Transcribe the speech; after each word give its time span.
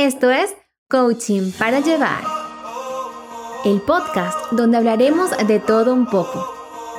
Esto 0.00 0.30
es 0.30 0.54
Coaching 0.88 1.50
para 1.58 1.80
Llevar, 1.80 2.22
el 3.64 3.80
podcast 3.80 4.38
donde 4.52 4.76
hablaremos 4.76 5.32
de 5.48 5.58
todo 5.58 5.92
un 5.92 6.06
poco. 6.06 6.46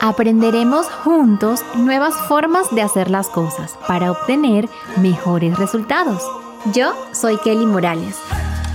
Aprenderemos 0.01 0.87
juntos 0.87 1.63
nuevas 1.77 2.13
formas 2.27 2.70
de 2.75 2.81
hacer 2.81 3.09
las 3.09 3.29
cosas 3.29 3.77
para 3.88 4.12
obtener 4.12 4.67
mejores 4.97 5.57
resultados. 5.57 6.21
Yo 6.73 6.91
soy 7.13 7.38
Kelly 7.38 7.65
Morales 7.65 8.17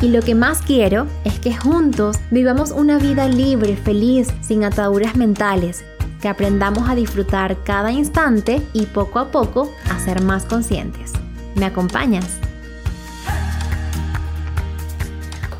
y 0.00 0.08
lo 0.08 0.22
que 0.22 0.34
más 0.34 0.62
quiero 0.62 1.06
es 1.24 1.38
que 1.38 1.54
juntos 1.54 2.16
vivamos 2.30 2.70
una 2.70 2.96
vida 2.96 3.28
libre, 3.28 3.76
feliz, 3.76 4.28
sin 4.40 4.64
ataduras 4.64 5.16
mentales, 5.16 5.84
que 6.22 6.28
aprendamos 6.28 6.88
a 6.88 6.94
disfrutar 6.94 7.62
cada 7.62 7.92
instante 7.92 8.66
y 8.72 8.86
poco 8.86 9.18
a 9.18 9.30
poco 9.30 9.70
a 9.90 10.00
ser 10.00 10.22
más 10.22 10.46
conscientes. 10.46 11.12
¿Me 11.56 11.66
acompañas? 11.66 12.38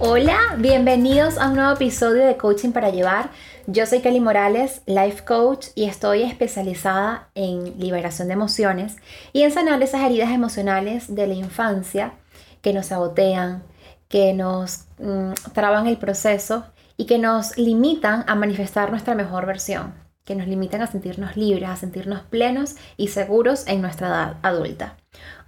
Hola, 0.07 0.57
bienvenidos 0.59 1.39
a 1.39 1.49
un 1.49 1.55
nuevo 1.55 1.73
episodio 1.73 2.27
de 2.27 2.37
Coaching 2.37 2.73
para 2.73 2.91
Llevar. 2.91 3.31
Yo 3.67 3.87
soy 3.87 4.01
Kelly 4.01 4.21
Morales, 4.21 4.83
Life 4.85 5.25
Coach, 5.25 5.69
y 5.75 5.85
estoy 5.85 6.25
especializada 6.25 7.31
en 7.35 7.81
liberación 7.81 8.29
de 8.29 8.35
emociones 8.35 8.99
y 9.33 9.45
en 9.45 9.51
sanar 9.51 9.83
esas 9.83 10.03
heridas 10.03 10.31
emocionales 10.31 11.15
de 11.15 11.27
la 11.27 11.33
infancia 11.33 12.13
que 12.61 12.75
nos 12.75 12.89
sabotean, 12.89 13.63
que 14.09 14.35
nos 14.35 14.89
mm, 14.99 15.33
traban 15.55 15.87
el 15.87 15.97
proceso 15.97 16.67
y 16.99 17.07
que 17.07 17.19
nos 17.19 17.57
limitan 17.57 18.25
a 18.27 18.35
manifestar 18.35 18.91
nuestra 18.91 19.15
mejor 19.15 19.47
versión, 19.47 19.95
que 20.27 20.35
nos 20.35 20.47
limitan 20.47 20.83
a 20.83 20.87
sentirnos 20.87 21.35
libres, 21.35 21.71
a 21.71 21.77
sentirnos 21.77 22.21
plenos 22.21 22.77
y 22.99 23.09
seguros 23.09 23.67
en 23.69 23.81
nuestra 23.81 24.09
edad 24.09 24.37
adulta. 24.43 24.99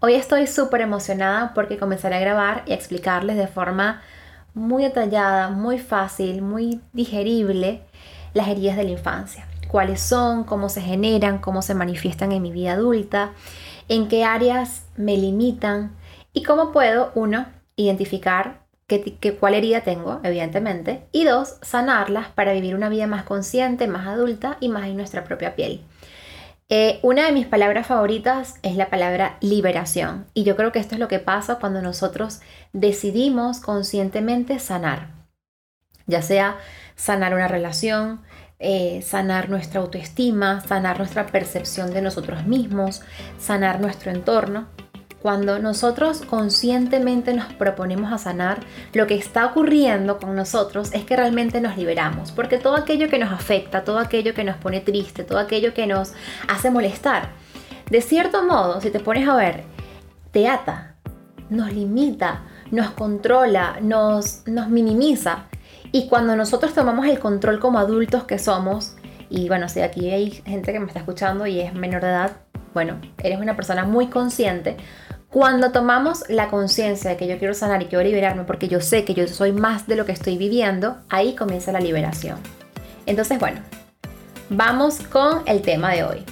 Hoy 0.01 0.15
estoy 0.15 0.47
súper 0.47 0.81
emocionada 0.81 1.53
porque 1.53 1.77
comenzaré 1.77 2.17
a 2.17 2.21
grabar 2.21 2.63
y 2.65 2.73
a 2.73 2.75
explicarles 2.75 3.37
de 3.37 3.49
forma 3.49 4.01
muy 4.57 4.85
detallada, 4.85 5.51
muy 5.51 5.79
fácil, 5.79 6.41
muy 6.41 6.81
digerible 6.95 7.83
las 8.33 8.49
heridas 8.49 8.79
de 8.79 8.85
la 8.85 8.91
infancia. 8.91 9.47
Cuáles 9.69 10.01
son, 10.01 10.45
cómo 10.45 10.71
se 10.71 10.81
generan, 10.81 11.39
cómo 11.39 11.61
se 11.61 11.75
manifiestan 11.75 12.33
en 12.33 12.41
mi 12.41 12.51
vida 12.51 12.73
adulta, 12.73 13.33
en 13.89 14.09
qué 14.09 14.25
áreas 14.25 14.87
me 14.97 15.19
limitan 15.19 15.95
y 16.33 16.43
cómo 16.43 16.73
puedo, 16.73 17.13
uno, 17.15 17.47
identificar 17.77 18.63
qué, 18.87 19.37
cuál 19.39 19.53
herida 19.53 19.83
tengo, 19.83 20.21
evidentemente, 20.23 21.07
y 21.13 21.25
dos, 21.25 21.57
sanarlas 21.61 22.29
para 22.29 22.55
vivir 22.55 22.75
una 22.75 22.89
vida 22.89 23.07
más 23.07 23.25
consciente, 23.25 23.87
más 23.89 24.07
adulta 24.07 24.57
y 24.61 24.71
más 24.71 24.87
en 24.87 24.97
nuestra 24.97 25.25
propia 25.25 25.55
piel. 25.55 25.83
Eh, 26.69 26.99
una 27.03 27.27
de 27.27 27.33
mis 27.33 27.47
palabras 27.47 27.87
favoritas 27.87 28.57
es 28.63 28.75
la 28.75 28.91
palabra 28.91 29.39
liberación 29.41 30.27
y 30.35 30.43
yo 30.43 30.57
creo 30.57 30.73
que 30.73 30.81
esto 30.81 30.97
es 30.97 30.99
lo 30.99 31.07
que 31.07 31.21
pasa 31.21 31.61
cuando 31.61 31.81
nosotros 31.81 32.41
decidimos 32.73 33.61
conscientemente 33.61 34.59
sanar, 34.59 35.11
ya 36.09 36.23
sea 36.23 36.59
sanar 36.97 37.35
una 37.35 37.47
relación, 37.47 38.23
eh, 38.59 39.01
sanar 39.03 39.49
nuestra 39.49 39.81
autoestima, 39.81 40.61
sanar 40.61 40.99
nuestra 40.99 41.27
percepción 41.27 41.93
de 41.93 42.03
nosotros 42.03 42.47
mismos, 42.47 43.01
sanar 43.39 43.81
nuestro 43.81 44.11
entorno. 44.11 44.67
Cuando 45.23 45.59
nosotros 45.59 46.23
conscientemente 46.23 47.35
nos 47.35 47.53
proponemos 47.55 48.13
a 48.13 48.19
sanar, 48.19 48.61
lo 48.93 49.07
que 49.07 49.15
está 49.15 49.47
ocurriendo 49.47 50.19
con 50.19 50.37
nosotros 50.37 50.93
es 50.93 51.05
que 51.05 51.17
realmente 51.17 51.61
nos 51.61 51.77
liberamos, 51.77 52.33
porque 52.33 52.59
todo 52.59 52.77
aquello 52.77 53.09
que 53.09 53.19
nos 53.19 53.33
afecta, 53.33 53.83
todo 53.83 53.99
aquello 53.99 54.35
que 54.35 54.45
nos 54.45 54.57
pone 54.57 54.81
triste, 54.81 55.25
todo 55.25 55.39
aquello 55.39 55.75
que 55.75 55.87
nos 55.87 56.13
hace 56.49 56.71
molestar, 56.71 57.31
de 57.91 58.01
cierto 58.03 58.45
modo, 58.45 58.81
si 58.81 58.91
te 58.91 59.01
pones 59.01 59.29
a 59.29 59.37
ver, 59.37 59.65
te 60.33 60.49
ata, 60.49 60.97
nos 61.49 61.73
limita, 61.73 62.43
nos 62.71 62.91
controla, 62.91 63.79
nos, 63.81 64.43
nos 64.47 64.69
minimiza. 64.69 65.45
Y 65.93 66.09
cuando 66.09 66.37
nosotros 66.37 66.75
tomamos 66.75 67.07
el 67.07 67.19
control 67.19 67.59
como 67.59 67.79
adultos 67.79 68.25
que 68.25 68.39
somos, 68.39 68.97
y 69.29 69.49
bueno, 69.49 69.69
si 69.69 69.81
aquí 69.81 70.11
hay 70.11 70.31
gente 70.31 70.73
que 70.73 70.81
me 70.81 70.87
está 70.87 71.01
escuchando 71.01 71.47
y 71.47 71.61
es 71.61 71.75
menor 71.75 72.03
de 72.03 72.09
edad, 72.09 72.33
bueno, 72.77 73.01
eres 73.23 73.41
una 73.41 73.57
persona 73.57 73.87
muy 73.87 74.09
consciente, 74.09 74.77
cuando 75.31 75.73
tomamos 75.73 76.25
la 76.29 76.49
conciencia 76.49 77.09
de 77.09 77.17
que 77.17 77.27
yo 77.27 77.39
quiero 77.39 77.55
sanar 77.55 77.83
y 77.83 77.87
quiero 77.87 78.05
liberarme 78.05 78.45
porque 78.45 78.69
yo 78.69 78.83
sé 78.83 79.03
que 79.07 79.15
yo 79.15 79.27
soy 79.29 79.51
más 79.51 79.87
de 79.87 79.97
lo 79.97 80.05
que 80.05 80.13
estoy 80.13 80.37
viviendo, 80.37 80.99
ahí 81.09 81.35
comienza 81.35 81.73
la 81.73 81.81
liberación. 81.81 82.39
Entonces, 83.07 83.39
bueno, 83.39 83.63
vamos 84.51 84.99
con 85.11 85.41
el 85.47 85.63
tema 85.63 85.95
de 85.95 86.05
hoy. 86.05 86.25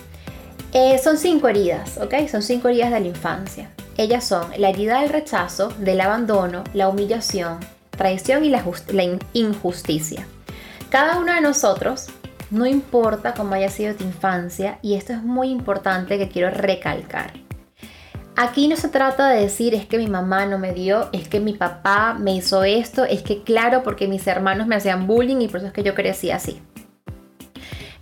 Eh, 0.74 1.00
son 1.02 1.16
cinco 1.16 1.48
heridas, 1.48 1.96
¿ok? 1.96 2.28
Son 2.30 2.42
cinco 2.42 2.68
heridas 2.68 2.92
de 2.92 3.00
la 3.00 3.06
infancia. 3.06 3.70
Ellas 3.96 4.24
son 4.24 4.44
la 4.58 4.68
herida 4.68 5.00
del 5.00 5.08
rechazo, 5.08 5.70
del 5.78 6.02
abandono, 6.02 6.62
la 6.74 6.90
humillación, 6.90 7.60
traición 7.88 8.44
y 8.44 8.50
la, 8.50 8.62
la 8.92 9.18
injusticia. 9.32 10.26
Cada 10.90 11.16
uno 11.16 11.32
de 11.32 11.40
nosotros, 11.40 12.08
no 12.50 12.66
importa 12.66 13.34
cómo 13.34 13.54
haya 13.54 13.68
sido 13.68 13.94
tu 13.94 14.04
infancia, 14.04 14.78
y 14.82 14.94
esto 14.94 15.12
es 15.12 15.22
muy 15.22 15.50
importante 15.50 16.18
que 16.18 16.28
quiero 16.28 16.50
recalcar 16.50 17.44
Aquí 18.36 18.66
no 18.66 18.74
se 18.74 18.88
trata 18.88 19.28
de 19.28 19.42
decir 19.42 19.74
es 19.74 19.86
que 19.86 19.96
mi 19.96 20.08
mamá 20.08 20.44
no 20.44 20.58
me 20.58 20.72
dio, 20.72 21.08
es 21.12 21.28
que 21.28 21.38
mi 21.38 21.52
papá 21.52 22.14
me 22.18 22.34
hizo 22.34 22.64
esto, 22.64 23.04
es 23.04 23.22
que 23.22 23.44
claro, 23.44 23.84
porque 23.84 24.08
mis 24.08 24.26
hermanos 24.26 24.66
me 24.66 24.74
hacían 24.74 25.06
bullying 25.06 25.40
y 25.40 25.46
por 25.46 25.58
eso 25.58 25.68
es 25.68 25.72
que 25.72 25.84
yo 25.84 25.94
crecí 25.94 26.32
así. 26.32 26.60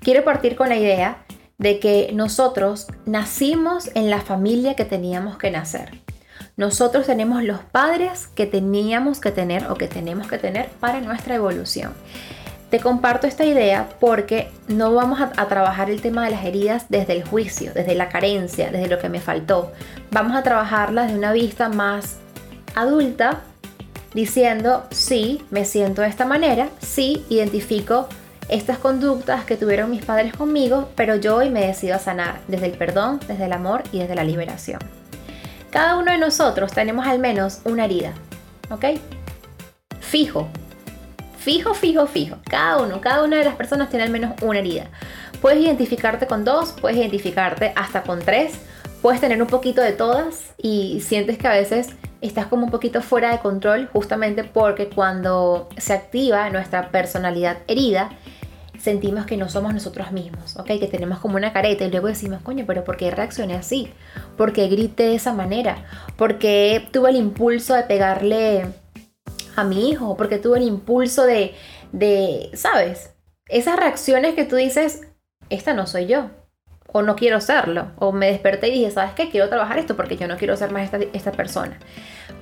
Quiero 0.00 0.24
partir 0.24 0.56
con 0.56 0.70
la 0.70 0.76
idea 0.76 1.26
de 1.58 1.78
que 1.78 2.12
nosotros 2.14 2.86
nacimos 3.04 3.90
en 3.94 4.08
la 4.08 4.22
familia 4.22 4.74
que 4.74 4.86
teníamos 4.86 5.36
que 5.36 5.50
nacer. 5.50 6.00
Nosotros 6.56 7.04
tenemos 7.04 7.44
los 7.44 7.60
padres 7.60 8.26
que 8.26 8.46
teníamos 8.46 9.20
que 9.20 9.32
tener 9.32 9.70
o 9.70 9.74
que 9.74 9.86
tenemos 9.86 10.28
que 10.28 10.38
tener 10.38 10.70
para 10.80 11.02
nuestra 11.02 11.34
evolución. 11.34 11.92
Te 12.72 12.80
comparto 12.80 13.26
esta 13.26 13.44
idea 13.44 13.86
porque 14.00 14.50
no 14.66 14.94
vamos 14.94 15.20
a, 15.20 15.46
trabajar 15.46 15.90
el 15.90 16.00
tema 16.00 16.24
de 16.24 16.30
las 16.30 16.42
heridas 16.42 16.86
desde 16.88 17.12
el 17.12 17.22
juicio, 17.22 17.74
desde 17.74 17.94
la 17.94 18.08
carencia, 18.08 18.70
desde 18.70 18.88
lo 18.88 18.98
que 18.98 19.10
me 19.10 19.20
faltó. 19.20 19.72
Vamos 20.10 20.34
a 20.34 20.42
trabajarlas 20.42 21.12
de 21.12 21.18
una 21.18 21.34
vista 21.34 21.68
más 21.68 22.16
adulta, 22.74 23.42
diciendo, 24.14 24.86
sí, 24.90 25.44
me 25.50 25.66
siento 25.66 26.00
de 26.00 26.08
esta 26.08 26.24
manera, 26.24 26.70
sí, 26.80 27.26
identifico 27.28 28.08
estas 28.48 28.78
conductas 28.78 29.44
que 29.44 29.58
tuvieron 29.58 29.90
mis 29.90 30.02
padres 30.02 30.34
conmigo, 30.34 30.88
pero 30.96 31.16
yo 31.16 31.36
hoy 31.36 31.50
me 31.50 31.66
decido 31.66 31.96
a 31.96 31.98
sanar 31.98 32.40
desde 32.48 32.68
el 32.68 32.78
perdón, 32.78 33.20
desde 33.28 33.44
el 33.44 33.52
amor 33.52 33.82
y 33.92 33.98
desde 33.98 34.14
la 34.14 34.24
liberación. 34.24 34.80
Cada 35.70 35.98
uno 35.98 36.10
de 36.10 36.16
nosotros 36.16 36.72
tenemos 36.72 37.06
al 37.06 37.18
menos 37.18 37.60
una 37.66 37.84
herida, 37.84 38.14
¿ok? 38.70 38.98
Fijo, 40.00 40.48
Fijo, 41.42 41.74
fijo, 41.74 42.06
fijo. 42.06 42.36
Cada 42.48 42.80
uno, 42.80 43.00
cada 43.00 43.24
una 43.24 43.36
de 43.36 43.44
las 43.44 43.56
personas 43.56 43.88
tiene 43.88 44.04
al 44.04 44.10
menos 44.10 44.40
una 44.42 44.60
herida. 44.60 44.86
Puedes 45.40 45.60
identificarte 45.60 46.28
con 46.28 46.44
dos, 46.44 46.72
puedes 46.80 46.96
identificarte 46.96 47.72
hasta 47.74 48.04
con 48.04 48.20
tres, 48.20 48.52
puedes 49.00 49.20
tener 49.20 49.42
un 49.42 49.48
poquito 49.48 49.80
de 49.82 49.90
todas 49.90 50.54
y 50.56 51.00
sientes 51.00 51.38
que 51.38 51.48
a 51.48 51.52
veces 51.52 51.88
estás 52.20 52.46
como 52.46 52.66
un 52.66 52.70
poquito 52.70 53.02
fuera 53.02 53.32
de 53.32 53.40
control 53.40 53.88
justamente 53.92 54.44
porque 54.44 54.88
cuando 54.88 55.68
se 55.78 55.94
activa 55.94 56.48
nuestra 56.50 56.90
personalidad 56.90 57.58
herida, 57.66 58.10
sentimos 58.78 59.26
que 59.26 59.36
no 59.36 59.48
somos 59.48 59.74
nosotros 59.74 60.12
mismos, 60.12 60.56
¿ok? 60.56 60.66
Que 60.78 60.86
tenemos 60.86 61.18
como 61.18 61.38
una 61.38 61.52
careta 61.52 61.84
y 61.84 61.90
luego 61.90 62.06
decimos, 62.06 62.40
coño, 62.42 62.66
pero 62.68 62.84
¿por 62.84 62.96
qué 62.96 63.10
reaccioné 63.10 63.54
así? 63.54 63.92
¿Por 64.36 64.52
qué 64.52 64.68
grité 64.68 65.08
de 65.08 65.16
esa 65.16 65.32
manera? 65.32 65.84
¿Por 66.14 66.38
qué 66.38 66.86
tuve 66.92 67.10
el 67.10 67.16
impulso 67.16 67.74
de 67.74 67.82
pegarle 67.82 68.81
a 69.56 69.64
mi 69.64 69.90
hijo, 69.90 70.16
porque 70.16 70.38
tuve 70.38 70.58
el 70.58 70.64
impulso 70.64 71.24
de, 71.24 71.54
de, 71.92 72.50
¿sabes? 72.54 73.14
Esas 73.48 73.76
reacciones 73.76 74.34
que 74.34 74.44
tú 74.44 74.56
dices, 74.56 75.02
esta 75.50 75.74
no 75.74 75.86
soy 75.86 76.06
yo, 76.06 76.30
o 76.92 77.02
no 77.02 77.16
quiero 77.16 77.40
serlo, 77.40 77.88
o 77.98 78.12
me 78.12 78.26
desperté 78.26 78.68
y 78.68 78.72
dije, 78.72 78.90
¿sabes 78.90 79.12
qué? 79.14 79.30
Quiero 79.30 79.48
trabajar 79.48 79.78
esto 79.78 79.96
porque 79.96 80.16
yo 80.16 80.28
no 80.28 80.36
quiero 80.36 80.56
ser 80.56 80.70
más 80.70 80.90
esta, 81.12 81.32
persona. 81.32 81.78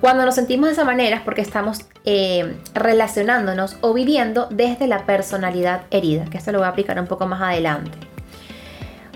Cuando 0.01 0.25
nos 0.25 0.35
sentimos 0.35 0.67
de 0.67 0.73
esa 0.73 0.83
manera 0.83 1.17
es 1.17 1.21
porque 1.21 1.41
estamos 1.41 1.85
eh, 2.05 2.57
relacionándonos 2.73 3.77
o 3.81 3.93
viviendo 3.93 4.47
desde 4.51 4.87
la 4.87 5.05
personalidad 5.05 5.83
herida, 5.89 6.25
que 6.25 6.37
esto 6.37 6.51
lo 6.51 6.59
voy 6.59 6.67
a 6.67 6.71
aplicar 6.71 6.99
un 6.99 7.07
poco 7.07 7.27
más 7.27 7.41
adelante. 7.41 7.97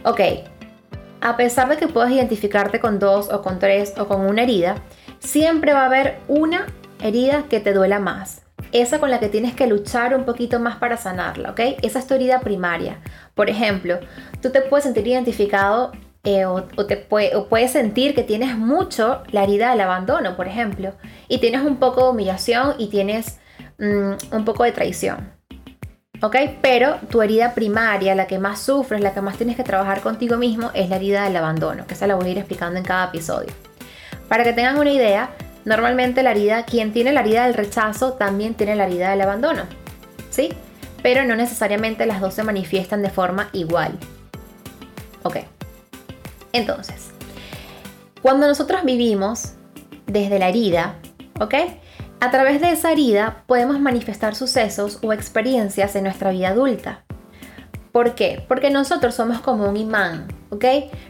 Ok, 0.03 0.21
a 1.21 1.37
pesar 1.37 1.67
de 1.67 1.77
que 1.77 1.87
puedas 1.87 2.11
identificarte 2.11 2.79
con 2.79 2.99
dos 2.99 3.29
o 3.31 3.41
con 3.41 3.59
tres 3.59 3.93
o 3.97 4.07
con 4.07 4.21
una 4.21 4.43
herida, 4.43 4.75
siempre 5.19 5.73
va 5.73 5.81
a 5.81 5.85
haber 5.87 6.19
una 6.27 6.67
herida 7.07 7.45
que 7.49 7.59
te 7.59 7.73
duela 7.73 7.99
más. 7.99 8.41
Esa 8.71 8.99
con 8.99 9.09
la 9.09 9.19
que 9.19 9.29
tienes 9.29 9.53
que 9.53 9.67
luchar 9.67 10.15
un 10.15 10.25
poquito 10.25 10.59
más 10.59 10.77
para 10.77 10.97
sanarla, 10.97 11.51
¿ok? 11.51 11.59
Esa 11.81 11.99
es 11.99 12.07
tu 12.07 12.13
herida 12.13 12.39
primaria. 12.39 12.99
Por 13.33 13.49
ejemplo, 13.49 13.99
tú 14.41 14.49
te 14.49 14.61
puedes 14.61 14.83
sentir 14.83 15.07
identificado 15.07 15.91
eh, 16.23 16.45
o, 16.45 16.63
te 16.63 16.97
puedes 16.97 17.71
sentir 17.71 18.15
que 18.15 18.23
tienes 18.23 18.57
mucho 18.57 19.21
la 19.31 19.43
herida 19.43 19.69
del 19.69 19.81
abandono, 19.81 20.35
por 20.35 20.47
ejemplo, 20.47 20.93
y 21.27 21.37
tienes 21.37 21.61
un 21.61 21.77
poco 21.77 22.03
de 22.03 22.09
humillación 22.09 22.73
y 22.79 22.87
tienes 22.87 23.39
mm, 23.77 24.35
un 24.35 24.45
poco 24.45 24.63
de 24.63 24.71
traición. 24.71 25.33
¿Ok? 26.21 26.35
Pero 26.61 26.95
tu 27.11 27.21
herida 27.21 27.53
primaria, 27.53 28.15
la 28.15 28.25
que 28.25 28.39
más 28.39 28.61
sufres, 28.61 29.01
la 29.01 29.13
que 29.13 29.21
más 29.21 29.37
tienes 29.37 29.55
que 29.55 29.63
trabajar 29.63 30.01
contigo 30.01 30.37
mismo, 30.37 30.71
es 30.73 30.89
la 30.89 30.95
herida 30.95 31.25
del 31.25 31.35
abandono, 31.35 31.85
que 31.85 31.93
esa 31.93 32.07
la 32.07 32.15
voy 32.15 32.27
a 32.27 32.31
ir 32.31 32.37
explicando 32.39 32.79
en 32.79 32.85
cada 32.85 33.05
episodio. 33.05 33.53
Para 34.27 34.43
que 34.43 34.53
tengan 34.53 34.79
una 34.79 34.91
idea, 34.91 35.29
Normalmente 35.65 36.23
la 36.23 36.31
herida, 36.31 36.63
quien 36.63 36.93
tiene 36.93 37.11
la 37.11 37.21
herida 37.21 37.45
del 37.45 37.55
rechazo 37.55 38.13
también 38.13 38.53
tiene 38.53 38.75
la 38.75 38.85
herida 38.85 39.09
del 39.09 39.21
abandono, 39.21 39.63
¿sí? 40.29 40.49
Pero 41.01 41.25
no 41.25 41.35
necesariamente 41.35 42.05
las 42.05 42.21
dos 42.21 42.35
se 42.35 42.43
manifiestan 42.43 43.01
de 43.01 43.09
forma 43.09 43.49
igual. 43.51 43.97
Ok. 45.23 45.37
Entonces, 46.53 47.09
cuando 48.21 48.47
nosotros 48.47 48.83
vivimos 48.83 49.53
desde 50.05 50.39
la 50.39 50.49
herida, 50.49 50.95
¿ok? 51.39 51.55
A 52.21 52.31
través 52.31 52.61
de 52.61 52.71
esa 52.71 52.91
herida 52.91 53.43
podemos 53.47 53.79
manifestar 53.79 54.35
sucesos 54.35 54.99
o 55.01 55.13
experiencias 55.13 55.95
en 55.95 56.03
nuestra 56.05 56.31
vida 56.31 56.49
adulta. 56.49 57.04
¿Por 57.95 58.13
qué? 58.13 58.43
Porque 58.49 58.71
nosotros 58.71 59.15
somos 59.15 59.39
como 59.39 59.69
un 59.69 59.77
imán, 59.77 60.27
¿ok? 60.49 60.65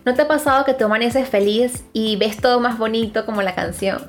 ¿No 0.05 0.13
te 0.13 0.21
ha 0.21 0.27
pasado 0.27 0.65
que 0.65 0.75
te 0.75 0.83
amaneces 0.83 1.27
feliz 1.27 1.83
y 1.93 2.15
ves 2.15 2.37
todo 2.37 2.59
más 2.59 2.77
bonito 2.77 3.25
como 3.25 3.41
la 3.41 3.55
canción? 3.55 4.05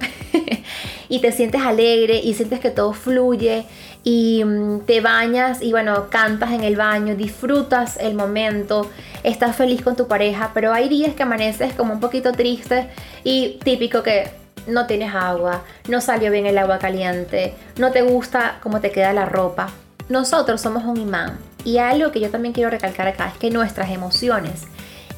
y 1.08 1.20
te 1.20 1.32
sientes 1.32 1.62
alegre 1.62 2.20
y 2.23 2.34
sientes 2.34 2.61
que 2.61 2.69
todo 2.69 2.93
fluye 2.93 3.64
y 4.05 4.44
mm, 4.44 4.81
te 4.81 5.00
bañas 5.00 5.62
y 5.62 5.70
bueno, 5.70 6.11
cantas 6.11 6.52
en 6.52 6.64
el 6.64 6.76
baño, 6.76 7.17
disfrutas 7.17 7.96
el 7.96 8.14
momento, 8.14 8.90
estás 9.22 9.56
feliz 9.56 9.81
con 9.81 9.96
tu 9.96 10.06
pareja, 10.06 10.50
pero 10.52 10.75
hay 10.75 10.90
días 10.90 11.14
que 11.14 11.22
amaneces 11.22 11.72
como 11.72 11.94
un 11.94 12.00
poquito 12.00 12.32
triste 12.32 12.90
y 13.25 13.58
típico 13.64 14.02
que 14.02 14.29
no 14.67 14.87
tienes 14.87 15.14
agua, 15.14 15.62
no 15.88 16.02
salió 16.02 16.31
bien 16.31 16.44
el 16.44 16.58
agua 16.58 16.79
caliente, 16.79 17.55
no 17.79 17.90
te 17.90 18.02
gusta 18.02 18.58
cómo 18.62 18.82
te 18.82 18.90
queda 18.90 19.14
la 19.14 19.25
ropa. 19.25 19.70
Nosotros 20.11 20.61
somos 20.61 20.84
un 20.84 20.99
imán 20.99 21.38
y 21.66 21.78
algo 21.78 22.12
que 22.12 22.20
yo 22.20 22.30
también 22.30 22.54
quiero 22.54 22.70
recalcar 22.70 23.08
acá 23.08 23.26
es 23.26 23.38
que 23.38 23.50
nuestras 23.50 23.90
emociones 23.90 24.62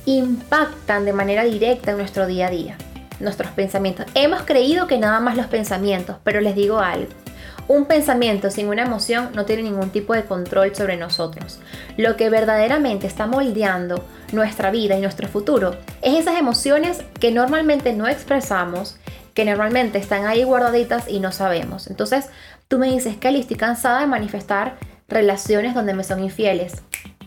impactan 0.06 1.04
de 1.04 1.12
manera 1.12 1.44
directa 1.44 1.90
en 1.90 1.98
nuestro 1.98 2.26
día 2.26 2.46
a 2.46 2.50
día, 2.50 2.78
nuestros 3.20 3.50
pensamientos. 3.50 4.06
Hemos 4.14 4.42
creído 4.44 4.86
que 4.86 4.96
nada 4.96 5.20
más 5.20 5.36
los 5.36 5.46
pensamientos, 5.46 6.16
pero 6.24 6.40
les 6.40 6.56
digo 6.56 6.78
algo. 6.78 7.10
Un 7.68 7.84
pensamiento 7.84 8.50
sin 8.50 8.68
una 8.68 8.84
emoción 8.84 9.28
no 9.34 9.44
tiene 9.44 9.64
ningún 9.64 9.90
tipo 9.90 10.14
de 10.14 10.24
control 10.24 10.74
sobre 10.74 10.96
nosotros. 10.96 11.60
Lo 11.98 12.16
que 12.16 12.30
verdaderamente 12.30 13.06
está 13.06 13.26
moldeando 13.26 14.02
nuestra 14.32 14.70
vida 14.70 14.96
y 14.96 15.02
nuestro 15.02 15.28
futuro 15.28 15.76
es 16.00 16.18
esas 16.18 16.38
emociones 16.38 17.04
que 17.20 17.30
normalmente 17.30 17.92
no 17.92 18.08
expresamos, 18.08 18.96
que 19.34 19.44
normalmente 19.44 19.98
están 19.98 20.24
ahí 20.24 20.44
guardaditas 20.44 21.10
y 21.10 21.20
no 21.20 21.30
sabemos. 21.30 21.88
Entonces, 21.88 22.30
tú 22.68 22.78
me 22.78 22.90
dices, 22.90 23.18
Kelly, 23.18 23.40
estoy 23.40 23.58
cansada 23.58 24.00
de 24.00 24.06
manifestar 24.06 24.78
relaciones 25.08 25.75
donde 25.75 25.94
me 25.94 26.05
son 26.05 26.22
infieles. 26.22 26.82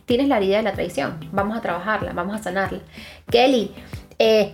Tienes 0.06 0.28
la 0.28 0.38
herida 0.38 0.57
de 0.57 0.63
la 0.63 0.74
traición. 0.74 1.18
Vamos 1.31 1.57
a 1.57 1.62
trabajarla, 1.62 2.13
vamos 2.13 2.39
a 2.39 2.44
sanarla. 2.44 2.80
Kelly, 3.30 3.74
eh, 4.19 4.54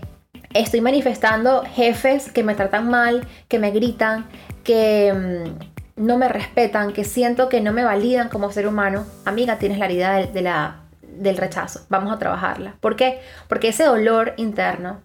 estoy 0.53 0.81
manifestando 0.81 1.63
jefes 1.63 2.31
que 2.31 2.43
me 2.43 2.55
tratan 2.55 2.89
mal, 2.89 3.27
que 3.47 3.59
me 3.59 3.71
gritan, 3.71 4.25
que 4.63 5.13
mm, 5.13 6.03
no 6.05 6.17
me 6.17 6.29
respetan, 6.29 6.93
que 6.93 7.03
siento 7.03 7.49
que 7.49 7.61
no 7.61 7.73
me 7.73 7.83
validan 7.83 8.29
como 8.29 8.51
ser 8.51 8.67
humano. 8.67 9.05
Amiga, 9.25 9.57
tienes 9.57 9.79
la 9.79 9.85
herida 9.85 10.25
de 10.25 10.41
la, 10.41 10.81
del 11.01 11.37
rechazo. 11.37 11.85
Vamos 11.89 12.13
a 12.13 12.19
trabajarla. 12.19 12.75
¿Por 12.79 12.95
qué? 12.95 13.19
Porque 13.47 13.69
ese 13.69 13.83
dolor 13.83 14.33
interno 14.37 15.01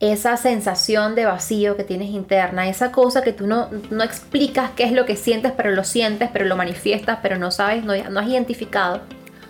esa 0.00 0.36
sensación 0.36 1.16
de 1.16 1.24
vacío 1.24 1.76
que 1.76 1.82
tienes 1.82 2.10
interna, 2.10 2.68
esa 2.68 2.92
cosa 2.92 3.22
que 3.22 3.32
tú 3.32 3.48
no, 3.48 3.68
no 3.90 4.04
explicas 4.04 4.70
qué 4.76 4.84
es 4.84 4.92
lo 4.92 5.06
que 5.06 5.16
sientes, 5.16 5.52
pero 5.56 5.72
lo 5.72 5.82
sientes, 5.82 6.30
pero 6.32 6.44
lo 6.44 6.56
manifiestas, 6.56 7.18
pero 7.20 7.36
no 7.36 7.50
sabes, 7.50 7.84
no, 7.84 7.94
no 8.10 8.20
has 8.20 8.28
identificado, 8.28 9.00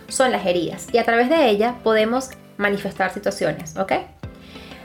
son 0.08 0.32
las 0.32 0.46
heridas. 0.46 0.86
Y 0.92 0.98
a 0.98 1.04
través 1.04 1.28
de 1.28 1.50
ellas 1.50 1.74
podemos 1.84 2.30
manifestar 2.56 3.12
situaciones, 3.12 3.76
¿ok? 3.76 3.92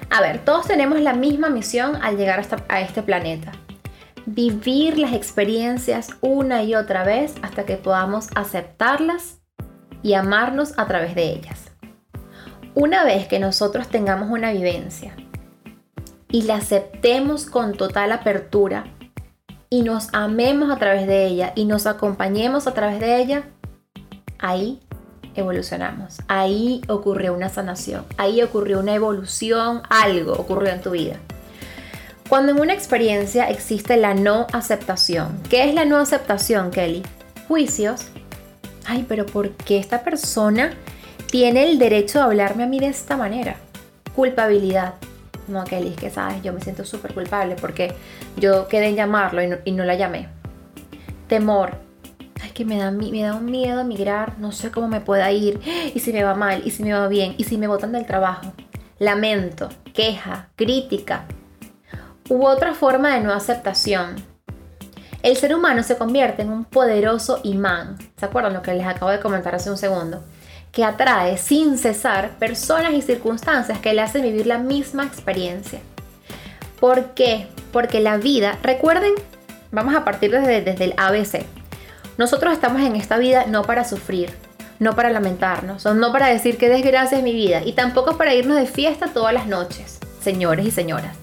A 0.10 0.22
ver, 0.22 0.40
todos 0.44 0.68
tenemos 0.68 1.00
la 1.00 1.14
misma 1.14 1.50
misión 1.50 1.96
al 2.02 2.18
llegar 2.18 2.46
a 2.68 2.82
este 2.82 3.02
planeta. 3.02 3.54
Vivir 4.26 4.98
las 4.98 5.14
experiencias 5.14 6.10
una 6.22 6.64
y 6.64 6.76
otra 6.76 7.04
vez 7.04 7.36
hasta 7.42 7.66
que 7.66 7.78
podamos 7.78 8.28
aceptarlas 8.36 9.40
y 10.02 10.14
amarnos 10.14 10.78
a 10.78 10.88
través 10.88 11.16
de 11.16 11.32
ellas. 11.32 11.72
Una 12.76 13.04
vez 13.04 13.28
que 13.28 13.40
nosotros 13.40 13.88
tengamos 13.88 14.30
una 14.30 14.52
vivencia, 14.52 15.16
y 16.34 16.42
la 16.42 16.56
aceptemos 16.56 17.46
con 17.46 17.74
total 17.74 18.12
apertura 18.12 18.86
y 19.70 19.84
nos 19.84 20.10
amemos 20.14 20.72
a 20.72 20.78
través 20.78 21.06
de 21.06 21.28
ella 21.28 21.54
y 21.56 21.66
nos 21.66 21.86
acompañemos 21.86 22.66
a 22.66 22.74
través 22.74 23.00
de 23.00 23.22
ella, 23.22 23.44
ahí 24.40 24.80
evolucionamos. 25.36 26.18
Ahí 26.28 26.82
ocurrió 26.88 27.36
una 27.36 27.50
sanación, 27.50 28.04
ahí 28.18 28.42
ocurrió 28.42 28.80
una 28.80 28.96
evolución, 28.96 29.84
algo 29.92 30.34
ocurrió 30.34 30.72
en 30.72 30.82
tu 30.82 30.90
vida. 30.90 31.18
Cuando 32.28 32.52
en 32.52 32.60
una 32.60 32.74
experiencia 32.74 33.48
existe 33.48 33.96
la 33.96 34.16
no 34.16 34.48
aceptación, 34.54 35.40
¿qué 35.52 35.70
es 35.70 35.76
la 35.76 35.86
no 35.86 35.98
aceptación, 35.98 36.72
Kelly? 36.72 37.04
Juicios. 37.48 38.08
Ay, 38.88 39.06
pero 39.08 39.28
¿por 39.28 39.52
qué 39.52 39.78
esta 39.78 40.04
persona 40.04 40.74
tiene 41.30 41.70
el 41.70 41.78
derecho 41.78 42.18
de 42.18 42.26
hablarme 42.26 42.64
a 42.64 42.68
mí 42.68 42.80
de 42.80 42.88
esta 42.88 43.18
manera? 43.18 43.58
Culpabilidad 44.16 44.96
no, 45.48 45.64
Kelly, 45.64 45.90
es 45.90 45.96
que 45.96 46.10
sabes, 46.10 46.42
yo 46.42 46.54
me 46.54 46.62
siento 46.62 46.86
súper 46.86 47.14
culpable 47.14 47.56
porque 47.60 47.94
yo 48.38 48.68
quedé 48.68 48.88
en 48.88 48.96
llamarlo 48.96 49.42
y 49.64 49.72
no, 49.72 49.84
la 49.84 49.96
llamé. 49.96 50.30
Temor. 51.28 51.78
Ay, 52.42 52.52
que 52.52 52.66
me 52.66 52.78
da, 52.78 52.92
me 52.92 53.22
da 53.22 53.36
un 53.36 53.46
miedo 53.46 53.84
migrar, 53.84 54.38
no 54.40 54.52
sé 54.52 54.72
cómo 54.72 54.88
me 54.88 55.02
pueda 55.02 55.32
ir, 55.32 55.60
y 55.96 56.00
si 56.00 56.12
me 56.14 56.24
va 56.24 56.36
mal, 56.36 56.62
y 56.66 56.72
si 56.72 56.84
me 56.84 56.94
va 56.94 57.08
bien, 57.08 57.36
y 57.38 57.44
si 57.46 57.58
me 57.58 57.68
botan 57.68 57.92
del 57.92 58.06
trabajo. 58.06 58.54
Lamento, 59.00 59.70
queja, 59.94 60.50
crítica. 60.56 61.26
U 62.30 62.46
otra 62.46 62.74
forma 62.74 63.16
de 63.16 63.22
no 63.22 63.34
aceptación. 63.34 64.16
El 65.24 65.38
ser 65.38 65.56
humano 65.56 65.84
se 65.84 65.98
convierte 65.98 66.42
en 66.42 66.50
un 66.50 66.66
poderoso 66.66 67.40
imán. 67.44 67.98
¿Se 68.18 68.26
acuerdan 68.26 68.54
lo 68.54 68.62
que 68.62 68.74
les 68.74 68.86
acabo 68.86 69.10
de 69.10 69.22
comentar 69.22 69.56
hace 69.56 69.72
un 69.72 69.78
segundo? 69.78 70.22
Que 70.74 70.84
atrae 70.84 71.38
sin 71.38 71.78
cesar 71.78 72.32
personas 72.40 72.94
y 72.94 73.04
circunstancias 73.04 73.78
que 73.80 73.94
le 73.94 74.02
hacen 74.02 74.24
vivir 74.24 74.48
la 74.48 74.58
misma 74.58 75.06
experiencia. 75.06 75.80
¿Por 76.80 77.14
qué? 77.14 77.48
Porque 77.72 78.00
la 78.00 78.18
vida, 78.18 78.58
recuerden, 78.64 79.14
vamos 79.72 79.96
a 79.96 80.04
partir 80.04 80.32
desde, 80.32 80.62
desde 80.62 80.86
el 80.86 80.96
ABC. 80.98 81.46
Nosotros 82.18 82.52
estamos 82.52 82.82
en 82.82 82.96
esta 82.96 83.20
vida 83.20 83.46
no 83.48 83.62
para 83.62 83.86
sufrir, 83.86 84.32
no 84.80 84.96
para 84.96 85.12
lamentarnos, 85.12 85.86
no 85.86 86.12
para 86.12 86.28
decir 86.28 86.58
que 86.58 86.70
desgracia 86.70 87.20
es 87.20 87.24
mi 87.24 87.34
vida 87.34 87.62
y 87.64 87.74
tampoco 87.74 88.18
para 88.18 88.34
irnos 88.34 88.58
de 88.58 88.66
fiesta 88.66 89.14
todas 89.14 89.34
las 89.34 89.46
noches, 89.46 90.00
señores 90.22 90.66
y 90.66 90.72
señoras. 90.72 91.16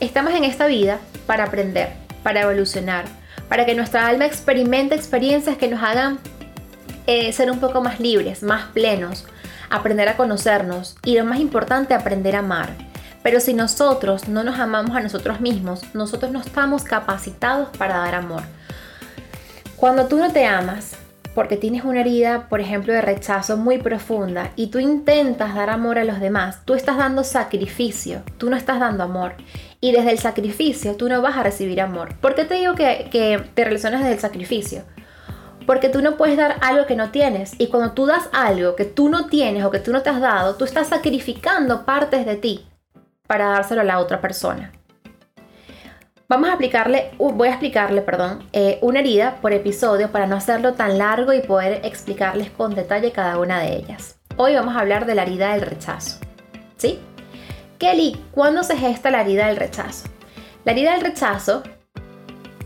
Estamos 0.00 0.34
en 0.34 0.42
esta 0.42 0.66
vida 0.66 0.98
para 1.24 1.44
aprender, 1.44 1.92
para 2.24 2.42
evolucionar, 2.42 3.04
para 3.48 3.64
que 3.64 3.76
nuestra 3.76 4.08
alma 4.08 4.26
experimente 4.26 4.96
experiencias 4.96 5.56
que 5.56 5.68
nos 5.68 5.82
hagan 5.84 6.18
eh, 7.08 7.32
ser 7.32 7.50
un 7.50 7.58
poco 7.58 7.80
más 7.80 8.00
libres, 8.00 8.42
más 8.42 8.66
plenos, 8.66 9.24
aprender 9.70 10.10
a 10.10 10.18
conocernos 10.18 10.94
y 11.06 11.16
lo 11.16 11.24
más 11.24 11.40
importante, 11.40 11.94
aprender 11.94 12.36
a 12.36 12.40
amar. 12.40 12.68
Pero 13.22 13.40
si 13.40 13.54
nosotros 13.54 14.28
no 14.28 14.44
nos 14.44 14.58
amamos 14.58 14.94
a 14.94 15.00
nosotros 15.00 15.40
mismos, 15.40 15.82
nosotros 15.94 16.30
no 16.30 16.40
estamos 16.40 16.84
capacitados 16.84 17.74
para 17.78 17.96
dar 17.96 18.14
amor. 18.14 18.42
Cuando 19.76 20.06
tú 20.06 20.18
no 20.18 20.30
te 20.32 20.44
amas, 20.44 20.96
porque 21.34 21.56
tienes 21.56 21.84
una 21.84 22.00
herida, 22.00 22.46
por 22.50 22.60
ejemplo, 22.60 22.92
de 22.92 23.00
rechazo 23.00 23.56
muy 23.56 23.78
profunda 23.78 24.50
y 24.54 24.66
tú 24.66 24.78
intentas 24.78 25.54
dar 25.54 25.70
amor 25.70 25.98
a 25.98 26.04
los 26.04 26.20
demás, 26.20 26.60
tú 26.66 26.74
estás 26.74 26.98
dando 26.98 27.24
sacrificio, 27.24 28.20
tú 28.36 28.50
no 28.50 28.56
estás 28.56 28.80
dando 28.80 29.04
amor. 29.04 29.32
Y 29.80 29.92
desde 29.92 30.10
el 30.10 30.18
sacrificio 30.18 30.96
tú 30.96 31.08
no 31.08 31.22
vas 31.22 31.38
a 31.38 31.42
recibir 31.42 31.80
amor. 31.80 32.16
¿Por 32.16 32.34
qué 32.34 32.44
te 32.44 32.56
digo 32.56 32.74
que, 32.74 33.08
que 33.10 33.42
te 33.54 33.64
relacionas 33.64 34.00
desde 34.00 34.14
el 34.16 34.20
sacrificio? 34.20 34.82
Porque 35.68 35.90
tú 35.90 36.00
no 36.00 36.16
puedes 36.16 36.38
dar 36.38 36.56
algo 36.62 36.86
que 36.86 36.96
no 36.96 37.10
tienes. 37.10 37.52
Y 37.58 37.66
cuando 37.66 37.92
tú 37.92 38.06
das 38.06 38.30
algo 38.32 38.74
que 38.74 38.86
tú 38.86 39.10
no 39.10 39.26
tienes 39.26 39.62
o 39.64 39.70
que 39.70 39.80
tú 39.80 39.92
no 39.92 40.00
te 40.00 40.08
has 40.08 40.18
dado, 40.18 40.54
tú 40.54 40.64
estás 40.64 40.88
sacrificando 40.88 41.84
partes 41.84 42.24
de 42.24 42.36
ti 42.36 42.66
para 43.26 43.48
dárselo 43.48 43.82
a 43.82 43.84
la 43.84 43.98
otra 43.98 44.18
persona. 44.22 44.72
Vamos 46.26 46.48
a 46.48 46.54
aplicarle, 46.54 47.10
voy 47.18 47.48
a 47.48 47.50
explicarle, 47.50 48.00
perdón, 48.00 48.48
eh, 48.54 48.78
una 48.80 49.00
herida 49.00 49.42
por 49.42 49.52
episodio 49.52 50.10
para 50.10 50.26
no 50.26 50.36
hacerlo 50.36 50.72
tan 50.72 50.96
largo 50.96 51.34
y 51.34 51.42
poder 51.42 51.84
explicarles 51.84 52.48
con 52.50 52.74
detalle 52.74 53.12
cada 53.12 53.38
una 53.38 53.60
de 53.60 53.76
ellas. 53.76 54.18
Hoy 54.38 54.54
vamos 54.54 54.74
a 54.74 54.80
hablar 54.80 55.04
de 55.04 55.16
la 55.16 55.24
herida 55.24 55.52
del 55.52 55.66
rechazo. 55.66 56.18
¿Sí? 56.78 56.98
Kelly, 57.76 58.18
¿cuándo 58.30 58.62
se 58.62 58.74
gesta 58.74 59.10
la 59.10 59.20
herida 59.20 59.48
del 59.48 59.58
rechazo? 59.58 60.08
La 60.64 60.72
herida 60.72 60.92
del 60.92 61.02
rechazo 61.02 61.62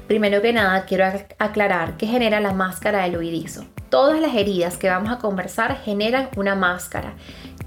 Primero 0.06 0.42
que 0.42 0.52
nada, 0.52 0.84
quiero 0.84 1.04
aclarar 1.38 1.96
que 1.96 2.06
genera 2.06 2.40
la 2.40 2.52
máscara 2.52 3.02
del 3.02 3.16
huidizo. 3.16 3.64
Todas 3.88 4.20
las 4.20 4.34
heridas 4.34 4.76
que 4.76 4.88
vamos 4.88 5.12
a 5.12 5.18
conversar 5.18 5.76
generan 5.82 6.28
una 6.36 6.54
máscara. 6.54 7.14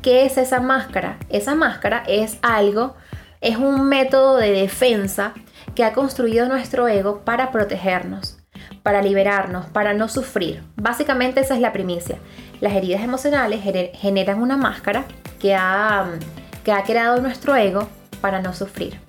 ¿Qué 0.02 0.26
es 0.26 0.38
esa 0.38 0.60
máscara? 0.60 1.18
Esa 1.30 1.56
máscara 1.56 2.04
es 2.08 2.38
algo, 2.42 2.96
es 3.42 3.58
un 3.58 3.88
método 3.88 4.38
de 4.38 4.52
defensa 4.52 5.34
que 5.74 5.84
ha 5.84 5.94
construido 5.94 6.48
nuestro 6.48 6.88
ego 6.88 7.22
para 7.26 7.52
protegernos, 7.52 8.38
para 8.84 9.02
liberarnos, 9.02 9.66
para 9.68 9.94
no 9.94 10.08
sufrir. 10.08 10.64
Básicamente 10.76 11.42
esa 11.42 11.56
es 11.56 11.62
la 11.62 11.74
primicia. 11.74 12.18
Las 12.62 12.74
heridas 12.74 13.02
emocionales 13.02 13.62
generan 13.94 14.42
una 14.42 14.58
máscara 14.58 15.06
que 15.40 15.56
que 16.64 16.72
ha 16.72 16.84
creado 16.84 17.22
nuestro 17.22 17.56
ego 17.56 17.88
para 18.22 18.42
no 18.42 18.54
sufrir. 18.54 19.05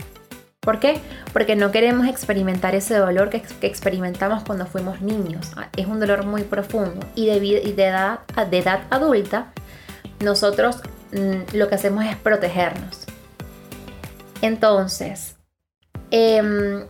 ¿Por 0.67 0.81
qué? 0.81 1.01
Porque 1.33 1.55
no 1.55 1.71
queremos 1.71 2.09
experimentar 2.09 2.75
ese 2.75 2.97
dolor 2.97 3.31
que, 3.31 3.41
experimentamos 3.63 4.43
cuando 4.43 4.67
fuimos 4.67 5.01
niños. 5.01 5.53
Ah, 5.57 5.69
es 5.77 5.87
un 5.87 6.01
dolor 6.01 6.27
muy 6.27 6.43
profundo 6.43 7.07
y 7.15 7.27
de, 7.27 7.37
y 7.39 7.81
edad, 7.81 8.19
de 8.51 8.59
edad 8.59 8.81
adulta 8.91 9.53
nosotros 10.19 10.81
mm, 11.13 11.57
lo 11.57 11.69
que 11.69 11.77
hacemos 11.77 12.05
es 12.05 12.17
protegernos. 12.17 13.05
Entonces, 14.43 15.37
em, 16.11 16.85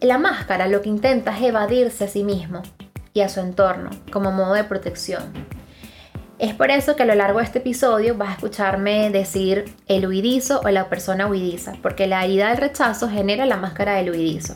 la 0.00 0.16
máscara 0.16 0.66
lo 0.66 0.80
que 0.80 0.88
intenta 0.88 1.36
es 1.36 1.42
evadirse 1.42 2.04
a 2.04 2.08
sí 2.08 2.24
mismo 2.24 2.62
y 3.12 3.20
a 3.20 3.28
su 3.28 3.40
entorno 3.40 3.90
como 4.10 4.32
modo 4.32 4.54
de 4.54 4.64
protección. 4.64 5.30
Es 6.40 6.54
por 6.54 6.70
eso 6.70 6.96
que 6.96 7.02
a 7.02 7.06
lo 7.06 7.14
largo 7.14 7.38
de 7.38 7.44
este 7.44 7.58
episodio 7.58 8.16
vas 8.16 8.30
a 8.30 8.32
escucharme 8.32 9.10
decir 9.10 9.74
el 9.88 10.06
huidizo 10.06 10.62
o 10.64 10.70
la 10.70 10.88
persona 10.88 11.26
huidiza, 11.26 11.74
porque 11.82 12.06
la 12.06 12.24
herida 12.24 12.48
del 12.48 12.56
rechazo 12.56 13.10
genera 13.10 13.44
la 13.44 13.58
máscara 13.58 13.96
del 13.96 14.08
huidizo. 14.08 14.54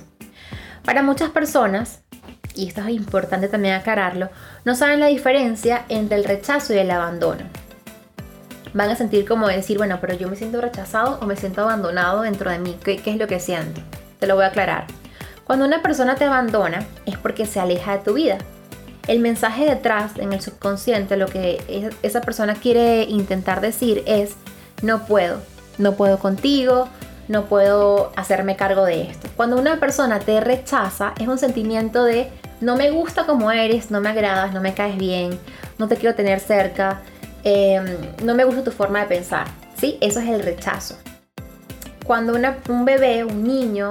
Para 0.82 1.02
muchas 1.02 1.28
personas, 1.28 2.00
y 2.54 2.68
esto 2.68 2.80
es 2.80 2.88
importante 2.88 3.48
también 3.48 3.74
aclararlo, 3.74 4.30
no 4.64 4.74
saben 4.74 4.98
la 4.98 5.08
diferencia 5.08 5.84
entre 5.90 6.16
el 6.16 6.24
rechazo 6.24 6.72
y 6.72 6.78
el 6.78 6.90
abandono. 6.90 7.42
Van 8.72 8.88
a 8.88 8.96
sentir 8.96 9.28
como 9.28 9.46
decir, 9.46 9.76
bueno, 9.76 9.98
pero 10.00 10.14
yo 10.14 10.30
me 10.30 10.36
siento 10.36 10.62
rechazado 10.62 11.18
o 11.20 11.26
me 11.26 11.36
siento 11.36 11.60
abandonado 11.60 12.22
dentro 12.22 12.50
de 12.50 12.60
mí. 12.60 12.78
¿Qué, 12.82 12.96
qué 12.96 13.10
es 13.10 13.18
lo 13.18 13.26
que 13.26 13.40
siento? 13.40 13.82
Te 14.20 14.26
lo 14.26 14.36
voy 14.36 14.44
a 14.44 14.48
aclarar. 14.48 14.86
Cuando 15.44 15.66
una 15.66 15.82
persona 15.82 16.14
te 16.14 16.24
abandona 16.24 16.86
es 17.04 17.18
porque 17.18 17.44
se 17.44 17.60
aleja 17.60 17.98
de 17.98 18.04
tu 18.04 18.14
vida, 18.14 18.38
el 19.06 19.20
mensaje 19.20 19.66
detrás 19.66 20.12
en 20.16 20.32
el 20.32 20.40
subconsciente, 20.40 21.16
lo 21.16 21.26
que 21.26 21.90
esa 22.02 22.20
persona 22.20 22.54
quiere 22.54 23.02
intentar 23.04 23.60
decir 23.60 24.02
es, 24.06 24.36
no 24.82 25.06
puedo, 25.06 25.40
no 25.78 25.94
puedo 25.94 26.18
contigo, 26.18 26.88
no 27.28 27.46
puedo 27.46 28.12
hacerme 28.16 28.56
cargo 28.56 28.84
de 28.84 29.02
esto. 29.02 29.28
Cuando 29.36 29.56
una 29.56 29.78
persona 29.78 30.20
te 30.20 30.40
rechaza 30.40 31.14
es 31.20 31.28
un 31.28 31.38
sentimiento 31.38 32.04
de, 32.04 32.30
no 32.60 32.76
me 32.76 32.90
gusta 32.90 33.26
como 33.26 33.50
eres, 33.50 33.90
no 33.90 34.00
me 34.00 34.10
agradas, 34.10 34.52
no 34.52 34.60
me 34.60 34.74
caes 34.74 34.96
bien, 34.96 35.38
no 35.78 35.88
te 35.88 35.96
quiero 35.96 36.14
tener 36.14 36.40
cerca, 36.40 37.02
em, 37.44 37.84
no 38.22 38.34
me 38.34 38.44
gusta 38.44 38.64
tu 38.64 38.70
forma 38.70 39.00
de 39.00 39.06
pensar. 39.06 39.46
¿sí? 39.78 39.98
Eso 40.00 40.20
es 40.20 40.28
el 40.28 40.42
rechazo. 40.42 40.96
Cuando 42.06 42.34
un 42.68 42.84
bebé, 42.84 43.24
un 43.24 43.44
niño, 43.44 43.90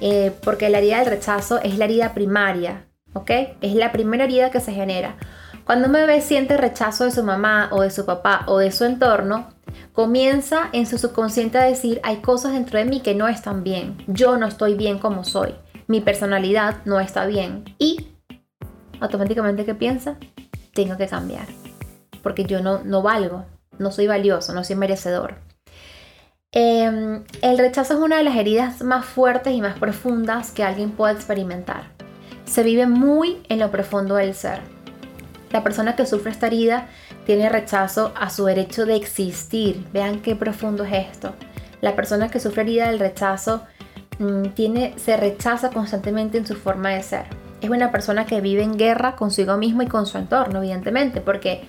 eh, 0.00 0.32
porque 0.44 0.68
la 0.68 0.78
herida 0.78 0.98
del 0.98 1.06
rechazo 1.06 1.60
es 1.60 1.76
la 1.76 1.86
herida 1.86 2.14
primaria, 2.14 2.84
¿ok? 3.14 3.30
Es 3.60 3.74
la 3.74 3.92
primera 3.92 4.24
herida 4.24 4.50
que 4.50 4.60
se 4.60 4.72
genera. 4.72 5.16
Cuando 5.64 5.86
un 5.86 5.92
bebé 5.92 6.20
siente 6.22 6.56
rechazo 6.56 7.04
de 7.04 7.10
su 7.10 7.22
mamá 7.22 7.68
o 7.72 7.82
de 7.82 7.90
su 7.90 8.06
papá 8.06 8.44
o 8.46 8.58
de 8.58 8.72
su 8.72 8.84
entorno, 8.84 9.48
comienza 9.92 10.70
en 10.72 10.86
su 10.86 10.96
subconsciente 10.96 11.58
a 11.58 11.64
decir, 11.64 12.00
hay 12.02 12.16
cosas 12.22 12.54
dentro 12.54 12.78
de 12.78 12.86
mí 12.86 13.00
que 13.00 13.14
no 13.14 13.28
están 13.28 13.64
bien, 13.64 13.98
yo 14.06 14.38
no 14.38 14.46
estoy 14.46 14.74
bien 14.74 14.98
como 14.98 15.24
soy, 15.24 15.54
mi 15.86 16.00
personalidad 16.00 16.76
no 16.86 17.00
está 17.00 17.26
bien 17.26 17.64
y 17.78 18.08
automáticamente 19.00 19.66
¿qué 19.66 19.74
piensa? 19.74 20.16
Tengo 20.72 20.96
que 20.96 21.06
cambiar, 21.06 21.46
porque 22.22 22.44
yo 22.44 22.62
no, 22.62 22.82
no 22.84 23.02
valgo, 23.02 23.44
no 23.78 23.90
soy 23.90 24.06
valioso, 24.06 24.54
no 24.54 24.64
soy 24.64 24.76
merecedor. 24.76 25.34
Em, 26.50 27.24
el 27.42 27.58
rechazo 27.58 27.92
es 27.92 28.00
una 28.00 28.16
de 28.16 28.24
las 28.24 28.36
heridas 28.36 28.82
más 28.82 29.04
fuertes 29.04 29.52
y 29.52 29.60
más 29.60 29.78
profundas 29.78 30.50
que 30.50 30.64
alguien 30.64 30.92
puede 30.92 31.12
experimentar 31.12 31.97
se 32.48 32.62
vive 32.62 32.86
muy 32.86 33.38
en 33.48 33.60
lo 33.60 33.70
profundo 33.70 34.16
del 34.16 34.34
ser. 34.34 34.60
La 35.52 35.62
persona 35.62 35.96
que 35.96 36.06
sufre 36.06 36.30
esta 36.30 36.46
herida 36.46 36.88
tiene 37.26 37.48
rechazo 37.48 38.12
a 38.18 38.30
su 38.30 38.44
derecho 38.44 38.86
de 38.86 38.96
existir. 38.96 39.84
Vean 39.92 40.20
qué 40.20 40.34
profundo 40.34 40.84
es 40.84 41.08
esto. 41.08 41.34
La 41.80 41.94
persona 41.94 42.28
que 42.28 42.40
sufre 42.40 42.62
herida 42.62 42.88
del 42.88 42.98
rechazo 42.98 43.62
mm, 44.18 44.48
tiene, 44.54 44.94
se 44.96 45.16
rechaza 45.16 45.70
constantemente 45.70 46.38
en 46.38 46.46
su 46.46 46.54
forma 46.54 46.90
de 46.90 47.02
ser. 47.02 47.26
Es 47.60 47.70
una 47.70 47.90
persona 47.90 48.26
que 48.26 48.40
vive 48.40 48.62
en 48.62 48.76
guerra 48.76 49.16
consigo 49.16 49.56
mismo 49.56 49.82
y 49.82 49.86
con 49.86 50.06
su 50.06 50.18
entorno, 50.18 50.58
evidentemente, 50.58 51.20
porque 51.20 51.64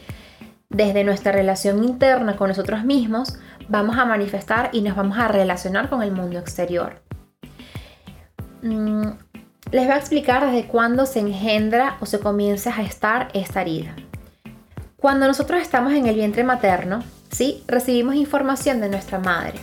desde 0.69 1.03
nuestra 1.03 1.31
relación 1.31 1.83
interna 1.83 2.35
con 2.35 2.49
nosotros 2.49 2.83
mismos 2.83 3.37
vamos 3.69 3.97
a 3.97 4.05
manifestar 4.05 4.69
y 4.71 4.81
nos 4.81 4.95
vamos 4.95 5.17
a 5.17 5.27
relacionar 5.27 5.89
con 5.89 6.03
el 6.03 6.11
mundo 6.11 6.37
exterior. 6.39 7.01
Les 9.71 9.85
voy 9.85 9.93
a 9.93 9.97
explicar 9.97 10.47
desde 10.47 10.67
cuándo 10.67 11.05
se 11.05 11.19
engendra 11.19 11.97
o 11.99 12.07
se 12.07 12.19
comienza 12.19 12.71
a 12.71 12.73
gestar 12.73 13.27
esta 13.35 13.61
herida. 13.61 13.95
Cuando 14.97 15.27
nosotros 15.27 15.61
estamos 15.61 15.93
en 15.93 16.07
el 16.07 16.15
vientre 16.15 16.43
materno, 16.43 17.03
¿sí? 17.29 17.63
recibimos 17.67 18.15
información 18.15 18.81
de 18.81 18.89
nuestra 18.89 19.19
madre. 19.19 19.59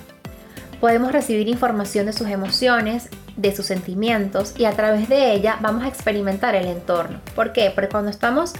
Podemos 0.80 1.10
recibir 1.10 1.48
información 1.48 2.06
de 2.06 2.12
sus 2.12 2.28
emociones, 2.28 3.08
de 3.36 3.54
sus 3.56 3.66
sentimientos 3.66 4.54
y 4.56 4.66
a 4.66 4.76
través 4.76 5.08
de 5.08 5.32
ella 5.32 5.58
vamos 5.60 5.82
a 5.82 5.88
experimentar 5.88 6.54
el 6.54 6.66
entorno. 6.66 7.18
¿Por 7.34 7.52
qué? 7.52 7.72
Porque 7.74 7.90
cuando 7.90 8.10
estamos 8.10 8.52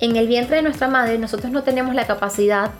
en 0.00 0.16
el 0.16 0.26
vientre 0.26 0.56
de 0.56 0.62
nuestra 0.62 0.88
madre 0.88 1.16
nosotros 1.16 1.52
no 1.52 1.62
tenemos 1.62 1.94
la 1.94 2.08
capacidad, 2.08 2.72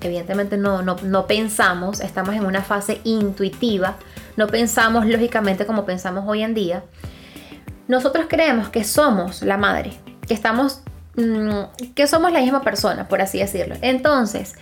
evidentemente 0.00 0.56
no, 0.56 0.82
no 0.82 1.26
pensamos, 1.28 2.00
estamos 2.00 2.34
en 2.34 2.44
una 2.44 2.62
fase 2.62 3.00
intuitiva, 3.04 3.94
no 4.36 4.48
pensamos 4.48 5.06
lógicamente 5.06 5.66
como 5.66 5.84
pensamos 5.84 6.24
hoy 6.26 6.42
en 6.42 6.54
día 6.54 6.82
nosotros 7.90 8.26
creemos 8.28 8.68
que 8.68 8.84
somos 8.84 9.42
la 9.42 9.56
madre, 9.56 9.92
que 10.26 10.32
estamos, 10.32 10.82
mm, 11.16 11.92
que 11.94 12.06
somos 12.06 12.32
la 12.32 12.40
misma 12.40 12.62
persona, 12.62 13.08
por 13.08 13.20
así 13.20 13.38
decirlo. 13.38 13.74
Entonces, 13.82 14.54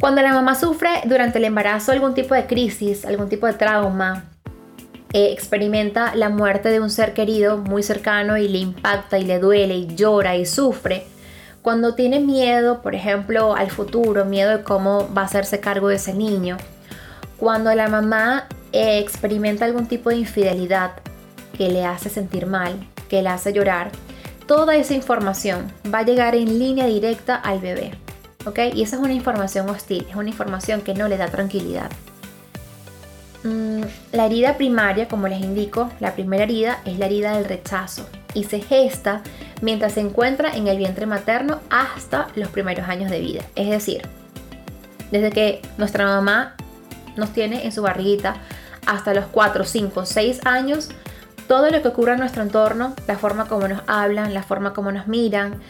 cuando 0.00 0.22
la 0.22 0.32
mamá 0.32 0.54
sufre 0.54 0.88
durante 1.04 1.36
el 1.36 1.44
embarazo 1.44 1.92
algún 1.92 2.14
tipo 2.14 2.34
de 2.34 2.46
crisis, 2.46 3.04
algún 3.04 3.28
tipo 3.28 3.46
de 3.46 3.52
trauma, 3.52 4.24
eh, 5.12 5.32
experimenta 5.32 6.14
la 6.14 6.30
muerte 6.30 6.70
de 6.70 6.80
un 6.80 6.88
ser 6.88 7.12
querido 7.12 7.58
muy 7.58 7.82
cercano 7.82 8.38
y 8.38 8.48
le 8.48 8.58
impacta 8.58 9.18
y 9.18 9.24
le 9.24 9.38
duele 9.38 9.76
y 9.76 9.94
llora 9.94 10.34
y 10.36 10.46
sufre, 10.46 11.06
cuando 11.60 11.94
tiene 11.94 12.20
miedo, 12.20 12.80
por 12.80 12.94
ejemplo, 12.94 13.54
al 13.54 13.70
futuro, 13.70 14.24
miedo 14.24 14.56
de 14.56 14.62
cómo 14.62 15.12
va 15.14 15.22
a 15.22 15.24
hacerse 15.26 15.60
cargo 15.60 15.88
de 15.88 15.96
ese 15.96 16.14
niño, 16.14 16.56
cuando 17.36 17.74
la 17.74 17.88
mamá 17.88 18.46
eh, 18.72 18.98
experimenta 18.98 19.66
algún 19.66 19.86
tipo 19.86 20.08
de 20.08 20.16
infidelidad, 20.16 20.92
que 21.56 21.68
le 21.68 21.84
hace 21.84 22.10
sentir 22.10 22.46
mal, 22.46 22.74
que 23.08 23.22
le 23.22 23.28
hace 23.28 23.52
llorar, 23.52 23.90
toda 24.46 24.76
esa 24.76 24.94
información 24.94 25.72
va 25.92 25.98
a 26.00 26.04
llegar 26.04 26.34
en 26.34 26.58
línea 26.58 26.86
directa 26.86 27.36
al 27.36 27.60
bebé. 27.60 27.92
¿Ok? 28.44 28.60
Y 28.74 28.82
esa 28.82 28.96
es 28.96 29.02
una 29.02 29.12
información 29.12 29.68
hostil, 29.68 30.06
es 30.08 30.14
una 30.14 30.28
información 30.28 30.80
que 30.80 30.94
no 30.94 31.08
le 31.08 31.16
da 31.16 31.26
tranquilidad. 31.26 31.90
Mm, 33.42 33.82
la 34.12 34.26
herida 34.26 34.56
primaria, 34.56 35.08
como 35.08 35.28
les 35.28 35.40
indico, 35.40 35.90
la 36.00 36.14
primera 36.14 36.44
herida 36.44 36.78
es 36.84 36.98
la 36.98 37.06
herida 37.06 37.36
del 37.36 37.44
rechazo 37.44 38.08
y 38.34 38.44
se 38.44 38.60
gesta 38.60 39.22
mientras 39.62 39.94
se 39.94 40.00
encuentra 40.00 40.54
en 40.54 40.68
el 40.68 40.78
vientre 40.78 41.06
materno 41.06 41.60
hasta 41.70 42.28
los 42.34 42.48
primeros 42.48 42.88
años 42.88 43.10
de 43.10 43.20
vida. 43.20 43.42
Es 43.54 43.68
decir, 43.68 44.02
desde 45.10 45.30
que 45.30 45.62
nuestra 45.78 46.06
mamá 46.06 46.54
nos 47.16 47.32
tiene 47.32 47.64
en 47.64 47.72
su 47.72 47.82
barriguita 47.82 48.36
hasta 48.86 49.14
los 49.14 49.26
4, 49.26 49.64
5, 49.64 50.06
6 50.06 50.40
años, 50.44 50.90
todo 51.46 51.70
lo 51.70 51.82
que 51.82 51.88
ocurre 51.88 52.12
en 52.12 52.18
nuestro 52.18 52.42
entorno, 52.42 52.94
la 53.06 53.16
forma 53.16 53.46
como 53.46 53.68
nos 53.68 53.82
hablan, 53.86 54.34
la 54.34 54.42
forma 54.42 54.72
como 54.72 54.92
nos 54.92 55.06
miran, 55.06 55.60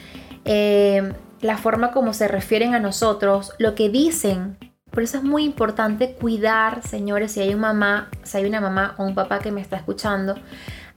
eh, 0.45 1.12
la 1.40 1.59
forma 1.59 1.92
como 1.92 2.12
se 2.12 2.28
refieren 2.28 2.75
a 2.75 2.80
nosotros, 2.80 3.52
lo 3.59 3.75
que 3.75 3.88
dicen. 3.88 4.56
Por 4.90 5.02
eso 5.02 5.18
es 5.18 5.25
muy 5.25 5.45
importante 5.45 6.12
cuidar, 6.12 6.83
señores, 6.83 7.33
si 7.33 7.40
hay 7.40 7.52
una 7.54 7.75
mamá, 7.75 8.11
si 8.23 8.38
hay 8.38 8.47
una 8.47 8.61
mamá 8.61 8.95
o 8.97 9.04
un 9.04 9.14
papá 9.14 9.40
que 9.40 9.52
me 9.52 9.61
está 9.61 9.76
escuchando, 9.76 10.37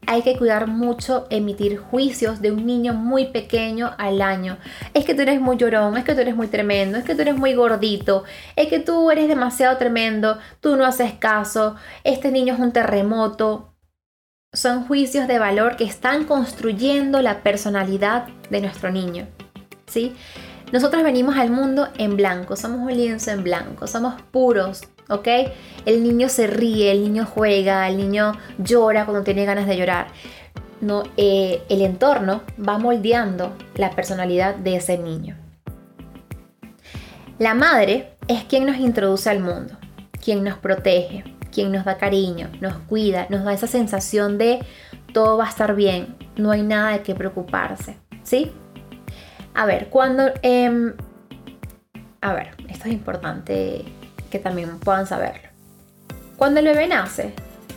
hay 0.08 0.22
que 0.22 0.38
cuidar 0.38 0.68
mucho 0.68 1.28
emitir 1.30 1.78
juicios 1.78 2.42
de 2.42 2.52
un 2.52 2.66
niño 2.66 2.94
muy 2.94 3.26
pequeño 3.26 3.92
al 3.98 4.22
año. 4.22 4.58
Es 4.94 5.04
que 5.04 5.14
tú 5.14 5.22
eres 5.22 5.42
muy 5.42 5.58
llorón, 5.58 5.98
es 5.98 6.06
que 6.06 6.16
tú 6.16 6.22
eres 6.22 6.36
muy 6.36 6.48
tremendo, 6.48 6.98
es 6.98 7.04
que 7.04 7.14
tú 7.14 7.22
eres 7.22 7.36
muy 7.36 7.54
gordito, 7.54 8.24
es 8.56 8.68
que 8.68 8.80
tú 8.80 9.12
eres 9.12 9.28
demasiado 9.28 9.78
tremendo, 9.78 10.38
tú 10.62 10.78
no 10.78 10.86
haces 10.86 11.14
caso, 11.14 11.76
este 12.04 12.32
niño 12.32 12.54
es 12.54 12.60
un 12.60 12.72
terremoto 12.72 13.74
son 14.54 14.88
juicios 14.88 15.28
de 15.28 15.38
valor 15.38 15.76
que 15.76 15.84
están 15.84 16.26
construyendo 16.26 17.22
la 17.22 17.44
personalidad 17.44 18.28
de 18.50 18.62
nuestro 18.62 18.92
niño. 18.92 19.28
¿sí? 19.86 20.16
Nosotros 20.72 21.04
venimos 21.04 21.38
al 21.38 21.52
mundo 21.52 21.88
en 21.98 22.16
blanco, 22.16 22.56
somos 22.56 22.80
un 22.80 22.96
lienzo 22.96 23.32
en 23.32 23.44
blanco, 23.44 23.86
somos 23.88 24.22
puros, 24.32 24.82
¿ok? 25.08 25.28
El 25.86 26.04
niño 26.04 26.30
se 26.30 26.48
ríe, 26.48 26.92
el 26.92 27.04
niño 27.04 27.26
juega, 27.26 27.88
el 27.88 27.98
niño 27.98 28.34
llora 28.58 29.06
cuando 29.06 29.24
tiene 29.24 29.46
ganas 29.46 29.68
de 29.68 29.78
llorar. 29.78 30.08
No, 30.82 31.04
eh, 31.18 31.62
el 31.70 31.82
entorno 31.82 32.42
va 32.58 32.78
moldeando 32.78 33.56
la 33.76 33.92
personalidad 33.92 34.56
de 34.56 34.78
ese 34.78 34.98
niño. 34.98 35.36
La 37.38 37.54
madre 37.54 38.14
es 38.28 38.44
quien 38.46 38.66
nos 38.66 38.78
introduce 38.78 39.30
al 39.30 39.40
mundo, 39.40 39.76
quien 40.24 40.44
nos 40.44 40.58
protege, 40.58 41.24
quien 41.52 41.72
nos 41.72 41.86
da 41.86 41.98
cariño, 41.98 42.50
nos 42.62 42.74
cuida, 42.80 43.28
nos 43.30 43.44
da 43.44 43.54
esa 43.54 43.68
sensación 43.68 44.38
de 44.38 44.60
todo 45.14 45.38
va 45.38 45.46
a 45.46 45.50
estar 45.50 45.76
bien, 45.76 46.16
no 46.36 46.52
hay 46.52 46.62
nada 46.62 46.92
de 46.92 47.02
qué 47.02 47.16
preocuparse, 47.16 47.98
¿sí? 48.24 48.52
A 49.54 49.66
ver, 49.66 49.90
cuando... 49.90 50.32
Em, 50.42 50.94
a 52.22 52.34
ver, 52.34 52.50
esto 52.68 52.88
es 52.88 52.94
importante 52.94 53.86
que 54.30 54.40
también 54.40 54.78
puedan 54.80 55.08
saberlo. 55.08 55.50
Cuando 56.38 56.60
el 56.60 56.68
bebé 56.68 56.88
nace, 56.88 57.34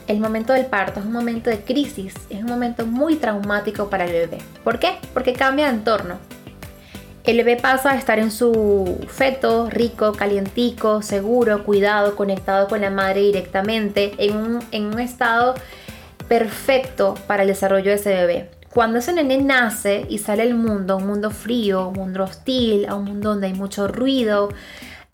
el 0.07 0.21
momento 0.21 0.53
del 0.53 0.67
parto 0.67 1.01
es 1.01 1.07
un 1.07 1.13
momento 1.13 1.49
de 1.49 1.61
crisis, 1.61 2.15
es 2.29 2.41
un 2.41 2.47
momento 2.47 2.87
muy 2.87 3.17
traumático 3.17 3.89
para 3.89 4.05
el 4.05 4.13
bebé. 4.13 4.39
¿Por 4.65 4.79
qué? 4.79 4.99
Porque 5.15 5.33
cambia 5.33 5.67
de 5.67 5.77
entorno. 5.77 6.19
El 7.25 7.37
bebé 7.37 7.57
pasa 7.57 7.93
a 7.93 7.97
estar 7.97 8.19
en 8.19 8.33
su 8.33 8.99
feto 9.07 9.71
rico, 9.71 10.13
calientico, 10.13 11.03
seguro, 11.03 11.63
cuidado, 11.63 12.17
conectado 12.17 12.67
con 12.67 12.81
la 12.81 12.91
madre 12.91 13.21
directamente, 13.21 14.15
en 14.19 14.37
un, 14.73 14.99
estado 14.99 15.55
perfecto 16.27 17.15
para 17.29 17.43
el 17.43 17.49
desarrollo 17.49 17.91
de 17.91 17.97
ese 17.97 18.11
bebé. 18.11 18.51
Cuando 18.71 18.99
ese 18.99 19.13
nene 19.13 19.39
nace 19.39 20.05
y 20.09 20.19
sale 20.19 20.43
al 20.43 20.55
mundo, 20.55 20.97
un 20.97 21.07
mundo 21.07 21.31
frío, 21.31 21.89
un 21.89 21.95
mundo 21.95 22.25
hostil, 22.25 22.87
a 22.89 22.97
un 22.97 23.05
mundo 23.05 23.31
donde 23.31 23.47
hay 23.47 23.55
mucho 23.55 23.87
ruido, 23.87 24.49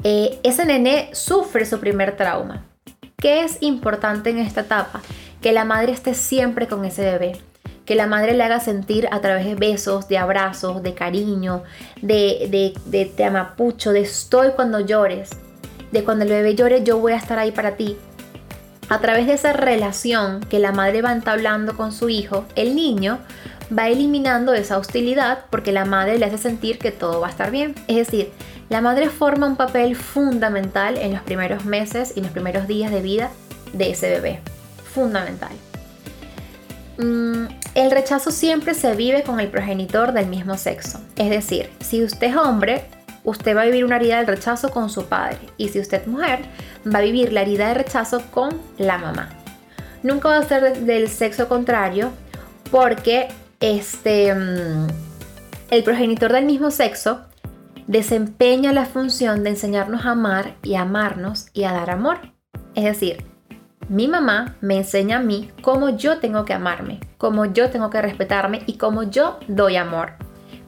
eh, 0.03 0.39
ese 0.45 0.65
nene 0.65 1.11
sufre 1.13 1.67
su 1.67 1.79
primer 1.79 2.17
trauma. 2.17 2.65
¿Qué 3.19 3.43
es 3.43 3.59
importante 3.61 4.31
en 4.31 4.39
esta 4.39 4.63
etapa? 4.63 5.03
Que 5.43 5.53
la 5.53 5.67
madre 5.67 5.93
esté 5.93 6.15
siempre 6.15 6.69
con 6.69 6.87
ese 6.87 7.03
bebé. 7.03 7.33
Que 7.89 7.95
la 7.95 8.07
madre 8.07 8.35
le 8.35 8.45
haga 8.45 8.61
sentir 8.61 9.09
a 9.11 9.23
través 9.23 9.47
de 9.47 9.55
besos, 9.55 10.09
de 10.09 10.19
abrazos, 10.19 10.83
de 10.83 10.93
cariño, 10.93 11.63
de, 12.03 12.47
de, 12.51 12.75
de 12.85 13.07
te 13.07 13.25
amapucho, 13.25 13.93
de 13.93 14.01
estoy 14.01 14.51
cuando 14.51 14.81
llores, 14.81 15.31
de 15.91 16.05
cuando 16.05 16.25
el 16.25 16.31
bebé 16.31 16.55
llore 16.55 16.85
yo 16.85 16.99
voy 16.99 17.13
a 17.13 17.17
estar 17.17 17.39
ahí 17.39 17.51
para 17.51 17.77
ti. 17.77 17.97
A 18.91 18.99
través 18.99 19.27
de 19.27 19.33
esa 19.33 19.55
relación 19.55 20.41
que 20.41 20.59
la 20.59 20.71
madre 20.71 21.01
va 21.01 21.13
entablando 21.13 21.79
con 21.79 21.93
su 21.93 22.11
hijo, 22.11 22.45
el 22.57 22.77
niño 22.77 23.21
va 23.77 23.89
eliminando 23.89 24.53
esa 24.53 24.77
hostilidad 24.77 25.47
porque 25.49 25.73
la 25.73 25.87
madre 25.87 26.19
le 26.19 26.27
hace 26.27 26.37
sentir 26.37 26.79
que 26.79 26.93
todo 26.93 27.23
va 27.23 27.29
a 27.29 27.31
estar 27.31 27.51
bien. 27.51 27.75
Es 27.87 27.97
decir, 27.97 28.31
la 28.69 28.83
madre 28.83 29.09
forma 29.09 29.47
un 29.47 29.57
papel 29.57 29.97
fundamental 29.97 30.99
en 30.99 31.15
los 31.15 31.23
primeros 31.23 31.65
meses 31.65 32.13
y 32.15 32.21
los 32.21 32.33
primeros 32.33 32.69
días 32.69 32.91
de 32.91 33.01
vida 33.01 33.31
de 33.73 33.93
ese 33.93 34.11
bebé. 34.11 34.41
Fundamental. 34.93 35.53
Mm, 36.99 37.47
el 37.75 37.91
rechazo 37.93 38.33
siempre 38.33 38.75
se 38.75 38.95
vive 38.97 39.23
con 39.23 39.39
el 39.39 39.49
progenitor 39.49 40.13
del 40.13 40.27
mismo 40.27 40.57
sexo. 40.57 41.01
Es 41.17 41.31
decir, 41.31 41.71
si 41.81 42.03
usted 42.03 42.29
es 42.29 42.37
hombre, 42.37 42.85
usted 43.25 43.57
va 43.57 43.63
a 43.63 43.67
vivir 43.67 43.85
una 43.85 43.97
herida 43.97 44.19
de 44.19 44.27
rechazo 44.27 44.71
con 44.71 44.91
su 44.91 45.07
padre. 45.07 45.39
Y 45.57 45.69
si 45.69 45.79
usted 45.79 46.03
es 46.03 46.09
mujer, 46.09 46.41
va 46.93 46.99
a 46.99 47.03
vivir 47.03 47.33
la 47.33 47.43
herida 47.43 47.69
de 47.69 47.75
rechazo 47.75 48.23
con 48.33 48.61
la 48.79 48.99
mamá. 48.99 49.31
Nunca 50.03 50.29
va 50.29 50.39
a 50.39 50.43
ser 50.43 50.81
del 50.81 51.09
sexo 51.09 51.49
contrario 51.49 52.11
porque 52.71 53.29
este, 53.61 54.35
mm, 54.35 54.87
el 55.71 55.85
progenitor 55.85 56.33
del 56.33 56.47
mismo 56.47 56.71
sexo 56.71 57.21
desempeña 57.87 58.73
la 58.73 58.87
función 58.87 59.45
de 59.45 59.51
enseñarnos 59.51 60.05
a 60.05 60.11
amar 60.11 60.57
y 60.63 60.75
a 60.75 60.83
amarnos 60.83 61.47
y 61.53 61.65
a 61.65 61.73
dar 61.73 61.91
amor. 61.91 62.33
Es 62.75 62.85
decir, 62.85 63.25
mi 63.89 64.07
mamá 64.07 64.57
me 64.61 64.77
enseña 64.77 65.19
a 65.19 65.23
mí 65.23 65.51
cómo 65.63 65.91
yo 65.91 66.19
tengo 66.19 66.45
que 66.45 66.53
amarme, 66.53 67.01
cómo 67.17 67.47
yo 67.47 67.71
tengo 67.71 67.91
que 67.91 68.03
respetarme 68.03 68.63
y 68.67 68.75
cómo 68.75 69.05
yo 69.05 69.39
doy 69.49 69.77
amor. 69.77 70.13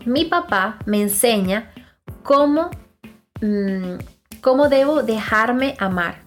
Mi 0.07 0.25
papá 0.25 0.79
me 0.87 1.03
enseña 1.03 1.73
cómo, 2.23 2.71
mm, 3.41 3.97
cómo 4.41 4.69
debo 4.69 5.03
dejarme 5.03 5.77
amar 5.79 6.23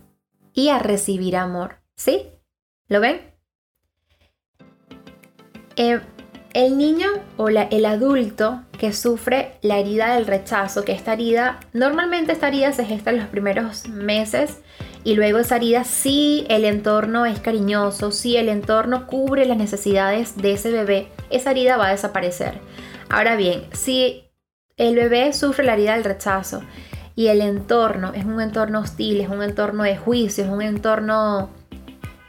y 0.53 0.69
a 0.69 0.79
recibir 0.79 1.35
amor. 1.35 1.77
¿Sí? 1.95 2.27
¿Lo 2.87 2.99
ven? 2.99 3.21
Eh, 5.75 5.99
el 6.53 6.77
niño 6.77 7.07
o 7.37 7.49
el 7.49 7.85
adulto 7.85 8.63
que 8.77 8.93
sufre 8.93 9.57
la 9.61 9.79
herida 9.79 10.13
del 10.13 10.27
rechazo, 10.27 10.85
que 10.85 10.91
esta 10.91 11.13
herida, 11.13 11.59
normalmente 11.73 12.31
esta 12.31 12.49
herida 12.49 12.71
se 12.73 12.85
gesta 12.85 13.09
en 13.09 13.17
los 13.17 13.27
primeros 13.27 13.87
meses 13.87 14.59
y 15.03 15.15
luego 15.15 15.39
esa 15.39 15.57
herida 15.57 15.83
si 15.83 16.45
el 16.49 16.65
entorno 16.65 17.25
es 17.25 17.39
cariñoso, 17.39 18.11
si 18.11 18.37
el 18.37 18.49
entorno 18.49 19.07
cubre 19.07 19.45
las 19.45 19.57
necesidades 19.57 20.37
de 20.37 20.53
ese 20.53 20.71
bebé, 20.71 21.09
esa 21.29 21.51
herida 21.51 21.77
va 21.77 21.87
a 21.87 21.91
desaparecer. 21.91 22.59
Ahora 23.09 23.35
bien, 23.35 23.63
si 23.73 24.23
el 24.77 24.95
bebé 24.95 25.33
sufre 25.33 25.65
la 25.65 25.73
herida 25.73 25.93
del 25.93 26.03
rechazo 26.03 26.61
y 27.15 27.27
el 27.27 27.41
entorno 27.41 28.13
es 28.13 28.25
un 28.25 28.41
entorno 28.41 28.79
hostil, 28.79 29.21
es 29.21 29.29
un 29.29 29.43
entorno 29.43 29.83
de 29.83 29.97
juicio, 29.97 30.43
es 30.43 30.49
un 30.49 30.61
entorno 30.61 31.49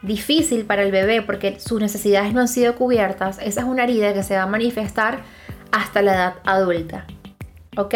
difícil 0.02 0.64
para 0.64 0.82
el 0.82 0.90
bebé 0.90 1.22
porque 1.22 1.58
sus 1.60 1.80
necesidades 1.80 2.34
no 2.34 2.40
han 2.40 2.48
sido 2.48 2.74
cubiertas, 2.74 3.38
esa 3.38 3.60
es 3.60 3.66
una 3.66 3.84
herida 3.84 4.12
que 4.12 4.22
se 4.22 4.36
va 4.36 4.42
a 4.42 4.46
manifestar 4.46 5.22
hasta 5.70 6.02
la 6.02 6.14
edad 6.14 6.34
adulta. 6.44 7.06
¿Ok? 7.76 7.94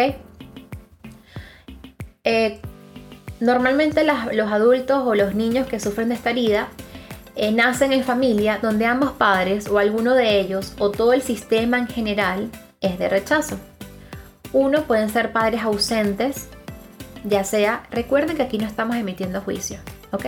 Eh, 2.25 2.61
normalmente 3.41 4.05
los 4.05 4.53
adultos 4.53 5.03
o 5.07 5.15
los 5.15 5.35
niños 5.35 5.67
que 5.67 5.81
sufren 5.81 6.09
de 6.09 6.15
esta 6.15 6.31
herida 6.31 6.69
eh, 7.37 7.53
nacen 7.53 7.93
en 7.93 8.03
familia 8.03 8.59
donde 8.61 8.87
ambos 8.87 9.13
padres 9.13 9.69
o 9.69 9.79
alguno 9.79 10.15
de 10.15 10.41
ellos 10.41 10.75
o 10.79 10.91
todo 10.91 11.13
el 11.13 11.23
sistema 11.23 11.79
en 11.79 11.87
general 11.87 12.51
es 12.81 12.99
de 12.99 13.09
rechazo. 13.09 13.57
Uno 14.53 14.85
pueden 14.85 15.09
ser 15.09 15.31
padres 15.31 15.63
ausentes, 15.63 16.49
ya 17.25 17.45
sea, 17.45 17.85
recuerden 17.91 18.37
que 18.37 18.43
aquí 18.43 18.59
no 18.59 18.67
estamos 18.67 18.97
emitiendo 18.97 19.41
juicio, 19.41 19.79
¿ok? 20.11 20.27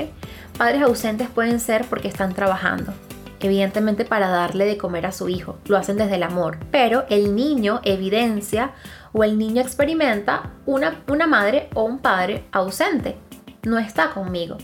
Padres 0.57 0.83
ausentes 0.83 1.29
pueden 1.29 1.59
ser 1.59 1.85
porque 1.87 2.09
están 2.09 2.35
trabajando, 2.35 2.93
evidentemente 3.41 4.05
para 4.05 4.29
darle 4.29 4.67
de 4.67 4.77
comer 4.79 5.07
a 5.07 5.13
su 5.13 5.29
hijo, 5.29 5.59
lo 5.67 5.77
hacen 5.77 5.97
desde 5.97 6.17
el 6.17 6.23
amor, 6.23 6.59
pero 6.71 7.05
el 7.09 7.35
niño 7.35 7.81
evidencia 7.85 8.73
o 9.13 9.25
el 9.25 9.39
niño 9.39 9.63
experimenta 9.63 10.53
una, 10.67 11.03
una 11.09 11.27
madre 11.27 11.69
o 11.75 11.85
un 11.85 11.99
padre 11.99 12.45
ausente, 12.53 13.17
no 13.63 13.79
está 13.79 14.11
conmigo 14.11 14.59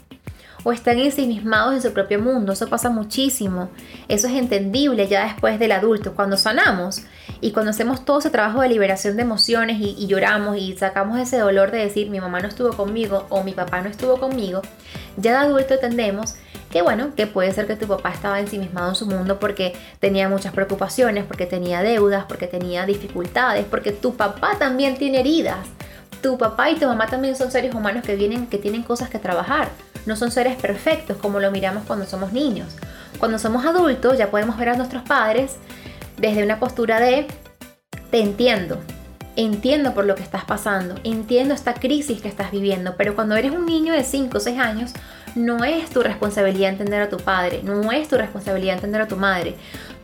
o 0.67 0.73
están 0.73 0.99
ensimismados 0.99 1.75
en 1.75 1.81
su 1.81 1.93
propio 1.93 2.19
mundo. 2.19 2.53
Eso 2.53 2.69
pasa 2.69 2.91
muchísimo. 2.91 3.71
Eso 4.09 4.27
es 4.27 4.35
entendible 4.35 5.07
ya 5.07 5.23
después 5.23 5.61
del 5.61 5.71
adulto. 5.71 6.15
Cuando 6.17 6.37
sanamos 6.37 7.03
y 7.41 7.53
cuando 7.53 7.71
hacemos 7.71 8.05
todo 8.05 8.19
ese 8.19 8.31
trabajo 8.31 8.63
de 8.63 8.71
liberación 8.71 9.15
de 9.15 9.23
emociones 9.23 9.79
y, 9.81 9.95
y, 9.97 10.09
lloramos 10.09 10.57
y 10.57 10.77
sacamos 10.77 11.21
ese 11.21 11.39
dolor 11.39 11.71
de 11.71 11.79
decir 11.79 12.11
mi 12.11 12.19
mamá 12.19 12.41
no 12.41 12.49
estuvo 12.49 12.71
conmigo 12.73 13.27
o 13.29 13.45
mi 13.45 13.53
papá 13.53 13.81
no 13.81 13.89
estuvo 13.89 14.19
conmigo, 14.19 14.61
ya 15.17 15.39
de 15.39 15.47
adulto 15.47 15.75
entendemos 15.75 16.35
que 16.71 16.83
bueno, 16.83 17.15
que 17.15 17.27
puede 17.27 17.53
ser 17.53 17.67
que 17.67 17.77
tu 17.77 17.87
papá 17.87 18.11
estaba 18.11 18.41
ensimismado 18.41 18.91
en 18.91 18.95
su 18.95 19.07
mundo 19.07 19.39
porque 19.39 19.75
tenía 20.01 20.29
muchas 20.29 20.53
preocupaciones, 20.53 21.25
porque 21.25 21.47
tenía 21.47 21.83
deudas, 21.83 22.25
porque 22.27 22.47
tenía 22.47 22.87
dificultades, 22.87 23.65
porque 23.65 23.93
tu 23.93 24.17
papá 24.17 24.57
también 24.59 24.97
tiene 24.97 25.21
heridas. 25.21 25.67
Tu 26.23 26.39
papá 26.39 26.71
y 26.71 26.77
tu 26.77 26.87
mamá 26.87 27.07
también 27.07 27.37
son 27.37 27.51
seres 27.51 27.75
humanos 27.75 28.05
que 28.05 28.17
vienen 28.17 28.47
que 28.47 28.59
tienen 28.59 28.83
cosas 28.83 29.09
que 29.09 29.19
trabajar 29.19 29.69
no 30.07 30.17
son 30.17 30.31
seres 30.31 30.57
perfectos 30.57 31.19
como 31.19 31.41
lo 31.41 31.51
miramos 31.51 31.85
cuando 31.85 32.07
somos 32.07 32.33
niños. 32.33 32.77
Cuando 33.19 33.39
somos 33.39 33.67
adultos 33.67 34.17
ya 34.17 34.31
podemos 34.31 34.57
ver 34.57 34.71
a 34.71 34.77
nuestros 34.77 35.03
padres 35.03 35.57
desde 36.17 36.45
una 36.45 36.59
postura 36.59 37.01
de 37.01 37.27
te 38.11 38.21
entiendo, 38.21 38.79
entiendo 39.35 39.95
por 39.95 40.05
lo 40.05 40.15
que 40.15 40.23
estás 40.23 40.45
pasando, 40.45 40.95
entiendo 41.03 41.55
esta 41.55 41.75
crisis 41.75 42.23
que 42.23 42.29
estás 42.29 42.53
viviendo, 42.53 42.95
pero 42.97 43.15
cuando 43.15 43.35
eres 43.35 43.51
un 43.51 43.67
niño 43.67 43.93
de 43.93 44.05
5 44.05 44.37
o 44.37 44.41
6 44.41 44.59
años, 44.59 44.93
no 45.37 45.65
es 45.65 45.91
tu 45.91 46.03
responsabilidad 46.03 46.71
entender 46.71 47.03
a 47.03 47.09
tu 47.09 47.19
padre, 47.19 47.61
no 47.63 47.93
es 47.93 48.09
tu 48.09 48.17
responsabilidad 48.17 48.75
entender 48.75 49.03
a 49.03 49.09
tu 49.09 49.17
madre. 49.17 49.55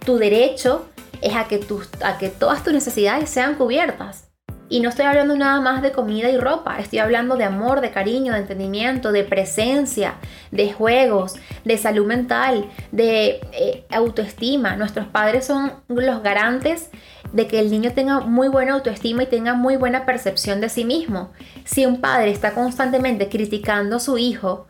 Tu 0.04 0.18
derecho 0.18 0.86
es 1.20 1.34
a 1.34 1.48
que, 1.48 1.60
a 2.04 2.18
que 2.18 2.28
todas 2.28 2.62
tus 2.62 2.72
necesidades 2.72 3.30
sean 3.30 3.54
cubiertas. 3.54 4.28
Y 4.68 4.80
no 4.80 4.88
estoy 4.88 5.04
hablando 5.04 5.36
nada 5.36 5.60
más 5.60 5.82
de 5.82 5.92
comida 5.92 6.30
y 6.30 6.38
ropa, 6.38 6.78
estoy 6.78 6.98
hablando 6.98 7.36
de 7.36 7.44
amor, 7.44 7.82
de 7.82 7.90
cariño, 7.90 8.32
de 8.32 8.38
entendimiento, 8.38 9.12
de 9.12 9.22
presencia, 9.22 10.14
de 10.50 10.72
juegos, 10.72 11.34
de 11.64 11.76
salud 11.76 12.06
mental, 12.06 12.70
de 12.90 13.40
eh, 13.52 13.84
autoestima. 13.90 14.76
Nuestros 14.76 15.06
padres 15.08 15.44
son 15.44 15.74
los 15.88 16.22
garantes 16.22 16.88
de 17.32 17.46
que 17.48 17.58
el 17.58 17.70
niño 17.70 17.92
tenga 17.92 18.20
muy 18.20 18.48
buena 18.48 18.72
autoestima 18.72 19.24
y 19.24 19.26
tenga 19.26 19.52
muy 19.52 19.76
buena 19.76 20.06
percepción 20.06 20.62
de 20.62 20.70
sí 20.70 20.86
mismo. 20.86 21.32
Si 21.64 21.84
un 21.84 22.00
padre 22.00 22.30
está 22.30 22.52
constantemente 22.52 23.28
criticando 23.28 23.96
a 23.96 24.00
su 24.00 24.16
hijo, 24.16 24.68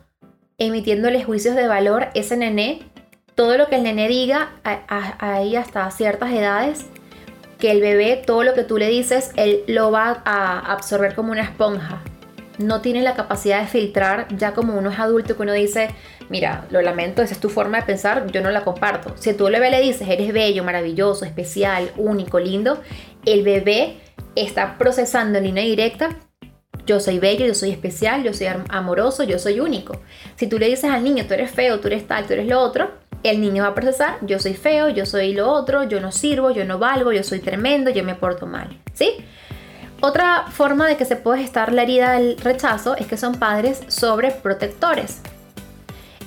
emitiéndole 0.57 1.23
juicios 1.23 1.55
de 1.55 1.67
valor, 1.67 2.07
ese 2.13 2.37
nené, 2.37 2.81
todo 3.35 3.57
lo 3.57 3.67
que 3.67 3.77
el 3.77 3.83
nené 3.83 4.07
diga 4.07 4.51
ahí 4.63 5.55
hasta 5.55 5.89
ciertas 5.91 6.31
edades, 6.31 6.85
que 7.57 7.71
el 7.71 7.81
bebé, 7.81 8.21
todo 8.25 8.43
lo 8.43 8.53
que 8.53 8.63
tú 8.63 8.77
le 8.77 8.89
dices, 8.89 9.31
él 9.35 9.63
lo 9.67 9.91
va 9.91 10.21
a 10.25 10.59
absorber 10.71 11.15
como 11.15 11.31
una 11.31 11.43
esponja. 11.43 12.01
No 12.59 12.81
tiene 12.81 13.01
la 13.01 13.15
capacidad 13.15 13.61
de 13.61 13.67
filtrar 13.67 14.27
ya 14.35 14.53
como 14.53 14.77
uno 14.77 14.91
es 14.91 14.99
adulto 14.99 15.35
que 15.35 15.41
uno 15.41 15.53
dice, 15.53 15.89
mira, 16.29 16.65
lo 16.69 16.81
lamento, 16.81 17.21
esa 17.21 17.33
es 17.33 17.39
tu 17.39 17.49
forma 17.49 17.79
de 17.79 17.85
pensar, 17.85 18.27
yo 18.31 18.41
no 18.41 18.51
la 18.51 18.63
comparto. 18.63 19.15
Si 19.17 19.33
tú 19.33 19.47
al 19.47 19.53
bebé 19.53 19.71
le 19.71 19.81
dices, 19.81 20.07
eres 20.07 20.31
bello, 20.33 20.63
maravilloso, 20.63 21.25
especial, 21.25 21.91
único, 21.97 22.39
lindo, 22.39 22.81
el 23.25 23.43
bebé 23.43 23.97
está 24.35 24.77
procesando 24.77 25.37
en 25.37 25.45
línea 25.45 25.63
directa 25.63 26.17
yo 26.85 26.99
soy 26.99 27.19
bello, 27.19 27.45
yo 27.45 27.55
soy 27.55 27.71
especial, 27.71 28.23
yo 28.23 28.33
soy 28.33 28.47
amoroso, 28.69 29.23
yo 29.23 29.39
soy 29.39 29.59
único. 29.59 30.01
Si 30.35 30.47
tú 30.47 30.59
le 30.59 30.67
dices 30.67 30.91
al 30.91 31.03
niño, 31.03 31.25
tú 31.27 31.33
eres 31.33 31.51
feo, 31.51 31.79
tú 31.79 31.87
eres 31.87 32.07
tal, 32.07 32.25
tú 32.25 32.33
eres 32.33 32.47
lo 32.47 32.59
otro, 32.59 32.91
el 33.23 33.39
niño 33.39 33.63
va 33.63 33.69
a 33.69 33.75
procesar, 33.75 34.17
yo 34.21 34.39
soy 34.39 34.53
feo, 34.53 34.89
yo 34.89 35.05
soy 35.05 35.33
lo 35.33 35.49
otro, 35.49 35.83
yo 35.83 36.01
no 36.01 36.11
sirvo, 36.11 36.51
yo 36.51 36.65
no 36.65 36.77
valgo, 36.79 37.13
yo 37.13 37.23
soy 37.23 37.39
tremendo, 37.39 37.89
yo 37.89 38.03
me 38.03 38.15
porto 38.15 38.45
mal, 38.45 38.77
¿sí? 38.93 39.15
Otra 40.01 40.47
forma 40.51 40.87
de 40.87 40.97
que 40.97 41.05
se 41.05 41.15
puede 41.15 41.41
gestar 41.41 41.71
la 41.71 41.83
herida 41.83 42.11
del 42.13 42.37
rechazo 42.37 42.97
es 42.97 43.07
que 43.07 43.15
son 43.15 43.35
padres 43.35 43.81
sobreprotectores. 43.87 45.21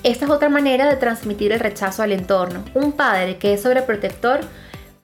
Esta 0.01 0.25
es 0.25 0.31
otra 0.31 0.49
manera 0.49 0.89
de 0.89 0.95
transmitir 0.95 1.51
el 1.51 1.59
rechazo 1.59 2.01
al 2.01 2.11
entorno. 2.11 2.63
Un 2.73 2.93
padre 2.93 3.37
que 3.37 3.53
es 3.53 3.61
sobreprotector 3.61 4.39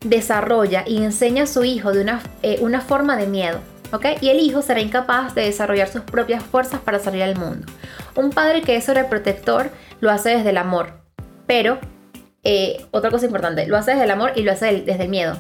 desarrolla 0.04 0.84
y 0.88 1.04
enseña 1.04 1.44
a 1.44 1.48
su 1.48 1.64
hijo 1.64 1.92
de 1.92 2.02
una, 2.02 2.24
eh, 2.42 2.58
una 2.62 2.82
forma 2.82 3.16
de 3.16 3.28
miedo. 3.28 3.60
¿Ok? 3.94 4.06
Y 4.20 4.30
el 4.30 4.40
hijo 4.40 4.62
será 4.62 4.82
incapaz 4.82 5.36
de 5.36 5.44
desarrollar 5.44 5.88
sus 5.88 6.02
propias 6.02 6.44
fuerzas 6.44 6.82
para 6.82 7.00
salir 7.00 7.24
al 7.24 7.38
mundo. 7.38 7.68
Un 8.16 8.32
padre 8.32 8.62
que 8.62 8.76
es 8.76 8.84
sobreprotector 8.84 9.70
lo 10.02 10.12
hace 10.12 10.32
desde 10.32 10.50
el 10.50 10.58
amor, 10.58 10.94
pero 11.48 11.80
eh, 12.44 12.86
otra 12.92 13.12
cosa 13.12 13.28
importante, 13.28 13.68
lo 13.68 13.78
hace 13.78 13.92
desde 13.92 14.04
el 14.04 14.12
amor 14.12 14.34
y 14.36 14.42
lo 14.42 14.52
hace 14.52 14.82
desde 14.82 15.04
el 15.04 15.10
miedo. 15.10 15.38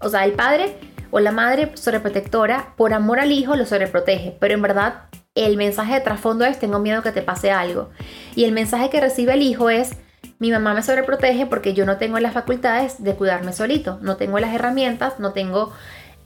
O 0.00 0.08
sea, 0.08 0.24
el 0.24 0.32
padre 0.32 0.76
o 1.10 1.20
la 1.20 1.32
madre 1.32 1.72
sobreprotectora, 1.74 2.74
por 2.76 2.94
amor 2.94 3.18
al 3.18 3.32
hijo, 3.32 3.56
lo 3.56 3.66
sobreprotege, 3.66 4.36
pero 4.38 4.54
en 4.54 4.62
verdad 4.62 5.02
el 5.34 5.56
mensaje 5.56 5.94
de 5.94 6.00
trasfondo 6.00 6.44
es 6.44 6.58
tengo 6.58 6.78
miedo 6.78 7.02
que 7.02 7.12
te 7.12 7.22
pase 7.22 7.50
algo. 7.50 7.90
Y 8.34 8.44
el 8.44 8.52
mensaje 8.52 8.90
que 8.90 9.00
recibe 9.00 9.34
el 9.34 9.42
hijo 9.42 9.70
es 9.70 9.96
mi 10.38 10.52
mamá 10.52 10.74
me 10.74 10.82
sobreprotege 10.82 11.46
porque 11.46 11.74
yo 11.74 11.84
no 11.84 11.96
tengo 11.96 12.18
las 12.20 12.32
facultades 12.32 13.02
de 13.02 13.14
cuidarme 13.14 13.52
solito, 13.52 13.98
no 14.02 14.16
tengo 14.16 14.38
las 14.38 14.54
herramientas, 14.54 15.18
no 15.18 15.32
tengo 15.32 15.72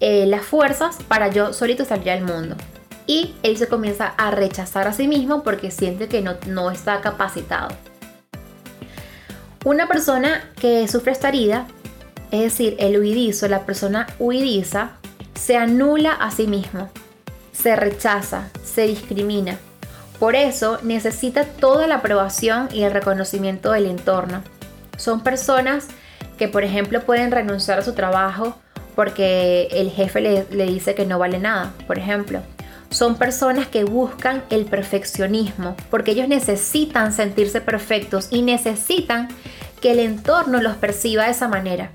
eh, 0.04 0.26
las 0.26 0.42
fuerzas 0.42 0.98
para 1.06 1.28
yo 1.28 1.52
solito 1.52 1.84
salir 1.84 2.10
al 2.10 2.22
mundo. 2.22 2.56
Y 3.06 3.36
él 3.44 3.56
se 3.56 3.68
comienza 3.68 4.08
a 4.18 4.32
rechazar 4.32 4.88
a 4.88 4.92
sí 4.92 5.06
mismo 5.06 5.44
porque 5.44 5.70
siente 5.70 6.08
que 6.08 6.22
no, 6.22 6.34
no 6.48 6.72
está 6.72 7.00
capacitado. 7.00 7.68
Una 9.64 9.86
persona 9.86 10.42
que 10.60 10.88
sufre 10.88 11.12
esta 11.12 11.28
herida, 11.28 11.68
es 12.32 12.40
decir, 12.40 12.74
el 12.80 12.98
huidizo, 12.98 13.46
la 13.46 13.64
persona 13.64 14.08
huidiza, 14.18 14.94
se 15.34 15.56
anula 15.56 16.14
a 16.14 16.32
sí 16.32 16.48
mismo, 16.48 16.90
se 17.52 17.76
rechaza, 17.76 18.48
se 18.64 18.88
discrimina. 18.88 19.56
Por 20.18 20.34
eso 20.34 20.80
necesita 20.82 21.44
toda 21.44 21.86
la 21.86 21.96
aprobación 21.96 22.68
y 22.72 22.82
el 22.82 22.92
reconocimiento 22.92 23.70
del 23.70 23.86
entorno. 23.86 24.42
Son 24.96 25.22
personas 25.22 25.86
que, 26.38 26.48
por 26.48 26.64
ejemplo, 26.64 27.02
pueden 27.02 27.30
renunciar 27.30 27.78
a 27.78 27.84
su 27.84 27.92
trabajo 27.92 28.56
porque 28.94 29.68
el 29.72 29.90
jefe 29.90 30.20
le, 30.20 30.66
dice 30.66 30.94
que 30.94 31.06
no 31.06 31.18
vale 31.18 31.38
nada, 31.38 31.72
por 31.86 31.98
ejemplo. 31.98 32.40
Son 32.90 33.16
personas 33.16 33.68
que 33.68 33.84
buscan 33.84 34.44
el 34.50 34.66
perfeccionismo 34.66 35.76
porque 35.90 36.10
ellos 36.10 36.28
necesitan 36.28 37.12
sentirse 37.12 37.60
perfectos 37.60 38.28
y 38.30 38.42
necesitan 38.42 39.28
que 39.80 39.92
el 39.92 39.98
entorno 39.98 40.60
los 40.60 40.76
perciba 40.76 41.24
de 41.24 41.30
esa 41.30 41.48
manera. 41.48 41.92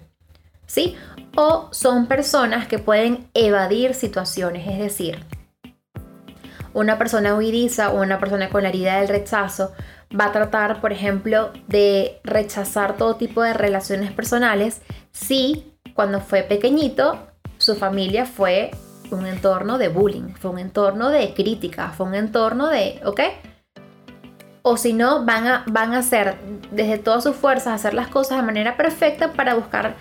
¿Sí? 0.65 0.95
O 1.35 1.69
son 1.71 2.07
personas 2.07 2.67
que 2.67 2.79
pueden 2.79 3.29
evadir 3.33 3.93
situaciones, 3.93 4.67
es 4.67 4.79
decir, 4.79 5.23
una 6.73 6.97
persona 6.97 7.35
huidiza 7.35 7.89
o 7.91 8.01
una 8.01 8.19
persona 8.19 8.49
con 8.49 8.63
la 8.63 8.69
herida 8.69 8.99
del 8.99 9.07
rechazo 9.07 9.71
va 10.17 10.25
a 10.25 10.31
tratar, 10.31 10.79
por 10.79 10.93
ejemplo, 10.93 11.51
de 11.67 12.19
rechazar 12.23 12.97
todo 12.97 13.15
tipo 13.15 13.41
de 13.41 13.53
relaciones 13.53 14.11
personales 14.11 14.81
si 15.11 15.73
cuando 15.97 16.21
fue 16.21 16.43
pequeño 16.43 16.93
su 17.57 17.75
familia 17.75 18.27
fue 18.27 18.69
un 19.09 19.25
entorno 19.25 19.79
de 19.79 19.87
bullying, 19.87 20.35
fue 20.39 20.51
un 20.51 20.59
entorno 20.59 21.09
de 21.09 21.33
crítica, 21.33 21.89
fue 21.89 22.05
un 22.05 22.13
entorno 22.13 22.67
de, 22.67 23.01
¿ok? 23.03 23.21
O 24.61 24.77
si 24.77 24.93
no, 24.93 25.25
van 25.25 25.47
a, 25.47 25.63
van 25.65 25.95
a 25.95 25.99
hacer 25.99 26.35
desde 26.69 26.99
todas 26.99 27.23
sus 27.23 27.35
fuerzas, 27.35 27.73
hacer 27.73 27.95
las 27.95 28.09
cosas 28.09 28.37
de 28.37 28.43
manera 28.43 28.77
perfecta 28.77 29.33
para 29.33 29.55
buscar 29.55 29.95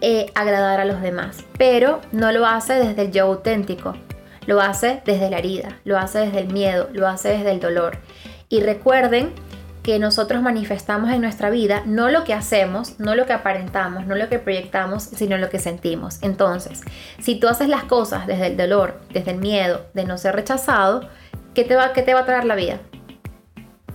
eh, 0.00 0.32
agradar 0.34 0.80
a 0.80 0.84
los 0.84 1.00
demás. 1.00 1.44
Pero 1.56 2.00
no 2.10 2.32
lo 2.32 2.44
hace 2.44 2.72
desde 2.74 3.02
el 3.02 3.12
yo 3.12 3.26
auténtico, 3.26 3.94
lo 4.46 4.60
hace 4.60 5.00
desde 5.04 5.30
la 5.30 5.38
herida, 5.38 5.78
lo 5.84 5.96
hace 5.96 6.18
desde 6.26 6.40
el 6.40 6.52
miedo, 6.52 6.88
lo 6.92 7.06
hace 7.06 7.28
desde 7.28 7.52
el 7.52 7.60
dolor. 7.60 7.98
Y 8.48 8.62
recuerden 8.62 9.32
que 9.86 10.00
nosotros 10.00 10.42
manifestamos 10.42 11.12
en 11.12 11.20
nuestra 11.20 11.48
vida 11.48 11.84
no 11.86 12.08
lo 12.08 12.24
que 12.24 12.34
hacemos, 12.34 12.98
no 12.98 13.14
lo 13.14 13.24
que 13.24 13.32
aparentamos, 13.32 14.04
no 14.04 14.16
lo 14.16 14.28
que 14.28 14.40
proyectamos, 14.40 15.04
sino 15.04 15.38
lo 15.38 15.48
que 15.48 15.60
sentimos. 15.60 16.18
Entonces, 16.22 16.80
si 17.20 17.36
tú 17.36 17.46
haces 17.46 17.68
las 17.68 17.84
cosas 17.84 18.26
desde 18.26 18.48
el 18.48 18.56
dolor, 18.56 19.00
desde 19.12 19.30
el 19.30 19.36
miedo 19.36 19.86
de 19.94 20.04
no 20.04 20.18
ser 20.18 20.34
rechazado, 20.34 21.08
¿qué 21.54 21.62
te 21.62 21.76
va, 21.76 21.92
qué 21.92 22.02
te 22.02 22.14
va 22.14 22.22
a 22.22 22.26
traer 22.26 22.46
la 22.46 22.56
vida? 22.56 22.80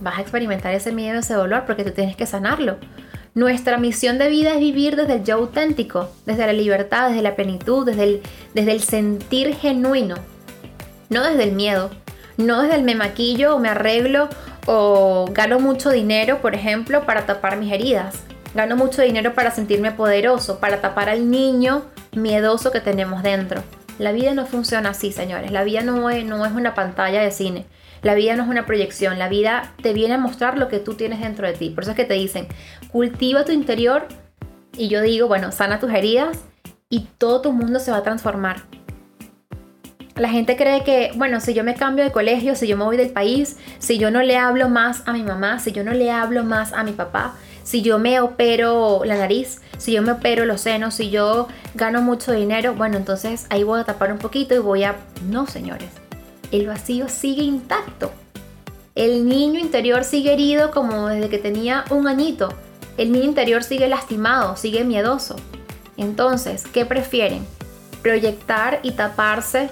Vas 0.00 0.16
a 0.16 0.22
experimentar 0.22 0.72
ese 0.72 0.92
miedo, 0.92 1.18
ese 1.18 1.34
dolor, 1.34 1.64
porque 1.66 1.84
tú 1.84 1.90
tienes 1.90 2.16
que 2.16 2.24
sanarlo. 2.24 2.78
Nuestra 3.34 3.76
misión 3.76 4.16
de 4.16 4.30
vida 4.30 4.54
es 4.54 4.60
vivir 4.60 4.96
desde 4.96 5.16
el 5.16 5.24
yo 5.24 5.34
auténtico, 5.34 6.08
desde 6.24 6.46
la 6.46 6.54
libertad, 6.54 7.10
desde 7.10 7.20
la 7.20 7.36
plenitud, 7.36 7.84
desde 7.84 8.04
el, 8.04 8.22
desde 8.54 8.72
el 8.72 8.80
sentir 8.80 9.54
genuino, 9.56 10.14
no 11.10 11.22
desde 11.22 11.44
el 11.44 11.52
miedo, 11.52 11.90
no 12.38 12.62
desde 12.62 12.76
el 12.76 12.82
me 12.82 12.94
maquillo 12.94 13.56
o 13.56 13.58
me 13.58 13.68
arreglo 13.68 14.30
o 14.66 15.26
gano 15.32 15.58
mucho 15.58 15.90
dinero, 15.90 16.40
por 16.40 16.54
ejemplo, 16.54 17.04
para 17.04 17.26
tapar 17.26 17.56
mis 17.56 17.72
heridas. 17.72 18.22
Gano 18.54 18.76
mucho 18.76 19.02
dinero 19.02 19.34
para 19.34 19.50
sentirme 19.50 19.92
poderoso, 19.92 20.60
para 20.60 20.80
tapar 20.80 21.08
al 21.08 21.30
niño 21.30 21.86
miedoso 22.12 22.70
que 22.70 22.80
tenemos 22.80 23.22
dentro. 23.22 23.62
La 23.98 24.12
vida 24.12 24.34
no 24.34 24.46
funciona 24.46 24.90
así, 24.90 25.12
señores. 25.12 25.50
La 25.50 25.64
vida 25.64 25.82
no 25.82 26.10
es, 26.10 26.24
no 26.24 26.44
es 26.44 26.52
una 26.52 26.74
pantalla 26.74 27.22
de 27.22 27.30
cine. 27.30 27.66
La 28.02 28.14
vida 28.14 28.34
no 28.36 28.42
es 28.42 28.48
una 28.48 28.66
proyección. 28.66 29.18
La 29.18 29.28
vida 29.28 29.74
te 29.82 29.92
viene 29.92 30.14
a 30.14 30.18
mostrar 30.18 30.58
lo 30.58 30.68
que 30.68 30.78
tú 30.78 30.94
tienes 30.94 31.20
dentro 31.20 31.46
de 31.46 31.54
ti. 31.54 31.70
Por 31.70 31.84
eso 31.84 31.92
es 31.92 31.96
que 31.96 32.04
te 32.04 32.14
dicen, 32.14 32.48
cultiva 32.90 33.44
tu 33.44 33.52
interior. 33.52 34.06
Y 34.76 34.88
yo 34.88 35.02
digo, 35.02 35.28
bueno, 35.28 35.52
sana 35.52 35.78
tus 35.78 35.92
heridas 35.92 36.38
y 36.88 37.08
todo 37.18 37.42
tu 37.42 37.52
mundo 37.52 37.78
se 37.78 37.90
va 37.90 37.98
a 37.98 38.02
transformar. 38.02 38.62
La 40.16 40.28
gente 40.28 40.56
cree 40.56 40.84
que, 40.84 41.10
bueno, 41.14 41.40
si 41.40 41.54
yo 41.54 41.64
me 41.64 41.74
cambio 41.74 42.04
de 42.04 42.12
colegio, 42.12 42.54
si 42.54 42.66
yo 42.66 42.76
me 42.76 42.84
voy 42.84 42.96
del 42.96 43.10
país, 43.10 43.56
si 43.78 43.98
yo 43.98 44.10
no 44.10 44.22
le 44.22 44.36
hablo 44.36 44.68
más 44.68 45.02
a 45.06 45.12
mi 45.12 45.22
mamá, 45.22 45.58
si 45.58 45.72
yo 45.72 45.84
no 45.84 45.92
le 45.92 46.10
hablo 46.10 46.44
más 46.44 46.74
a 46.74 46.84
mi 46.84 46.92
papá, 46.92 47.34
si 47.62 47.80
yo 47.80 47.98
me 47.98 48.20
opero 48.20 49.02
la 49.04 49.16
nariz, 49.16 49.62
si 49.78 49.92
yo 49.92 50.02
me 50.02 50.12
opero 50.12 50.44
los 50.44 50.60
senos, 50.60 50.94
si 50.94 51.10
yo 51.10 51.48
gano 51.74 52.02
mucho 52.02 52.32
dinero, 52.32 52.74
bueno, 52.74 52.98
entonces 52.98 53.46
ahí 53.48 53.62
voy 53.62 53.80
a 53.80 53.84
tapar 53.84 54.12
un 54.12 54.18
poquito 54.18 54.54
y 54.54 54.58
voy 54.58 54.84
a... 54.84 54.96
No, 55.28 55.46
señores, 55.46 55.88
el 56.50 56.66
vacío 56.66 57.08
sigue 57.08 57.42
intacto. 57.42 58.12
El 58.94 59.26
niño 59.26 59.58
interior 59.58 60.04
sigue 60.04 60.34
herido 60.34 60.72
como 60.72 61.08
desde 61.08 61.30
que 61.30 61.38
tenía 61.38 61.84
un 61.88 62.06
añito. 62.06 62.52
El 62.98 63.12
niño 63.12 63.24
interior 63.24 63.64
sigue 63.64 63.88
lastimado, 63.88 64.56
sigue 64.56 64.84
miedoso. 64.84 65.36
Entonces, 65.96 66.64
¿qué 66.70 66.84
prefieren? 66.84 67.46
¿Proyectar 68.02 68.80
y 68.82 68.90
taparse 68.90 69.70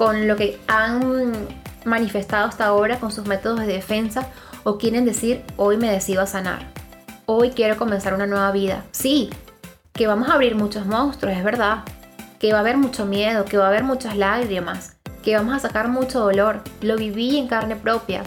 con 0.00 0.26
lo 0.26 0.34
que 0.34 0.58
han 0.66 1.46
manifestado 1.84 2.46
hasta 2.46 2.64
ahora 2.64 2.98
con 2.98 3.12
sus 3.12 3.26
métodos 3.26 3.60
de 3.60 3.66
defensa 3.66 4.28
o 4.64 4.78
quieren 4.78 5.04
decir 5.04 5.44
hoy 5.58 5.76
me 5.76 5.92
decido 5.92 6.22
a 6.22 6.26
sanar, 6.26 6.72
hoy 7.26 7.50
quiero 7.50 7.76
comenzar 7.76 8.14
una 8.14 8.26
nueva 8.26 8.50
vida. 8.50 8.82
Sí, 8.92 9.28
que 9.92 10.06
vamos 10.06 10.30
a 10.30 10.32
abrir 10.32 10.54
muchos 10.54 10.86
monstruos, 10.86 11.36
es 11.36 11.44
verdad, 11.44 11.80
que 12.38 12.50
va 12.50 12.56
a 12.56 12.60
haber 12.62 12.78
mucho 12.78 13.04
miedo, 13.04 13.44
que 13.44 13.58
va 13.58 13.66
a 13.66 13.68
haber 13.68 13.84
muchas 13.84 14.16
lágrimas, 14.16 14.96
que 15.22 15.36
vamos 15.36 15.54
a 15.54 15.58
sacar 15.58 15.88
mucho 15.88 16.20
dolor. 16.20 16.62
Lo 16.80 16.96
viví 16.96 17.36
en 17.36 17.46
carne 17.46 17.76
propia. 17.76 18.22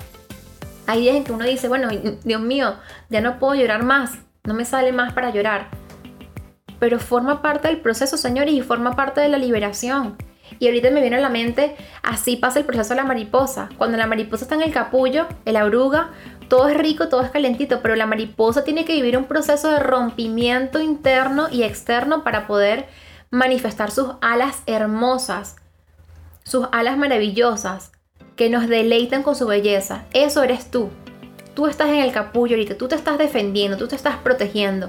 Hay 0.86 1.02
días 1.02 1.16
en 1.16 1.24
que 1.24 1.32
uno 1.32 1.44
dice, 1.44 1.70
bueno, 1.70 1.88
Dios 2.24 2.42
mío, 2.42 2.76
ya 3.10 3.22
no 3.22 3.40
puedo 3.40 3.56
llorar 3.56 3.82
más, 3.82 4.12
no 4.44 4.54
me 4.54 4.66
sale 4.66 4.92
más 4.92 5.14
para 5.14 5.32
llorar. 5.32 5.70
Pero 6.78 7.00
forma 7.00 7.42
parte 7.42 7.68
del 7.68 7.82
proceso, 7.82 8.16
señores, 8.16 8.54
y 8.54 8.62
forma 8.62 8.96
parte 8.96 9.22
de 9.22 9.30
la 9.30 9.40
liberación. 9.40 10.18
Y 10.60 10.68
ahorita 10.68 10.92
me 10.92 11.02
viene 11.02 11.18
a 11.18 11.22
la 11.22 11.30
mente, 11.30 11.76
así 12.02 12.36
pasa 12.36 12.60
el 12.60 12.66
proceso 12.66 12.89
de 12.89 12.96
la 12.96 13.04
mariposa. 13.06 13.70
Cuando 13.78 13.98
la 13.98 14.08
mariposa 14.08 14.46
está 14.46 14.56
en 14.56 14.62
el 14.62 14.74
capullo, 14.74 15.28
en 15.46 15.54
la 15.54 15.66
oruga, 15.66 16.12
todo 16.48 16.68
es 16.68 16.78
rico, 16.78 17.10
todo 17.10 17.22
es 17.22 17.32
calentito, 17.32 17.82
pero 17.82 17.96
la 17.96 18.06
mariposa 18.06 18.63
tiene 18.63 18.86
que 18.86 18.94
vivir 18.94 19.18
un 19.18 19.26
proceso 19.26 19.70
de 19.70 19.80
rompimiento 19.80 20.80
interno 20.80 21.48
y 21.50 21.63
externo 21.63 22.24
para 22.24 22.48
poder 22.48 22.88
manifestar 23.32 23.89
sus 23.89 24.10
alas 24.22 24.62
hermosas, 24.68 25.56
sus 26.44 26.68
alas 26.72 26.98
maravillosas, 26.98 27.92
que 28.36 28.50
nos 28.50 28.68
deleitan 28.68 29.24
con 29.24 29.36
su 29.36 29.48
belleza. 29.48 30.06
Eso 30.13 30.44
eres 30.44 30.70
tú. 30.70 30.89
Tú 31.56 31.68
estás 31.68 31.89
en 31.89 32.00
el 32.00 32.12
capullo 32.12 32.56
ahorita, 32.56 32.78
tú 32.78 32.88
te 32.88 32.96
estás 32.96 33.18
defendiendo, 33.18 33.78
tú 33.78 33.88
te 33.88 33.96
estás 33.96 34.18
protegiendo 34.18 34.88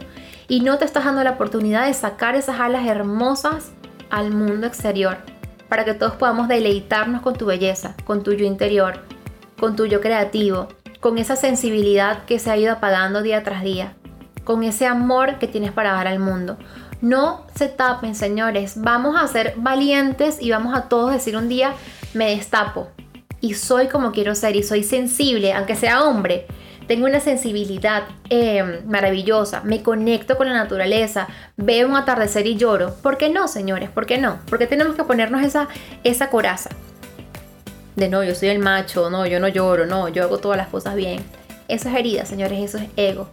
y 0.48 0.60
no 0.60 0.78
te 0.78 0.84
estás 0.84 1.04
dando 1.04 1.22
la 1.22 1.32
oportunidad 1.32 1.86
de 1.86 1.94
sacar 1.94 2.36
esas 2.36 2.60
alas 2.60 2.86
hermosas 2.86 3.72
al 4.10 4.30
mundo 4.30 4.66
exterior 4.66 5.18
para 5.68 5.84
que 5.84 5.94
todos 5.94 6.14
podamos 6.14 6.48
deleitarnos 6.48 7.22
con 7.22 7.34
tu 7.34 7.46
belleza, 7.46 7.94
con 8.04 8.22
tu 8.22 8.32
yo 8.32 8.44
interior, 8.44 9.00
con 9.58 9.76
tu 9.76 9.86
yo 9.86 10.00
creativo, 10.00 10.68
con 11.00 11.18
esa 11.18 11.36
sensibilidad 11.36 12.24
que 12.24 12.38
se 12.38 12.50
ha 12.50 12.56
ido 12.56 12.72
apagando 12.72 13.22
día 13.22 13.42
tras 13.42 13.62
día, 13.62 13.94
con 14.44 14.62
ese 14.62 14.86
amor 14.86 15.38
que 15.38 15.48
tienes 15.48 15.72
para 15.72 15.92
dar 15.92 16.06
al 16.06 16.18
mundo. 16.18 16.56
No 17.00 17.46
se 17.54 17.68
tapen, 17.68 18.14
señores, 18.14 18.80
vamos 18.80 19.16
a 19.20 19.28
ser 19.28 19.54
valientes 19.56 20.40
y 20.40 20.50
vamos 20.50 20.76
a 20.76 20.88
todos 20.88 21.12
decir 21.12 21.36
un 21.36 21.48
día, 21.48 21.74
me 22.14 22.30
destapo 22.30 22.88
y 23.44 23.52
soy 23.52 23.88
como 23.88 24.10
quiero 24.12 24.34
ser 24.34 24.56
y 24.56 24.62
soy 24.62 24.82
sensible, 24.82 25.52
aunque 25.52 25.76
sea 25.76 26.04
hombre, 26.04 26.46
tengo 26.86 27.06
una 27.06 27.20
sensibilidad 27.20 28.04
em, 28.28 28.84
maravillosa, 28.86 29.62
me 29.62 29.82
conecto 29.82 30.36
con 30.36 30.48
la 30.48 30.54
naturaleza, 30.54 31.28
veo 31.56 31.88
un 31.88 31.96
atardecer 31.96 32.46
y 32.46 32.56
lloro. 32.56 32.94
¿Por 33.02 33.16
qué 33.16 33.30
no, 33.30 33.48
señores? 33.48 33.90
¿Por 33.90 34.06
qué 34.06 34.18
no? 34.18 34.38
Porque 34.48 34.66
tenemos 34.66 34.94
que 34.94 35.04
ponernos 35.04 35.42
esa, 35.42 35.68
esa 36.02 36.30
coraza. 36.30 36.70
De 37.96 38.08
no, 38.08 38.24
yo 38.24 38.34
soy 38.34 38.48
el 38.48 38.58
macho, 38.58 39.08
no, 39.08 39.26
yo 39.26 39.40
no 39.40 39.48
lloro, 39.48 39.86
no, 39.86 40.08
yo 40.08 40.24
hago 40.24 40.38
todas 40.38 40.58
las 40.58 40.68
cosas 40.68 40.94
bien. 40.94 41.24
Eso 41.68 41.88
es 41.88 41.94
herida, 41.94 42.26
señores, 42.26 42.60
eso 42.60 42.78
es 42.78 42.88
ego. 42.96 43.30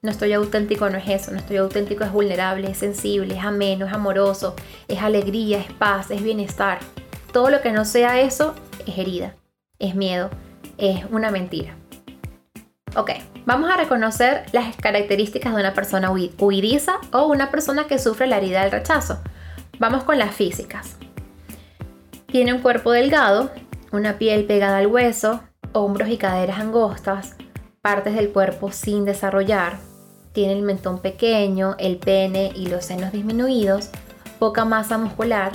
No 0.00 0.10
estoy 0.10 0.32
auténtico, 0.32 0.88
no 0.88 0.96
es 0.96 1.08
eso. 1.08 1.32
No 1.32 1.38
estoy 1.38 1.56
auténtico, 1.56 2.04
es 2.04 2.12
vulnerable, 2.12 2.70
es 2.70 2.78
sensible, 2.78 3.36
es 3.36 3.44
ameno, 3.44 3.86
es 3.86 3.92
amoroso, 3.92 4.54
es 4.86 5.02
alegría, 5.02 5.58
es 5.58 5.72
paz, 5.72 6.10
es 6.10 6.22
bienestar. 6.22 6.78
Todo 7.32 7.50
lo 7.50 7.60
que 7.60 7.72
no 7.72 7.84
sea 7.84 8.20
eso 8.20 8.54
es 8.86 8.96
herida, 8.96 9.34
es 9.78 9.94
miedo, 9.94 10.30
es 10.78 11.04
una 11.10 11.30
mentira. 11.30 11.77
Ok, 12.96 13.10
vamos 13.44 13.70
a 13.70 13.76
reconocer 13.76 14.46
las 14.52 14.76
características 14.76 15.54
de 15.54 15.60
una 15.60 15.74
persona 15.74 16.10
huidiza 16.10 16.98
o 17.12 17.26
una 17.26 17.50
persona 17.50 17.86
que 17.86 17.98
sufre 17.98 18.26
la 18.26 18.38
herida 18.38 18.62
del 18.62 18.70
rechazo. 18.70 19.18
Vamos 19.78 20.04
con 20.04 20.18
las 20.18 20.34
físicas. 20.34 20.96
Tiene 22.26 22.52
un 22.52 22.60
cuerpo 22.60 22.92
delgado, 22.92 23.50
una 23.92 24.18
piel 24.18 24.44
pegada 24.44 24.78
al 24.78 24.86
hueso, 24.86 25.40
hombros 25.72 26.08
y 26.08 26.16
caderas 26.16 26.58
angostas, 26.58 27.36
partes 27.82 28.14
del 28.14 28.30
cuerpo 28.30 28.72
sin 28.72 29.04
desarrollar, 29.04 29.78
tiene 30.32 30.54
el 30.54 30.62
mentón 30.62 31.00
pequeño, 31.00 31.74
el 31.78 31.98
pene 31.98 32.52
y 32.54 32.66
los 32.66 32.84
senos 32.84 33.12
disminuidos, 33.12 33.90
poca 34.38 34.64
masa 34.64 34.98
muscular, 34.98 35.52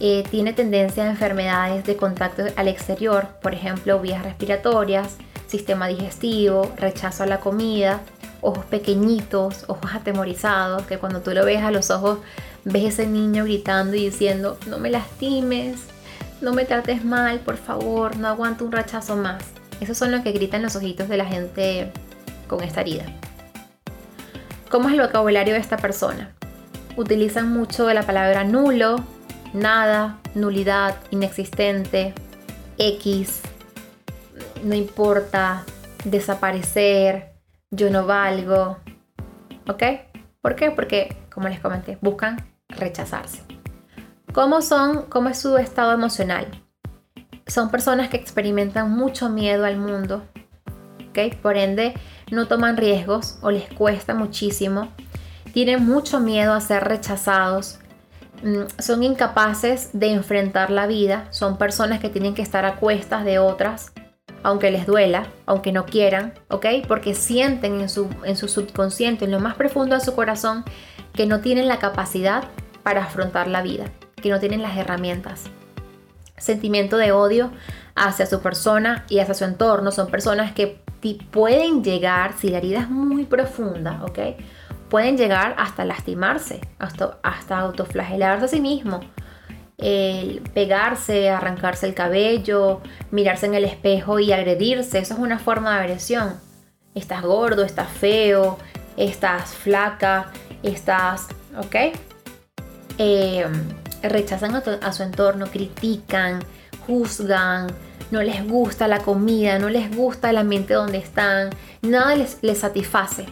eh, 0.00 0.24
tiene 0.30 0.52
tendencia 0.52 1.04
a 1.04 1.10
enfermedades 1.10 1.84
de 1.84 1.96
contacto 1.96 2.42
al 2.56 2.68
exterior, 2.68 3.28
por 3.40 3.54
ejemplo, 3.54 4.00
vías 4.00 4.22
respiratorias, 4.22 5.16
sistema 5.54 5.86
digestivo, 5.86 6.72
rechazo 6.76 7.22
a 7.22 7.26
la 7.26 7.38
comida, 7.38 8.00
ojos 8.40 8.64
pequeñitos, 8.64 9.64
ojos 9.68 9.94
atemorizados, 9.94 10.82
que 10.82 10.98
cuando 10.98 11.20
tú 11.20 11.30
lo 11.30 11.44
ves 11.44 11.62
a 11.62 11.70
los 11.70 11.90
ojos 11.90 12.18
ves 12.64 12.94
ese 12.94 13.06
niño 13.06 13.44
gritando 13.44 13.94
y 13.94 14.06
diciendo, 14.06 14.58
no 14.66 14.78
me 14.78 14.90
lastimes, 14.90 15.76
no 16.40 16.52
me 16.52 16.64
trates 16.64 17.04
mal, 17.04 17.38
por 17.38 17.56
favor, 17.56 18.16
no 18.16 18.26
aguanto 18.26 18.64
un 18.64 18.72
rechazo 18.72 19.16
más. 19.16 19.44
Esos 19.80 19.96
son 19.96 20.10
los 20.10 20.22
que 20.22 20.32
gritan 20.32 20.62
los 20.62 20.74
ojitos 20.74 21.08
de 21.08 21.16
la 21.16 21.24
gente 21.24 21.92
con 22.48 22.62
esta 22.62 22.80
herida. 22.80 23.04
¿Cómo 24.70 24.88
es 24.88 24.94
el 24.94 25.02
vocabulario 25.02 25.54
de 25.54 25.60
esta 25.60 25.76
persona? 25.76 26.32
Utilizan 26.96 27.52
mucho 27.52 27.92
la 27.92 28.02
palabra 28.02 28.42
nulo, 28.42 28.96
nada, 29.52 30.18
nulidad, 30.34 30.96
inexistente, 31.10 32.12
X, 32.78 33.40
no 34.64 34.74
importa, 34.74 35.64
desaparecer, 36.04 37.34
yo 37.70 37.90
no 37.90 38.06
valgo. 38.06 38.78
¿Ok? 39.68 39.82
¿Por 40.40 40.56
qué? 40.56 40.70
Porque, 40.70 41.16
como 41.32 41.48
les 41.48 41.60
comenté, 41.60 41.98
buscan 42.00 42.44
rechazarse. 42.68 43.42
¿Cómo 44.32 44.62
son? 44.62 45.02
¿Cómo 45.08 45.28
es 45.28 45.38
su 45.38 45.56
estado 45.58 45.92
emocional? 45.92 46.46
Son 47.46 47.70
personas 47.70 48.08
que 48.08 48.16
experimentan 48.16 48.90
mucho 48.90 49.28
miedo 49.28 49.64
al 49.64 49.76
mundo. 49.76 50.24
¿Ok? 51.10 51.36
Por 51.40 51.56
ende, 51.56 51.94
no 52.30 52.46
toman 52.46 52.76
riesgos 52.76 53.38
o 53.42 53.50
les 53.50 53.72
cuesta 53.72 54.14
muchísimo. 54.14 54.88
Tienen 55.52 55.86
mucho 55.86 56.20
miedo 56.20 56.52
a 56.52 56.60
ser 56.60 56.84
rechazados. 56.84 57.78
Mm, 58.42 58.64
son 58.78 59.02
incapaces 59.02 59.90
de 59.92 60.10
enfrentar 60.10 60.70
la 60.70 60.86
vida. 60.86 61.26
Son 61.30 61.56
personas 61.56 62.00
que 62.00 62.08
tienen 62.08 62.34
que 62.34 62.42
estar 62.42 62.64
a 62.64 62.76
cuestas 62.76 63.24
de 63.24 63.38
otras, 63.38 63.92
aunque 64.42 64.70
les 64.70 64.86
duela, 64.86 65.26
aunque 65.46 65.72
no 65.72 65.86
quieran, 65.86 66.34
¿ok? 66.48 66.66
Porque 66.86 67.14
sienten 67.14 67.80
en 67.80 67.88
su, 67.88 68.08
en 68.24 68.36
su 68.36 68.48
subconsciente, 68.48 69.24
en 69.24 69.30
lo 69.30 69.40
más 69.40 69.54
profundo 69.54 69.94
de 69.94 70.04
su 70.04 70.14
corazón, 70.14 70.64
que 71.14 71.26
no 71.26 71.40
tienen 71.40 71.68
la 71.68 71.78
capacidad 71.78 72.44
para 72.82 73.04
afrontar 73.04 73.48
la 73.48 73.62
vida 73.62 73.90
que 74.24 74.30
no 74.30 74.40
tienen 74.40 74.62
las 74.62 74.74
herramientas. 74.78 75.44
Sentimiento 76.38 76.96
de 76.96 77.12
odio 77.12 77.50
hacia 77.94 78.24
su 78.24 78.40
persona 78.40 79.04
y 79.10 79.18
hacia 79.18 79.34
su 79.34 79.44
entorno. 79.44 79.92
Son 79.92 80.08
personas 80.08 80.54
que 80.54 80.80
pueden 81.30 81.84
llegar, 81.84 82.32
si 82.32 82.48
la 82.48 82.56
herida 82.56 82.80
es 82.80 82.88
muy 82.88 83.26
profunda, 83.26 84.02
¿ok? 84.02 84.18
Pueden 84.88 85.18
llegar 85.18 85.54
hasta 85.58 85.84
lastimarse, 85.84 86.62
hasta, 86.78 87.18
hasta 87.22 87.58
autoflagelarse 87.58 88.46
a 88.46 88.48
sí 88.48 88.62
mismo. 88.62 89.00
El 89.84 90.40
pegarse, 90.54 91.28
arrancarse 91.28 91.86
el 91.86 91.92
cabello, 91.92 92.80
mirarse 93.10 93.44
en 93.44 93.52
el 93.52 93.66
espejo 93.66 94.18
y 94.18 94.32
agredirse, 94.32 94.98
eso 94.98 95.12
es 95.12 95.20
una 95.20 95.38
forma 95.38 95.74
de 95.74 95.80
agresión. 95.80 96.40
Estás 96.94 97.20
gordo, 97.20 97.64
estás 97.64 97.90
feo, 97.90 98.56
estás 98.96 99.52
flaca, 99.52 100.32
estás, 100.62 101.26
¿ok? 101.58 101.94
Eh, 102.96 103.46
rechazan 104.02 104.54
a, 104.54 104.92
su 104.92 105.02
entorno, 105.02 105.48
critican, 105.48 106.42
juzgan, 106.86 107.66
no 108.10 108.22
les 108.22 108.42
gusta 108.48 108.88
la 108.88 109.00
comida, 109.00 109.58
no 109.58 109.68
les 109.68 109.94
gusta 109.94 110.30
el 110.30 110.38
ambiente 110.38 110.72
donde 110.72 110.96
están, 110.96 111.50
nada 111.82 112.14
les, 112.14 112.38
les 112.40 112.56
satisface. 112.56 113.26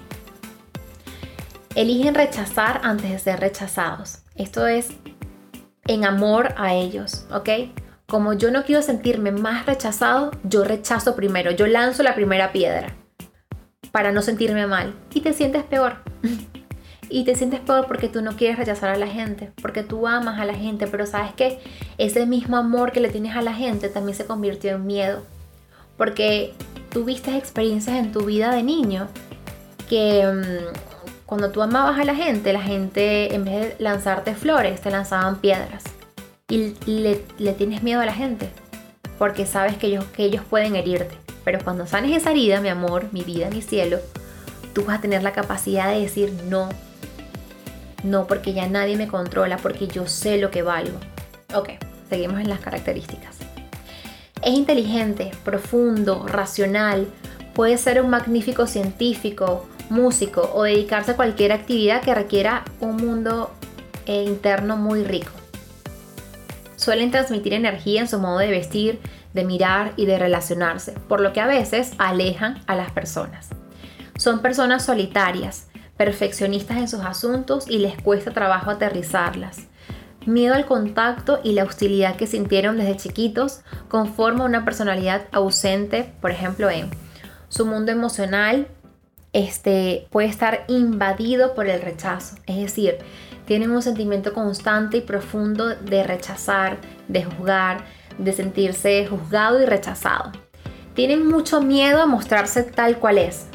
Eligen 1.75 2.15
rechazar 2.15 2.83
antes 2.85 3.11
de 3.11 3.19
ser 3.19 3.41
rechazados. 3.41 4.19
Esto 4.35 4.67
es 4.67 4.88
en 5.87 6.05
amor 6.05 6.55
a 6.57 6.75
ellos, 6.75 7.27
¿ok? 7.33 7.49
Como 8.07 8.35
yo 8.35 8.51
no 8.51 8.64
quiero 8.64 8.83
sentirme 8.83 9.33
más 9.33 9.66
rechazado, 9.66 10.31
yo 10.45 10.64
rechazo 10.64 11.16
primero, 11.16 11.51
yo 11.51 11.66
lanzo 11.66 12.03
la 12.03 12.14
primera 12.14 12.53
piedra 12.53 12.95
para 13.90 14.12
no 14.12 14.23
sentirme 14.23 14.66
mal 14.66 14.95
y 15.12 15.21
te 15.21 15.33
sientes 15.33 15.64
peor. 15.64 15.97
y 17.09 17.25
te 17.25 17.35
sientes 17.35 17.61
peor 17.61 17.87
porque 17.87 18.09
tú 18.09 18.23
no 18.23 18.37
quieres 18.37 18.59
rechazar 18.59 18.90
a 18.90 18.97
la 18.97 19.07
gente, 19.07 19.53
porque 19.61 19.83
tú 19.83 20.07
amas 20.07 20.40
a 20.40 20.47
la 20.47 20.55
gente, 20.55 20.87
pero 20.87 21.07
sabes 21.07 21.33
que 21.35 21.59
ese 21.99 22.27
mismo 22.27 22.57
amor 22.57 22.90
que 22.92 23.01
le 23.01 23.11
tienes 23.11 23.37
a 23.37 23.42
la 23.42 23.53
gente 23.53 23.88
también 23.90 24.16
se 24.16 24.25
convirtió 24.25 24.73
en 24.73 24.87
miedo, 24.87 25.23
porque 25.99 26.55
tuviste 26.90 27.37
experiencias 27.37 27.97
en 27.97 28.12
tu 28.12 28.25
vida 28.25 28.55
de 28.55 28.62
niño 28.62 29.09
que 29.88 30.25
mm, 30.27 30.91
cuando 31.33 31.51
tú 31.51 31.62
amabas 31.62 31.99
a 31.99 32.05
la 32.05 32.14
gente, 32.14 32.53
la 32.53 32.61
gente 32.61 33.35
en 33.35 33.47
vez 33.47 33.55
de 33.55 33.83
lanzarte 33.83 34.35
flores, 34.35 34.83
te 34.83 34.90
lanzaban 34.90 35.37
piedras 35.40 35.83
y 36.47 36.75
le, 36.85 37.16
tienes 37.55 37.83
miedo 37.83 38.03
a 38.03 38.05
la 38.05 38.12
gente, 38.12 38.51
porque 39.16 39.47
sabes 39.47 39.79
que 39.79 39.87
ellos, 39.87 40.05
que 40.14 40.25
ellos 40.25 40.45
pueden 40.45 40.77
herirte. 40.77 41.16
Pero 41.42 41.61
cuando 41.64 41.87
sanes 41.87 42.14
esa 42.14 42.33
herida, 42.33 42.61
mi 42.61 42.68
amor, 42.68 43.07
mi 43.12 43.23
vida, 43.23 43.49
mi 43.49 43.62
cielo, 43.62 43.99
tú 44.75 44.85
vas 44.85 44.99
a 44.99 45.01
tener 45.01 45.23
la 45.23 45.33
capacidad 45.33 45.90
de 45.90 46.03
decir 46.03 46.35
no 46.51 46.68
no 48.05 48.27
porque 48.27 48.53
ya 48.53 48.68
nadie 48.68 48.99
me 48.99 49.09
controla, 49.09 49.57
porque 49.57 49.87
yo 49.87 50.07
sé 50.07 50.37
lo 50.37 50.51
que 50.51 50.61
valgo. 50.61 50.99
Ok, 51.55 51.71
seguimos 52.11 52.40
en 52.40 52.51
las 52.51 52.61
características. 52.61 53.38
Es 54.42 54.53
inteligente, 54.53 55.31
profundo, 55.47 56.27
racional, 56.27 57.07
puede 57.55 57.79
ser 57.79 58.03
un 58.03 58.11
magnífico 58.11 58.66
científico, 58.66 59.66
músico 59.90 60.51
o 60.55 60.62
dedicarse 60.64 61.12
a 61.12 61.16
cualquier 61.16 61.53
actividad 61.53 62.03
que 62.03 62.14
requiera 62.14 62.64
un 62.81 62.97
mundo 62.97 63.53
interno 64.07 64.77
muy 64.77 65.05
rico. 65.05 65.31
Suelen 66.77 67.11
transmitir 67.11 67.53
energía 67.53 68.01
en 68.01 68.09
su 68.09 68.18
modo 68.18 68.38
de 68.38 68.49
vestir, 68.49 69.01
de 69.35 69.45
mirar 69.45 69.92
y 69.97 70.07
de 70.07 70.18
relacionarse, 70.18 70.92
por 71.09 71.21
lo 71.21 71.33
que 71.33 71.40
a 71.40 71.47
veces 71.47 71.92
alejan 71.99 72.62
a 72.66 72.75
las 72.75 72.90
personas. 72.90 73.51
Son 74.16 74.40
personas 74.40 74.85
solitarias, 74.85 75.68
perfeccionistas 75.97 76.79
en 76.79 76.88
sus 76.88 77.01
asuntos 77.01 77.68
y 77.68 77.79
les 77.79 78.01
cuesta 78.01 78.33
trabajo 78.33 78.71
aterrizarlas. 78.71 79.68
Miedo 80.27 80.55
al 80.55 80.66
contacto 80.66 81.40
y 81.42 81.53
la 81.53 81.64
hostilidad 81.64 82.16
que 82.16 82.27
sintieron 82.27 82.77
desde 82.77 82.97
chiquitos 82.97 83.61
conforma 83.88 84.45
una 84.45 84.64
personalidad 84.64 85.23
ausente, 85.33 86.12
por 86.21 86.31
ejemplo, 86.31 86.71
en 86.71 86.90
su 87.49 87.66
mundo 87.66 87.92
emocional 87.92 88.68
este, 89.33 90.07
puede 90.11 90.29
estar 90.29 90.64
invadido 90.68 91.55
por 91.55 91.68
el 91.68 91.81
rechazo, 91.81 92.37
es 92.47 92.57
decir, 92.57 92.99
tienen 93.47 93.71
un 93.71 93.83
sentimiento 93.83 94.33
constante 94.33 94.99
y 94.99 95.01
profundo 95.01 95.68
de 95.71 96.05
rechazar, 96.05 96.79
de 97.09 97.25
juzgar, 97.25 97.85
de 98.18 98.33
sentirse 98.33 99.07
juzgado 99.07 99.62
y 99.62 99.66
rechazado. 99.66 100.33
Tienen 100.95 101.27
mucho 101.27 101.61
miedo 101.61 102.03
a 102.03 102.07
mostrarse 102.07 102.62
tal 102.62 102.99
cual 102.99 103.18
es, 103.18 103.47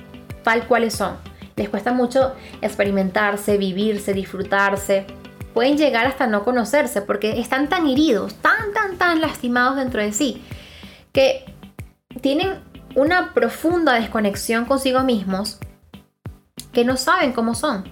tal 0.44 0.68
cuales 0.68 0.96
son 0.96 1.18
les 1.58 1.70
cuesta 1.70 1.92
mucho 1.92 2.36
experimentarse, 2.62 3.58
vivirse, 3.58 4.14
disfrutarse. 4.14 5.06
Pueden 5.54 5.76
llegar 5.76 6.06
hasta 6.06 6.28
no 6.28 6.46
conocerse 6.46 7.02
porque 7.02 7.40
están 7.40 7.68
tan 7.68 7.88
heridos, 7.88 8.36
tan, 8.36 8.74
tan, 8.74 8.98
tan 8.98 9.22
lastimados 9.22 9.76
dentro 9.76 10.02
de 10.02 10.14
sí, 10.14 10.44
que 11.12 11.46
tienen 12.22 12.60
una 12.96 13.34
profunda 13.34 13.94
desconexión 13.94 14.66
consigo 14.66 15.02
mismos 15.02 15.60
que 16.78 16.86
no 16.86 16.96
saben 16.96 17.32
cómo 17.32 17.56
son. 17.56 17.86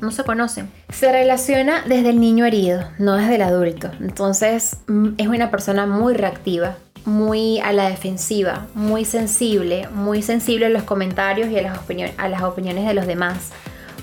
No 0.00 0.12
se 0.12 0.22
conocen. 0.22 0.70
Se 0.90 1.10
relaciona 1.10 1.82
desde 1.88 2.10
el 2.10 2.20
niño 2.20 2.44
herido, 2.44 2.84
no 3.00 3.14
desde 3.14 3.34
el 3.34 3.42
adulto. 3.42 3.90
Entonces 3.98 4.76
mm, 4.86 5.14
es 5.18 5.26
una 5.26 5.50
persona 5.50 5.84
muy 5.84 6.14
reactiva, 6.14 6.76
muy 7.04 7.58
a 7.58 7.72
la 7.72 7.88
defensiva, 7.88 8.68
muy 8.74 9.04
sensible, 9.04 9.88
muy 9.92 10.22
sensible 10.22 10.66
a 10.66 10.68
los 10.68 10.84
comentarios 10.84 11.50
y 11.50 11.58
a 11.58 11.62
las, 11.62 11.78
opiniones, 11.78 12.14
a 12.16 12.28
las 12.28 12.42
opiniones 12.42 12.86
de 12.86 12.94
los 12.94 13.08
demás. 13.08 13.50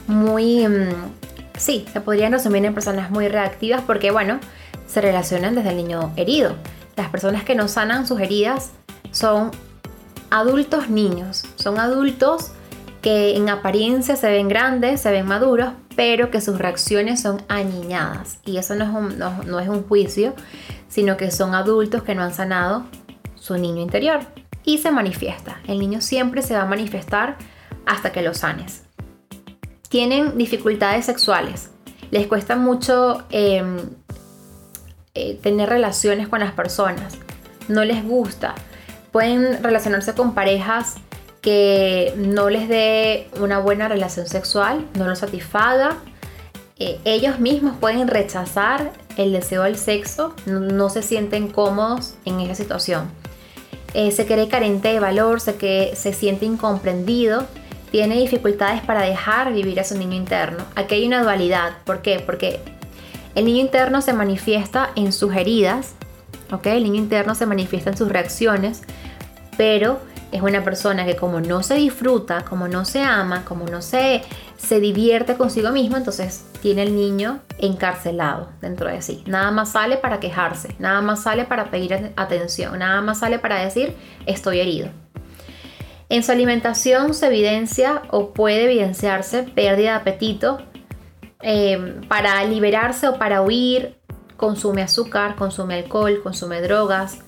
Muy, 0.08 0.68
mm, 0.68 1.14
sí, 1.58 1.86
se 1.94 2.02
podrían 2.02 2.34
resumir 2.34 2.66
en 2.66 2.74
personas 2.74 3.10
muy 3.10 3.30
reactivas 3.30 3.82
porque, 3.88 4.12
bueno, 4.12 4.42
se 4.86 5.00
relacionan 5.00 5.56
desde 5.56 5.70
el 5.70 5.78
niño 5.78 6.12
herido. 6.18 6.58
Las 6.98 7.08
personas 7.08 7.46
que 7.46 7.56
no 7.56 7.70
sanan 7.70 8.06
sus 8.06 8.20
heridas 8.20 8.72
son 9.12 9.52
adultos 10.30 10.90
niños, 10.90 11.46
son 11.56 11.80
adultos 11.80 12.52
que 13.06 13.38
en 13.38 13.50
apariencia 13.50 14.16
se 14.16 14.32
ven 14.32 14.48
grandes, 14.48 15.00
se 15.00 15.12
ven 15.12 15.28
maduros, 15.28 15.74
pero 15.96 16.32
que 16.32 16.42
sus 16.42 16.58
reacciones 16.58 17.22
son 17.22 17.40
aniñadas. 17.50 18.40
Y 18.46 18.58
eso 18.58 18.74
no 18.74 18.84
es 18.84 18.90
un, 18.90 19.20
no 19.20 19.60
es 19.60 19.68
un 19.68 19.84
juicio, 19.84 20.34
sino 20.88 21.16
que 21.16 21.30
son 21.30 21.54
adultos 21.54 22.02
que 22.02 22.16
no 22.16 22.24
han 22.24 22.34
sanado 22.34 22.88
su 23.36 23.58
niño 23.58 23.84
interior. 23.84 24.22
Y 24.64 24.80
se 24.80 24.90
manifiesta. 24.90 25.60
El 25.68 25.78
niño 25.78 26.02
siempre 26.02 26.42
se 26.42 26.56
va 26.56 26.64
a 26.64 26.66
manifestar 26.66 27.38
hasta 27.86 28.12
que 28.12 28.24
lo 28.24 28.34
sanes. 28.34 28.82
Tienen 29.88 30.36
dificultades 30.36 31.06
sexuales. 31.06 31.70
Les 32.10 32.26
cuesta 32.26 32.56
mucho 32.56 33.24
em, 33.30 33.78
eh, 35.14 35.40
tener 35.44 35.70
relaciones 35.70 36.28
con 36.28 36.40
las 36.40 36.54
personas. 36.54 37.20
No 37.68 37.86
les 37.86 38.04
gusta. 38.04 38.56
Pueden 39.12 39.62
relacionarse 39.62 40.16
con 40.16 40.34
parejas 40.34 40.96
que 41.46 42.12
no 42.18 42.50
les 42.50 42.68
dé 42.68 43.30
una 43.40 43.60
buena 43.60 43.88
relación 43.88 44.26
sexual, 44.26 44.88
no 44.96 45.08
los 45.08 45.20
satisfaga. 45.20 45.98
Eh, 46.80 46.98
ellos 47.06 47.40
mismos 47.40 47.78
pueden 47.80 48.08
rechazar 48.08 48.92
el 49.16 49.32
deseo 49.32 49.62
del 49.62 49.78
sexo, 49.78 50.34
no, 50.48 50.90
se 50.90 51.04
sienten 51.04 51.48
cómodos 51.50 52.16
en 52.26 52.40
esa 52.40 52.56
situación. 52.56 53.12
Eh, 53.94 54.12
se 54.12 54.26
cree 54.26 54.48
carente 54.48 54.88
de 54.88 55.00
valor, 55.00 55.40
se, 55.40 55.54
que, 55.56 55.94
se 55.96 56.14
siente 56.14 56.48
incomprendido, 56.48 57.46
tiene 57.92 58.18
dificultades 58.18 58.82
para 58.82 59.04
dejar 59.04 59.54
vivir 59.54 59.80
a 59.80 59.84
su 59.84 59.96
niño 59.96 60.16
interno. 60.16 60.66
Aquí 60.74 60.96
hay 60.96 61.06
una 61.06 61.22
dualidad. 61.22 61.74
¿Por 61.86 62.02
qué? 62.02 62.20
Porque 62.26 62.60
el 63.36 63.46
niño 63.46 63.62
interno 63.62 64.02
se 64.02 64.14
manifiesta 64.14 64.90
en 64.96 65.14
sus 65.14 65.36
heridas, 65.36 65.94
¿ok? 66.52 66.66
El 66.66 66.86
niño 66.86 66.96
interno 66.96 67.36
se 67.36 67.46
manifiesta 67.46 67.92
en 67.92 67.98
sus 67.98 68.10
reacciones, 68.10 68.82
pero 69.58 70.00
es 70.32 70.42
una 70.42 70.64
persona 70.64 71.06
que 71.06 71.16
como 71.16 71.40
no 71.40 71.64
se 71.64 71.76
disfruta, 71.76 72.44
como 72.44 72.68
no 72.68 72.84
se 72.84 73.02
ama, 73.02 73.46
como 73.46 73.66
no 73.66 73.82
se, 73.82 74.22
se 74.58 74.80
divierte 74.80 75.36
consigo 75.36 75.72
mismo, 75.72 75.98
entonces 75.98 76.46
tiene 76.62 76.84
el 76.84 76.96
niño 76.96 77.40
encarcelado 77.60 78.50
dentro 78.62 78.90
de 78.90 79.02
sí. 79.02 79.24
Nada 79.28 79.52
más 79.52 79.72
sale 79.72 79.98
para 79.98 80.20
quejarse, 80.20 80.76
nada 80.80 81.02
más 81.02 81.24
sale 81.24 81.46
para 81.46 81.72
pedir 81.72 82.12
atención, 82.16 82.80
nada 82.80 83.02
más 83.02 83.20
sale 83.20 83.40
para 83.40 83.64
decir 83.64 83.96
estoy 84.26 84.60
herido. 84.60 84.90
En 86.10 86.24
su 86.24 86.32
alimentación 86.32 87.14
se 87.14 87.28
evidencia 87.28 88.04
o 88.12 88.34
puede 88.34 88.66
evidenciarse 88.66 89.44
pérdida 89.44 89.92
de 89.92 89.98
apetito. 89.98 90.60
Eh, 91.42 92.02
para 92.08 92.44
liberarse 92.44 93.08
o 93.08 93.18
para 93.18 93.42
huir, 93.42 93.98
consume 94.38 94.82
azúcar, 94.82 95.36
consume 95.36 95.76
alcohol, 95.76 96.22
consume 96.22 96.62
drogas. 96.62 97.20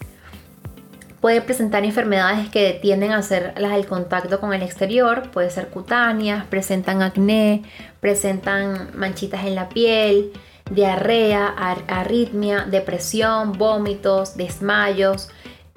Puede 1.22 1.42
presentar 1.42 1.84
enfermedades 1.84 2.50
que 2.50 2.78
tienden 2.80 3.12
a 3.12 3.18
hacer 3.18 3.54
las 3.58 3.72
del 3.72 3.88
contacto 3.88 4.40
con 4.40 4.54
el 4.54 4.62
exterior, 4.62 5.32
puede 5.32 5.50
ser 5.50 5.70
cutáneas, 5.70 6.46
presentan 6.46 7.02
acné, 7.02 7.64
presentan 8.00 8.92
manchitas 8.94 9.46
en 9.46 9.56
la 9.56 9.68
piel, 9.68 10.32
diarrea, 10.70 11.48
arritmia, 11.88 12.66
depresión, 12.70 13.54
vómitos, 13.54 14.38
desmayos, 14.38 15.30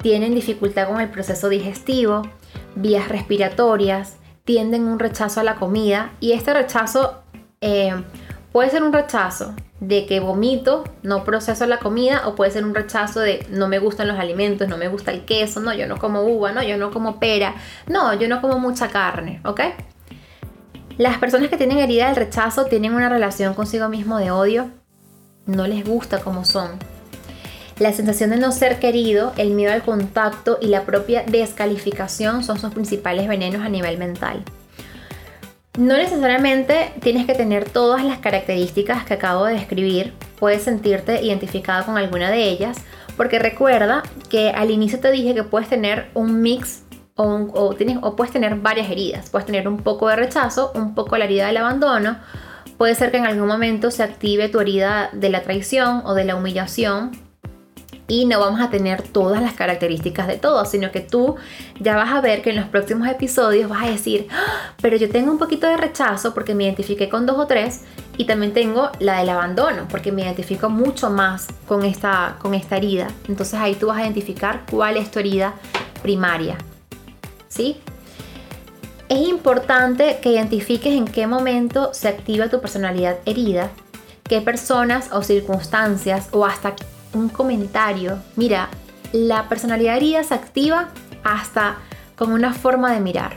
tienen 0.03 0.35
dificultad 0.35 0.89
con 0.89 1.01
el 1.01 1.09
proceso 1.09 1.49
digestivo, 1.49 2.23
vías 2.75 3.09
respiratorias, 3.09 4.17
tienden 4.45 4.85
un 4.85 4.99
rechazo 4.99 5.41
a 5.41 5.45
la 5.45 5.55
comida 5.55 6.13
y 6.21 6.33
este 6.33 6.53
rechazo 6.53 7.23
eh, 7.63 7.95
puede 8.53 8.71
ser 8.71 8.83
un 8.83 8.93
rechazo 8.93 9.55
de 9.81 10.07
que 10.07 10.21
vomito, 10.21 10.85
no 11.03 11.25
proceso 11.25 11.67
la 11.67 11.79
comida 11.79 12.29
o 12.29 12.35
puede 12.35 12.51
ser 12.51 12.65
un 12.65 12.75
rechazo 12.75 13.21
de 13.21 13.47
no 13.51 13.67
me 13.67 13.79
gustan 13.79 14.09
los 14.09 14.19
alimentos, 14.19 14.69
no 14.69 14.77
me 14.77 14.89
gusta 14.89 15.11
el 15.11 15.25
queso, 15.25 15.61
no, 15.61 15.73
yo 15.73 15.87
no 15.87 15.99
como 15.99 16.23
uva, 16.23 16.53
no, 16.53 16.63
yo 16.63 16.77
no 16.77 16.91
como 16.91 17.19
pera, 17.19 17.55
no, 17.87 18.15
yo 18.15 18.29
no 18.29 18.41
como 18.41 18.59
mucha 18.59 18.89
carne, 18.89 19.41
¿ok? 19.45 19.61
Las 20.99 21.19
personas 21.19 21.49
que 21.49 21.57
tienen 21.57 21.79
herida 21.79 22.09
del 22.09 22.17
rechazo 22.17 22.67
tienen 22.67 22.95
una 22.95 23.09
relación 23.09 23.55
consigo 23.55 23.89
mismo 23.89 24.19
de 24.19 24.31
odio, 24.31 24.71
no 25.47 25.67
les 25.67 25.85
gusta 25.85 26.21
como 26.21 26.45
son, 26.45 26.79
la 27.81 27.95
sensación 27.95 28.29
de 28.29 28.37
no 28.37 28.53
ser 28.53 28.79
querido, 28.79 29.33
el 29.39 29.53
miedo 29.53 29.73
al 29.73 29.83
contacto 29.83 30.59
y 30.61 30.67
la 30.67 30.85
propia 30.85 31.23
descalificación 31.23 32.45
son 32.45 32.59
sus 32.59 32.75
principales 32.75 33.27
venenos 33.27 33.63
a 33.63 33.71
nivel 33.71 33.97
mental. 33.97 34.45
No 35.79 35.97
necesariamente 35.97 36.93
tienes 37.01 37.27
que 37.27 37.35
tener 37.35 37.69
todas 37.69 38.05
las 38.05 38.19
características 38.19 39.05
que 39.05 39.15
acabo 39.15 39.45
de 39.45 39.55
describir, 39.55 40.13
puedes 40.39 40.63
sentirte 40.63 41.23
identificada 41.23 41.85
con 41.85 41.97
alguna 41.97 42.31
de 42.31 42.49
ellas, 42.49 42.79
porque 43.17 43.39
recuerda 43.39 44.03
que 44.29 44.51
al 44.51 44.71
inicio 44.71 44.99
te 44.99 45.13
dije 45.13 45.35
que 45.35 45.45
puedes 45.45 45.69
tener 45.69 46.11
un 46.15 46.43
mix 46.43 46.83
o, 47.15 47.75
tienes, 47.77 47.99
o 48.03 48.17
puedes 48.17 48.33
tener 48.33 48.57
varias 48.57 48.91
heridas, 48.91 49.31
puedes 49.31 49.47
tener 49.47 49.69
un 49.69 49.77
poco 49.79 50.09
de 50.09 50.17
rechazo, 50.17 50.73
un 50.75 50.95
poco 50.95 51.17
la 51.19 51.27
herida 51.27 51.47
del 51.47 51.59
abandono, 51.59 52.17
puede 52.79 52.95
ser 52.95 53.11
que 53.11 53.19
en 53.19 53.27
algún 53.27 53.47
momento 53.47 53.91
se 53.91 54.03
active 54.03 54.49
tu 54.49 54.59
herida 54.59 55.11
de 55.13 55.29
la 55.29 55.43
traición 55.43 56.03
o 56.05 56.15
de 56.15 56.25
la 56.25 56.35
humillación, 56.35 57.13
y 58.11 58.25
no 58.27 58.41
vamos 58.41 58.61
a 58.61 58.71
tener 58.71 59.03
todas 59.03 59.41
las 59.41 59.55
características 59.55 60.27
de 60.27 60.37
todo, 60.37 60.65
sino 60.65 60.91
que 60.91 60.99
tú 60.99 61.37
ya 61.79 61.95
vas 61.95 62.13
a 62.13 62.21
ver 62.21 62.43
que 62.43 62.51
en 62.51 62.57
los 62.57 62.67
próximos 62.67 63.07
episodios 63.07 63.71
vas 63.71 63.85
a 63.85 63.91
decir, 63.91 64.27
¡Ah! 64.33 64.75
pero 64.83 64.97
yo 64.97 65.09
tengo 65.09 65.31
un 65.31 65.39
poquito 65.39 65.69
de 65.69 65.77
rechazo 65.77 66.35
porque 66.35 66.57
me 66.57 66.65
identifiqué 66.65 67.09
con 67.09 67.25
dos 67.25 67.39
o 67.39 67.47
tres 67.47 67.83
y 68.17 68.25
también 68.25 68.53
tengo 68.53 68.91
la 68.99 69.21
del 69.21 69.29
abandono 69.29 69.87
porque 69.89 70.11
me 70.11 70.23
identifico 70.23 70.69
mucho 70.69 71.09
más 71.09 71.47
con 71.69 71.85
esta, 71.85 72.37
con 72.41 72.53
esta 72.53 72.79
herida. 72.79 73.07
Entonces 73.29 73.55
ahí 73.61 73.77
tú 73.77 73.87
vas 73.87 73.99
a 73.99 74.03
identificar 74.03 74.65
cuál 74.69 74.97
es 74.97 75.13
tu 75.13 75.21
herida 75.21 75.55
primaria. 76.03 76.59
¿Sí? 77.47 77.81
Es 79.09 79.21
importante 79.21 80.19
que 80.21 80.33
identifiques 80.33 80.95
en 80.95 81.05
qué 81.05 81.29
momento 81.29 81.95
se 81.95 82.09
activa 82.09 82.49
tu 82.49 82.61
personalidad 82.61 83.19
herida, 83.25 83.71
qué 84.25 84.41
personas 84.41 85.11
o 85.13 85.23
circunstancias 85.23 86.29
o 86.33 86.45
hasta 86.45 86.75
un 87.13 87.29
comentario. 87.29 88.19
Mira, 88.37 88.69
la 89.13 89.49
personalidad 89.49 89.97
herida 89.97 90.23
se 90.23 90.35
activa 90.35 90.89
hasta 91.25 91.79
con 92.17 92.33
una 92.33 92.53
forma 92.53 92.93
de 92.93 93.01
mirar. 93.01 93.37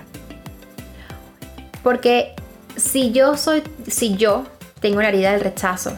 Porque 1.83 2.35
si 2.75 3.11
yo 3.11 3.37
soy, 3.37 3.63
si 3.87 4.15
yo 4.15 4.45
tengo 4.79 4.97
una 4.97 5.09
herida 5.09 5.31
del 5.31 5.41
rechazo, 5.41 5.93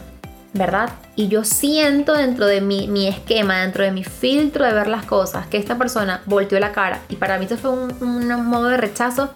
¿verdad? 0.52 0.90
Y 1.14 1.28
yo 1.28 1.44
siento 1.44 2.12
dentro 2.14 2.46
de 2.46 2.60
mi, 2.60 2.88
mi, 2.88 3.06
esquema, 3.08 3.60
dentro 3.60 3.84
de 3.84 3.92
mi 3.92 4.04
filtro 4.04 4.64
de 4.64 4.72
ver 4.72 4.88
las 4.88 5.04
cosas, 5.04 5.46
que 5.46 5.58
esta 5.58 5.78
persona 5.78 6.22
volteó 6.26 6.58
la 6.60 6.72
cara 6.72 7.00
y 7.08 7.16
para 7.16 7.38
mí 7.38 7.44
esto 7.44 7.56
fue 7.56 7.70
un, 7.70 7.92
un 8.02 8.46
modo 8.46 8.68
de 8.68 8.76
rechazo, 8.76 9.34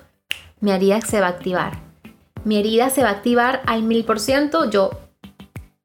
mi 0.61 0.72
herida 0.72 1.00
se 1.00 1.20
va 1.20 1.26
a 1.26 1.31
activar. 1.31 1.79
Mi 2.44 2.59
herida 2.59 2.90
se 2.90 3.03
va 3.03 3.11
a 3.11 3.12
activar 3.12 3.62
al 3.66 3.83
mil 3.83 4.05
por 4.05 4.18
ciento. 4.18 4.70
Yo 4.70 4.90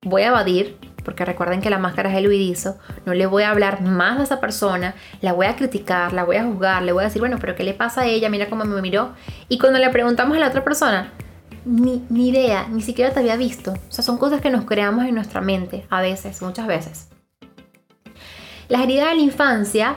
voy 0.01 0.21
a 0.21 0.27
evadir, 0.27 0.77
porque 1.05 1.23
recuerden 1.23 1.61
que 1.61 1.69
la 1.69 1.77
máscara 1.77 2.11
es 2.11 2.17
el 2.17 2.27
huidizo, 2.27 2.77
no 3.05 3.13
le 3.13 3.27
voy 3.27 3.43
a 3.43 3.51
hablar 3.51 3.81
más 3.81 4.19
a 4.19 4.23
esa 4.23 4.41
persona, 4.41 4.95
la 5.21 5.31
voy 5.31 5.45
a 5.45 5.55
criticar, 5.55 6.11
la 6.11 6.25
voy 6.25 6.35
a 6.35 6.43
juzgar, 6.43 6.83
le 6.83 6.91
voy 6.91 7.03
a 7.03 7.05
decir, 7.05 7.21
bueno, 7.21 7.37
pero 7.39 7.55
¿qué 7.55 7.63
le 7.63 7.73
pasa 7.73 8.01
a 8.01 8.05
ella? 8.07 8.27
Mira 8.29 8.49
cómo 8.49 8.65
me 8.65 8.81
miró. 8.81 9.13
Y 9.47 9.59
cuando 9.59 9.79
le 9.79 9.89
preguntamos 9.91 10.35
a 10.35 10.39
la 10.41 10.47
otra 10.47 10.63
persona, 10.63 11.13
ni, 11.63 12.03
ni 12.09 12.29
idea, 12.29 12.67
ni 12.69 12.81
siquiera 12.81 13.13
te 13.13 13.19
había 13.19 13.37
visto. 13.37 13.71
O 13.71 13.91
sea, 13.91 14.03
son 14.03 14.17
cosas 14.17 14.41
que 14.41 14.49
nos 14.49 14.65
creamos 14.65 15.05
en 15.05 15.15
nuestra 15.15 15.41
mente, 15.41 15.85
a 15.89 16.01
veces, 16.01 16.41
muchas 16.41 16.67
veces. 16.67 17.09
Las 18.67 18.81
heridas 18.81 19.09
de 19.09 19.15
la 19.15 19.21
infancia 19.21 19.95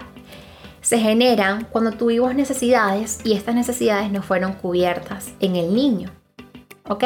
se 0.81 0.99
generan 0.99 1.67
cuando 1.71 1.93
tuvimos 1.93 2.35
necesidades 2.35 3.21
y 3.25 3.33
estas 3.33 3.55
necesidades 3.55 4.11
no 4.11 4.23
fueron 4.23 4.53
cubiertas 4.53 5.33
en 5.41 5.57
el 5.57 5.75
niño. 5.75 6.11
¿Ok? 6.89 7.05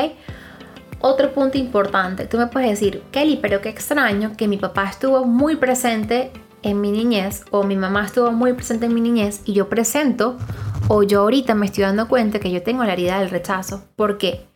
Otro 1.05 1.33
punto 1.33 1.59
importante, 1.59 2.27
tú 2.27 2.39
me 2.39 2.47
puedes 2.47 2.71
decir, 2.71 3.03
Kelly, 3.11 3.41
pero 3.43 3.61
qué 3.61 3.69
extraño 3.69 4.37
que 4.37 4.47
mi 4.47 4.57
papá 4.57 4.89
estuvo 4.89 5.25
muy 5.25 5.57
presente 5.57 6.31
en 6.63 6.81
mi 6.81 6.93
niñez 6.93 7.45
o 7.51 7.65
mi 7.65 7.75
mamá 7.77 8.07
estuvo 8.07 8.31
muy 8.31 8.53
presente 8.53 8.87
en 8.87 8.95
mi 8.95 9.01
niñez 9.01 9.43
y 9.45 9.53
yo 9.53 9.69
presento 9.69 10.39
o 10.87 11.03
yo 11.03 11.23
ahorita 11.23 11.57
me 11.57 11.67
estoy 11.67 11.83
dando 11.83 12.07
cuenta 12.07 12.39
que 12.39 12.53
yo 12.53 12.63
tengo 12.63 12.85
la 12.85 12.93
herida 12.93 13.19
del 13.19 13.31
rechazo. 13.31 13.83
¿Por 13.97 14.17
qué? 14.17 14.47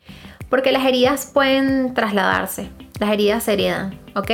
Porque 0.48 0.70
las 0.70 0.84
heridas 0.84 1.28
pueden 1.34 1.94
trasladarse, 1.94 2.70
las 3.00 3.10
heridas 3.10 3.42
se 3.42 3.54
heredan, 3.54 3.98
¿ok? 4.14 4.30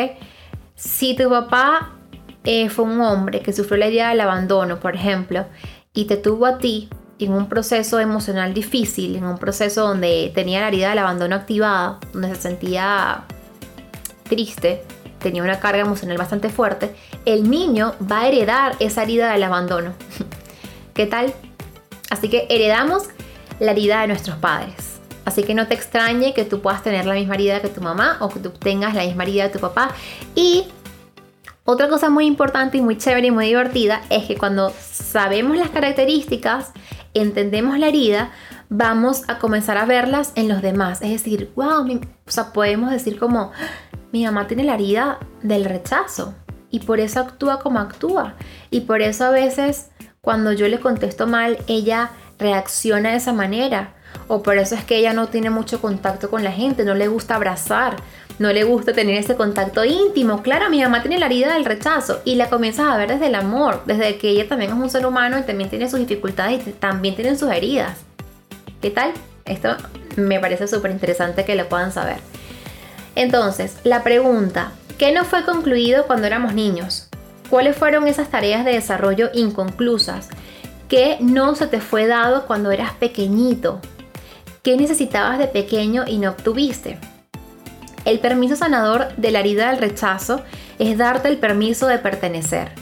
Si 0.74 1.16
tu 1.16 1.30
papá 1.30 1.97
eh, 2.45 2.68
fue 2.68 2.84
un 2.84 3.01
hombre 3.01 3.41
que 3.41 3.55
sufrió 3.55 3.78
la 3.78 3.87
herida 3.87 4.11
del 4.11 4.20
abandono, 4.20 4.80
por 4.80 4.97
ejemplo, 4.97 5.47
y 5.95 6.05
te 6.05 6.18
tuvo 6.18 6.45
a 6.45 6.59
ti 6.59 6.91
en 7.19 7.33
un 7.33 7.49
proceso 7.49 8.01
emocional 8.01 8.55
difícil, 8.55 9.17
en 9.17 9.25
un 9.25 9.39
proceso 9.39 9.87
donde 9.87 10.33
tenía 10.35 10.61
la 10.61 10.69
herida 10.69 10.91
del 10.91 10.99
abandono 10.99 11.37
activada, 11.37 11.99
donde 12.13 12.35
se 12.35 12.43
sentía 12.43 13.25
triste, 14.29 14.83
tenía 15.19 15.43
una 15.43 15.61
carga 15.61 15.83
emocional 15.83 16.19
bastante 16.19 16.49
fuerte, 16.49 16.95
el 17.25 17.49
niño 17.49 17.95
va 18.11 18.23
a 18.23 18.29
heredar 18.29 18.77
esa 18.81 19.03
herida 19.03 19.33
del 19.33 19.45
abandono. 19.45 19.95
¿Qué 20.95 21.07
tal? 21.07 21.33
Así 22.11 22.29
que 22.29 22.47
heredamos 22.51 23.05
la 23.61 23.73
herida 23.73 24.01
de 24.03 24.09
nuestros 24.09 24.37
padres. 24.37 25.01
Así 25.25 25.45
que 25.45 25.55
no 25.55 25.69
te 25.69 25.75
extrañe 25.75 26.35
que 26.35 26.45
tú 26.45 26.61
puedas 26.61 26.83
tener 26.83 27.07
la 27.07 27.15
misma 27.15 27.37
herida 27.37 27.63
que 27.63 27.69
tu 27.69 27.81
mamá 27.81 28.17
o 28.21 28.29
que 28.29 28.41
tú 28.41 28.51
tengas 28.51 28.95
la 28.95 29.05
misma 29.05 29.23
herida 29.23 29.45
de 29.45 29.51
tu 29.51 29.61
papá. 29.61 29.93
Y 30.35 30.67
Otra 31.65 31.89
cosa 31.89 32.11
muy 32.11 32.27
importante 32.27 32.79
y 32.79 32.81
muy 32.81 32.99
chévere 32.99 33.29
y 33.29 33.31
muy 33.31 33.47
divertida 33.47 34.03
es 34.11 34.25
que 34.25 34.37
cuando 34.37 34.73
sabemos 34.81 35.57
las 35.57 35.71
características, 35.71 36.73
entendemos 37.15 37.79
la 37.79 37.89
herida, 37.89 38.31
vamos 38.69 39.23
a 39.29 39.39
comenzar 39.39 39.77
a 39.79 39.85
verlas 39.85 40.33
en 40.35 40.49
los 40.49 40.63
demás. 40.63 41.03
Es 41.03 41.11
decir, 41.11 41.53
wow, 41.57 41.87
o 41.87 42.31
sea, 42.31 42.53
podemos 42.53 42.91
decir 42.91 43.19
como, 43.19 43.53
mi 44.13 44.25
mamá 44.25 44.47
tiene 44.47 44.65
la 44.65 44.75
herida 44.75 45.19
del 45.43 45.65
rechazo 45.65 46.35
y 46.71 46.81
por 46.81 47.01
eso 47.01 47.21
actúa 47.21 47.61
como 47.61 47.79
actúa. 47.79 48.35
Y 48.71 48.81
por 48.81 49.03
eso 49.03 49.25
a 49.25 49.31
veces 49.31 49.91
cuando 50.21 50.53
yo 50.53 50.69
le 50.69 50.79
contesto 50.79 51.27
mal, 51.27 51.59
ella 51.67 52.11
reacciona 52.39 53.11
de 53.11 53.17
esa 53.17 53.33
manera. 53.33 53.95
O 54.29 54.43
por 54.43 54.57
eso 54.57 54.75
es 54.75 54.85
que 54.85 54.97
ella 54.97 55.13
no 55.13 55.29
tiene 55.29 55.51
mucho 55.51 55.81
contacto 55.81 56.31
con 56.31 56.45
la 56.45 56.53
gente, 56.53 56.85
no 56.85 56.95
le 56.95 57.09
gusta 57.09 57.35
abrazar, 57.35 57.97
no 58.43 58.53
le 58.53 58.64
gusta 58.64 58.93
tener 58.93 59.16
ese 59.16 59.36
contacto 59.36 59.84
íntimo. 59.84 60.43
Claro, 60.43 60.68
mi 60.68 60.82
mamá 60.82 61.01
tiene 61.01 61.20
la 61.20 61.26
herida 61.26 61.55
del 61.55 61.64
rechazo 61.64 62.20
y 62.24 62.34
la 62.34 62.51
comienzas 62.51 62.86
a 62.86 62.97
ver 62.97 63.09
desde 63.09 63.28
el 63.28 63.36
amor, 63.36 63.82
desde 63.86 64.18
que 64.18 64.30
ella 64.30 64.49
también 64.49 64.72
es 64.72 64.76
un 64.76 64.90
ser 64.90 65.07
humano 65.07 65.38
y 65.38 65.43
también 65.43 65.70
tiene 65.70 65.88
sus 65.88 66.01
dificultades 66.01 66.66
y 66.66 66.72
también 66.72 67.14
tiene 67.14 67.38
sus 67.38 67.53
heridas. 67.53 67.99
¿Qué 68.80 68.90
tal? 68.90 69.12
Esto 69.45 69.76
me 70.16 70.40
parece 70.40 70.66
súper 70.66 70.90
interesante 70.90 71.45
que 71.45 71.55
lo 71.55 71.68
puedan 71.68 71.93
saber. 71.93 72.16
Entonces, 73.14 73.76
la 73.84 74.03
pregunta, 74.03 74.72
¿qué 74.99 75.12
no 75.12 75.24
fue 75.24 75.45
concluido 75.45 76.09
cuando 76.09 76.26
éramos 76.26 76.53
niños? 76.53 77.09
¿Cuáles 77.49 77.76
fueron 77.76 78.09
esas 78.09 78.28
tareas 78.28 78.64
de 78.64 78.72
desarrollo 78.72 79.30
inconclusas? 79.34 80.30
¿Qué 80.88 81.16
no 81.20 81.55
se 81.55 81.68
te 81.68 81.80
fue 81.80 82.09
dado 82.09 82.47
cuando 82.47 82.72
eras 82.72 82.93
pequeñito? 82.95 83.80
¿Qué 84.64 84.76
necesitabas 84.76 85.38
de 85.38 85.47
pequeño 85.47 86.05
y 86.09 86.18
no 86.18 86.30
obtuviste? 86.30 86.99
El 88.05 88.18
permiso 88.18 88.57
sanador 88.57 89.14
de 89.16 89.30
la 89.30 89.40
herida 89.40 89.70
del 89.70 89.80
rechazo 89.80 90.42
es 90.78 90.98
darte 90.98 91.28
el 91.28 91.38
permiso 91.38 91.86
de 91.86 91.98
pertenecer. 91.98 92.72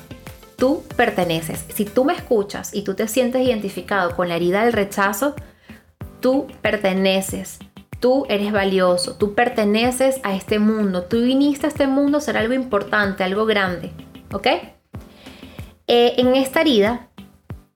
Tú 0.56 0.82
perteneces. 0.96 1.64
Si 1.74 1.84
tú 1.84 2.04
me 2.04 2.14
escuchas 2.14 2.74
y 2.74 2.82
tú 2.82 2.94
te 2.94 3.06
sientes 3.06 3.46
identificado 3.46 4.16
con 4.16 4.28
la 4.28 4.36
herida 4.36 4.64
del 4.64 4.72
rechazo, 4.72 5.34
tú 6.20 6.46
perteneces. 6.62 7.58
Tú 7.98 8.24
eres 8.30 8.50
valioso, 8.50 9.16
tú 9.16 9.34
perteneces 9.34 10.20
a 10.22 10.34
este 10.34 10.58
mundo, 10.58 11.04
tú 11.04 11.20
viniste 11.20 11.66
a 11.66 11.68
este 11.68 11.86
mundo 11.86 12.16
a 12.16 12.22
ser 12.22 12.38
algo 12.38 12.54
importante, 12.54 13.22
algo 13.22 13.44
grande, 13.44 13.92
¿ok? 14.32 14.46
Eh, 15.86 16.14
en 16.16 16.34
esta 16.34 16.62
herida 16.62 17.09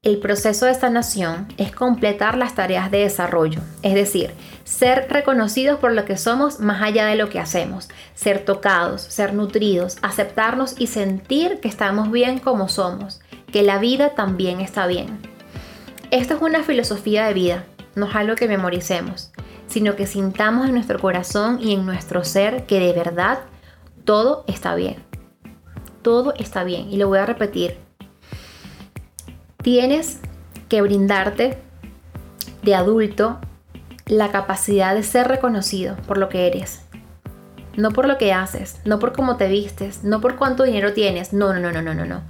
el 0.05 0.19
proceso 0.19 0.67
de 0.67 0.75
sanación 0.75 1.49
es 1.57 1.73
completar 1.73 2.37
las 2.37 2.55
tareas 2.55 2.91
de 2.91 2.99
desarrollo, 2.99 3.61
es 3.83 3.95
decir, 3.95 4.33
ser 4.65 5.07
reconocidos 5.09 5.81
por 5.81 5.93
lo 5.93 6.05
que 6.05 6.19
somos 6.19 6.61
más 6.61 6.83
allá 6.83 7.07
de 7.07 7.17
lo 7.17 7.31
que 7.31 7.41
hacemos, 7.41 7.89
ser 8.15 8.45
tocados, 8.45 9.01
ser 9.01 9.33
nutridos, 9.33 9.97
aceptarnos 10.03 10.75
y 10.79 10.89
sentir 10.89 11.59
que 11.61 11.69
estamos 11.69 12.11
bien 12.11 12.39
como 12.39 12.69
somos, 12.69 13.23
que 13.51 13.63
la 13.63 13.79
vida 13.79 14.11
también 14.11 14.61
está 14.61 14.87
bien. 14.87 15.21
Esto 16.11 16.35
es 16.35 16.43
una 16.43 16.63
filosofía 16.63 17.27
de 17.27 17.35
vida, 17.35 17.65
no 17.95 18.07
es 18.07 18.15
algo 18.15 18.35
que 18.35 18.47
memoricemos, 18.47 19.33
sino 19.69 19.97
que 19.97 20.07
sintamos 20.07 20.67
en 20.67 20.75
nuestro 20.75 20.99
corazón 21.01 21.59
y 21.63 21.73
en 21.73 21.87
nuestro 21.87 22.25
ser 22.25 22.67
que 22.67 22.79
de 22.79 22.93
verdad 22.93 23.41
todo 24.05 24.45
está 24.49 24.75
bien. 24.75 25.03
Todo 26.03 26.35
está 26.35 26.65
bien. 26.65 26.91
Y 26.93 26.99
lo 26.99 27.09
voy 27.09 27.19
a 27.19 27.25
repetir, 27.25 27.79
Tienes 29.65 30.19
que 30.69 30.83
brindarte 30.83 31.57
de 32.63 32.75
adulto 32.75 33.39
la 34.05 34.31
capacidad 34.31 34.95
de 34.95 35.03
ser 35.03 35.27
reconocido 35.27 35.97
por 36.07 36.19
lo 36.19 36.29
que 36.29 36.47
eres. 36.47 36.83
No 37.75 37.91
por 37.91 38.07
lo 38.07 38.19
que 38.19 38.35
haces, 38.35 38.77
no 38.85 38.99
por 38.99 39.15
cómo 39.15 39.39
te 39.39 39.49
vistes, 39.49 40.05
no 40.05 40.21
por 40.21 40.37
cuánto 40.37 40.65
dinero 40.65 40.93
tienes. 40.93 41.33
No, 41.33 41.55
no, 41.55 41.73
no, 41.73 41.81
no, 41.81 41.95
no, 41.95 42.05
no. 42.05 42.21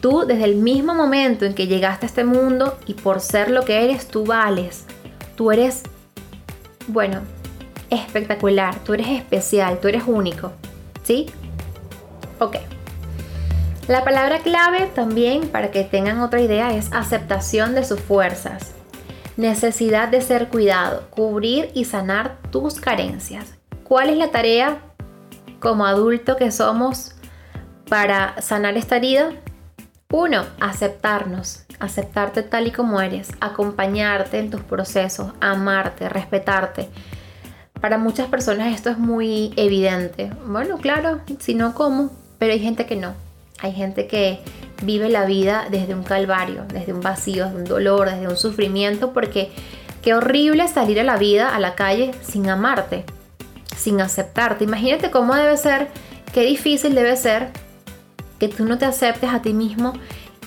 Tú 0.00 0.24
desde 0.26 0.42
el 0.46 0.56
mismo 0.56 0.94
momento 0.94 1.44
en 1.44 1.54
que 1.54 1.68
llegaste 1.68 2.06
a 2.06 2.08
este 2.08 2.24
mundo 2.24 2.76
y 2.86 2.94
por 2.94 3.20
ser 3.20 3.52
lo 3.52 3.64
que 3.64 3.84
eres, 3.84 4.08
tú 4.08 4.26
vales. 4.26 4.84
Tú 5.36 5.52
eres, 5.52 5.84
bueno, 6.88 7.20
espectacular, 7.88 8.80
tú 8.82 8.94
eres 8.94 9.10
especial, 9.10 9.78
tú 9.78 9.86
eres 9.86 10.02
único. 10.08 10.50
¿Sí? 11.04 11.26
Ok. 12.40 12.56
La 13.86 14.02
palabra 14.02 14.38
clave 14.38 14.86
también, 14.94 15.50
para 15.50 15.70
que 15.70 15.84
tengan 15.84 16.20
otra 16.20 16.40
idea, 16.40 16.74
es 16.74 16.90
aceptación 16.94 17.74
de 17.74 17.84
sus 17.84 18.00
fuerzas. 18.00 18.72
Necesidad 19.36 20.08
de 20.08 20.22
ser 20.22 20.48
cuidado, 20.48 21.06
cubrir 21.10 21.70
y 21.74 21.84
sanar 21.84 22.38
tus 22.50 22.80
carencias. 22.80 23.58
¿Cuál 23.82 24.08
es 24.08 24.16
la 24.16 24.30
tarea 24.30 24.78
como 25.60 25.84
adulto 25.84 26.38
que 26.38 26.50
somos 26.50 27.14
para 27.86 28.40
sanar 28.40 28.78
esta 28.78 28.96
herida? 28.96 29.32
Uno, 30.10 30.44
aceptarnos, 30.60 31.66
aceptarte 31.78 32.42
tal 32.42 32.68
y 32.68 32.70
como 32.70 33.02
eres, 33.02 33.32
acompañarte 33.40 34.38
en 34.38 34.48
tus 34.48 34.62
procesos, 34.62 35.34
amarte, 35.42 36.08
respetarte. 36.08 36.88
Para 37.82 37.98
muchas 37.98 38.28
personas 38.28 38.74
esto 38.74 38.88
es 38.88 38.96
muy 38.96 39.52
evidente. 39.56 40.30
Bueno, 40.46 40.78
claro, 40.78 41.20
si 41.38 41.54
no, 41.54 41.74
¿cómo? 41.74 42.10
Pero 42.38 42.54
hay 42.54 42.60
gente 42.60 42.86
que 42.86 42.96
no. 42.96 43.23
Hay 43.60 43.72
gente 43.72 44.06
que 44.06 44.40
vive 44.82 45.08
la 45.08 45.24
vida 45.24 45.66
desde 45.70 45.94
un 45.94 46.02
calvario, 46.02 46.64
desde 46.72 46.92
un 46.92 47.00
vacío, 47.00 47.46
desde 47.46 47.58
un 47.58 47.64
dolor, 47.64 48.10
desde 48.10 48.28
un 48.28 48.36
sufrimiento, 48.36 49.12
porque 49.12 49.52
qué 50.02 50.14
horrible 50.14 50.68
salir 50.68 51.00
a 51.00 51.04
la 51.04 51.16
vida, 51.16 51.54
a 51.54 51.60
la 51.60 51.74
calle, 51.74 52.12
sin 52.22 52.48
amarte, 52.48 53.04
sin 53.76 54.00
aceptarte. 54.00 54.64
Imagínate 54.64 55.10
cómo 55.10 55.34
debe 55.34 55.56
ser, 55.56 55.88
qué 56.32 56.42
difícil 56.42 56.94
debe 56.94 57.16
ser 57.16 57.50
que 58.38 58.48
tú 58.48 58.64
no 58.64 58.78
te 58.78 58.84
aceptes 58.84 59.30
a 59.30 59.40
ti 59.40 59.54
mismo 59.54 59.94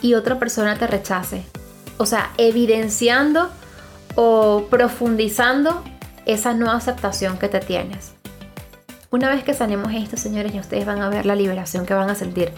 y 0.01 0.13
otra 0.13 0.37
persona 0.37 0.77
te 0.77 0.87
rechace. 0.87 1.43
O 1.97 2.05
sea, 2.05 2.31
evidenciando 2.37 3.49
o 4.15 4.67
profundizando 4.69 5.83
esa 6.25 6.53
no 6.53 6.71
aceptación 6.71 7.37
que 7.37 7.47
te 7.47 7.59
tienes. 7.59 8.13
Una 9.09 9.29
vez 9.29 9.43
que 9.43 9.53
sanemos 9.53 9.93
esto, 9.93 10.17
señores, 10.17 10.53
y 10.53 10.59
ustedes 10.59 10.85
van 10.85 11.01
a 11.01 11.09
ver 11.09 11.25
la 11.25 11.35
liberación 11.35 11.85
que 11.85 11.93
van 11.93 12.09
a 12.09 12.15
sentir. 12.15 12.51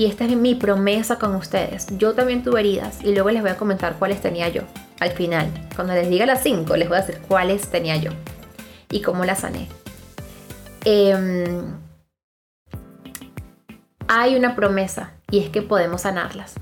Y 0.00 0.06
esta 0.06 0.24
es 0.24 0.34
mi 0.34 0.54
promesa 0.54 1.18
con 1.18 1.34
ustedes. 1.34 1.86
Yo 1.98 2.14
también 2.14 2.42
tuve 2.42 2.60
heridas 2.60 3.04
y 3.04 3.12
luego 3.12 3.28
les 3.28 3.42
voy 3.42 3.50
a 3.50 3.58
comentar 3.58 3.96
cuáles 3.98 4.22
tenía 4.22 4.48
yo. 4.48 4.62
Al 4.98 5.10
final, 5.10 5.50
cuando 5.76 5.92
les 5.92 6.08
diga 6.08 6.24
las 6.24 6.42
5, 6.42 6.74
les 6.78 6.88
voy 6.88 6.96
a 6.96 7.00
decir 7.02 7.20
cuáles 7.28 7.70
tenía 7.70 7.96
yo 7.96 8.10
y 8.90 9.02
cómo 9.02 9.26
las 9.26 9.40
sané. 9.40 9.68
Em, 10.86 11.76
hay 14.08 14.36
una 14.36 14.56
promesa 14.56 15.12
y 15.30 15.40
es 15.40 15.50
que 15.50 15.60
podemos 15.60 16.00
sanarlas. 16.00 16.54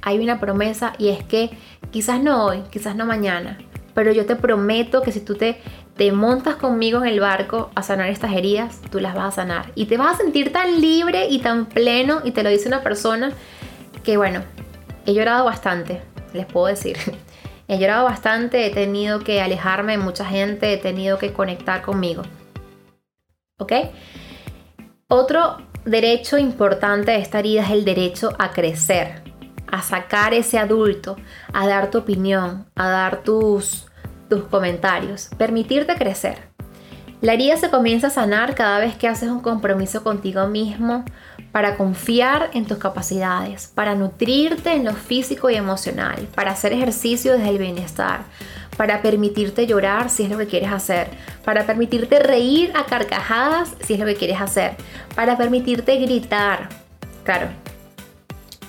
Hay 0.00 0.18
una 0.20 0.40
promesa 0.40 0.94
y 0.96 1.10
es 1.10 1.22
que 1.22 1.50
quizás 1.90 2.22
no 2.22 2.42
hoy, 2.46 2.62
quizás 2.70 2.96
no 2.96 3.04
mañana, 3.04 3.58
pero 3.92 4.12
yo 4.12 4.24
te 4.24 4.34
prometo 4.34 5.02
que 5.02 5.12
si 5.12 5.20
tú 5.20 5.34
te 5.34 5.60
te 5.96 6.10
montas 6.12 6.56
conmigo 6.56 7.02
en 7.02 7.08
el 7.08 7.20
barco 7.20 7.70
a 7.74 7.82
sanar 7.82 8.08
estas 8.08 8.32
heridas, 8.32 8.80
tú 8.90 9.00
las 9.00 9.14
vas 9.14 9.34
a 9.34 9.42
sanar. 9.42 9.72
Y 9.74 9.86
te 9.86 9.96
vas 9.96 10.14
a 10.14 10.22
sentir 10.22 10.52
tan 10.52 10.80
libre 10.80 11.26
y 11.28 11.40
tan 11.40 11.66
pleno, 11.66 12.20
y 12.24 12.30
te 12.30 12.42
lo 12.42 12.50
dice 12.50 12.68
una 12.68 12.82
persona 12.82 13.32
que, 14.02 14.16
bueno, 14.16 14.42
he 15.06 15.14
llorado 15.14 15.44
bastante, 15.44 16.02
les 16.32 16.46
puedo 16.46 16.66
decir. 16.66 16.96
He 17.68 17.78
llorado 17.78 18.04
bastante, 18.04 18.66
he 18.66 18.70
tenido 18.70 19.20
que 19.20 19.40
alejarme 19.40 19.92
de 19.92 19.98
mucha 19.98 20.26
gente, 20.26 20.74
he 20.74 20.76
tenido 20.76 21.16
que 21.16 21.32
conectar 21.32 21.80
conmigo. 21.80 22.22
¿Ok? 23.56 23.72
Otro 25.08 25.58
derecho 25.84 26.36
importante 26.36 27.12
de 27.12 27.18
esta 27.18 27.38
herida 27.38 27.62
es 27.62 27.70
el 27.70 27.84
derecho 27.84 28.34
a 28.38 28.50
crecer, 28.50 29.22
a 29.68 29.80
sacar 29.80 30.34
ese 30.34 30.58
adulto, 30.58 31.16
a 31.54 31.66
dar 31.66 31.90
tu 31.90 31.98
opinión, 31.98 32.66
a 32.74 32.88
dar 32.88 33.22
tus 33.22 33.86
tus 34.32 34.44
comentarios, 34.44 35.28
permitirte 35.36 35.94
crecer. 35.94 36.38
La 37.20 37.34
herida 37.34 37.58
se 37.58 37.68
comienza 37.68 38.06
a 38.06 38.10
sanar 38.10 38.54
cada 38.54 38.78
vez 38.78 38.96
que 38.96 39.06
haces 39.06 39.28
un 39.28 39.40
compromiso 39.40 40.02
contigo 40.02 40.46
mismo 40.46 41.04
para 41.52 41.76
confiar 41.76 42.48
en 42.54 42.64
tus 42.64 42.78
capacidades, 42.78 43.66
para 43.66 43.94
nutrirte 43.94 44.72
en 44.72 44.86
lo 44.86 44.94
físico 44.94 45.50
y 45.50 45.56
emocional, 45.56 46.26
para 46.34 46.52
hacer 46.52 46.72
ejercicio 46.72 47.34
desde 47.34 47.50
el 47.50 47.58
bienestar, 47.58 48.22
para 48.78 49.02
permitirte 49.02 49.66
llorar 49.66 50.08
si 50.08 50.22
es 50.22 50.30
lo 50.30 50.38
que 50.38 50.46
quieres 50.46 50.72
hacer, 50.72 51.08
para 51.44 51.66
permitirte 51.66 52.18
reír 52.18 52.72
a 52.74 52.86
carcajadas 52.86 53.74
si 53.82 53.92
es 53.92 54.00
lo 54.00 54.06
que 54.06 54.16
quieres 54.16 54.40
hacer, 54.40 54.76
para 55.14 55.36
permitirte 55.36 55.96
gritar. 55.98 56.70
Claro, 57.22 57.48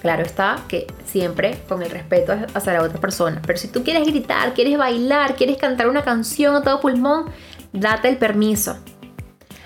Claro 0.04 0.24
está 0.24 0.58
que 0.68 0.86
siempre 1.06 1.58
con 1.70 1.82
el 1.82 1.90
respeto 1.90 2.34
hacia 2.54 2.74
la 2.74 2.84
otra 2.84 3.00
persona. 3.00 3.42
Pero 3.48 3.58
si 3.58 3.70
tú 3.70 3.86
quieres 3.86 4.06
gritar, 4.06 4.54
quieres 4.54 4.78
bailar, 4.78 5.36
quieres 5.36 5.56
cantar 5.56 5.88
una 5.88 6.04
canción 6.04 6.58
a 6.58 6.62
todo 6.62 6.82
pulmón, 6.82 7.28
date 7.72 8.10
el 8.10 8.18
permiso. 8.18 8.76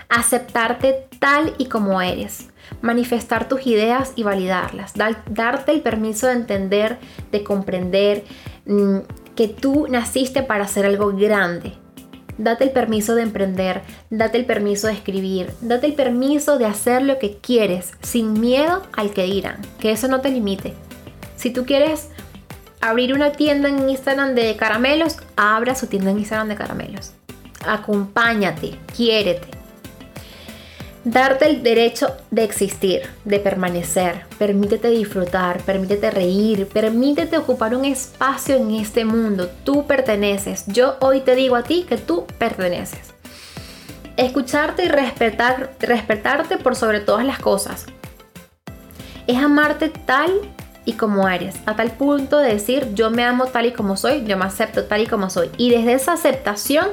Aceptarte 0.10 1.08
tal 1.18 1.56
y 1.58 1.66
como 1.66 2.04
eres. 2.04 2.50
Manifestar 2.82 3.50
tus 3.50 3.66
ideas 3.66 4.14
y 4.16 4.22
validarlas. 4.22 4.94
darte 4.94 5.72
el 5.72 5.82
permiso 5.82 6.28
de 6.28 6.34
entender, 6.34 7.00
de 7.32 7.44
comprender 7.44 8.24
mm, 8.68 9.00
que 9.36 9.48
tú 9.48 9.88
naciste 9.90 10.44
para 10.44 10.66
hacer 10.66 10.86
algo 10.86 11.14
grande. 11.14 11.74
Date 12.38 12.66
el 12.66 12.72
permiso 12.72 13.16
de 13.16 13.24
emprender, 13.24 13.82
date 14.10 14.38
el 14.38 14.46
permiso 14.46 14.88
de 14.88 14.94
escribir, 14.94 15.52
date 15.62 15.88
el 15.88 15.94
permiso 15.94 16.58
de 16.58 16.66
hacer 16.66 17.02
lo 17.02 17.18
que 17.18 17.38
quieres 17.38 17.94
sin 18.02 18.40
miedo 18.40 18.84
al 18.94 19.12
que 19.12 19.24
dirán, 19.24 19.62
que 19.80 19.92
eso 19.92 20.08
no 20.08 20.22
te 20.22 20.30
limite. 20.30 20.74
Si 21.36 21.52
tú 21.52 21.66
quieres 21.66 22.10
abrir 22.80 23.14
una 23.14 23.32
tienda 23.32 23.70
en 23.70 23.90
Instagram 23.90 24.36
de 24.36 24.56
caramelos, 24.56 25.18
abra 25.36 25.76
su 25.76 25.88
tienda 25.88 26.12
en 26.12 26.20
Instagram 26.20 26.50
de 26.50 26.56
caramelos. 26.56 27.14
Acompáñate, 27.66 28.78
quiérete. 28.96 29.57
Darte 31.10 31.46
el 31.46 31.64
derecho 31.64 32.18
de 32.32 32.44
existir, 32.44 33.04
de 33.24 33.40
permanecer. 33.40 34.26
Permítete 34.38 34.90
disfrutar, 34.90 35.62
permítete 35.62 36.12
reír, 36.12 36.68
permítete 36.68 37.38
ocupar 37.38 37.74
un 37.74 37.86
espacio 37.86 38.58
en 38.58 38.72
este 38.72 39.06
mundo. 39.06 39.50
Tú 39.64 39.88
perteneces. 39.88 40.66
Yo 40.68 40.98
hoy 41.00 41.22
te 41.22 41.36
digo 41.36 41.56
a 41.56 41.64
ti 41.64 41.86
que 41.88 41.96
tú 41.96 42.26
perteneces. 42.38 43.14
Escucharte 44.18 44.84
y 44.84 44.90
respetar, 44.90 45.72
respetarte 45.80 46.58
por 46.58 46.76
sobre 46.76 47.00
todas 47.00 47.26
las 47.26 47.40
cosas. 47.40 47.86
Es 49.28 49.38
amarte 49.38 49.88
tal 49.88 50.30
y 50.84 50.94
como 50.94 51.30
eres, 51.30 51.56
a 51.66 51.78
tal 51.78 51.92
punto 51.92 52.40
de 52.40 52.52
decir 52.52 52.94
yo 52.96 53.12
me 53.12 53.24
amo 53.24 53.46
tal 53.46 53.68
y 53.68 53.72
como 53.72 53.96
soy, 53.96 54.26
yo 54.26 54.36
me 54.36 54.44
acepto 54.44 54.84
tal 54.84 55.04
y 55.04 55.08
como 55.08 55.30
soy. 55.30 55.52
Y 55.56 55.70
desde 55.70 55.94
esa 55.94 56.12
aceptación, 56.12 56.88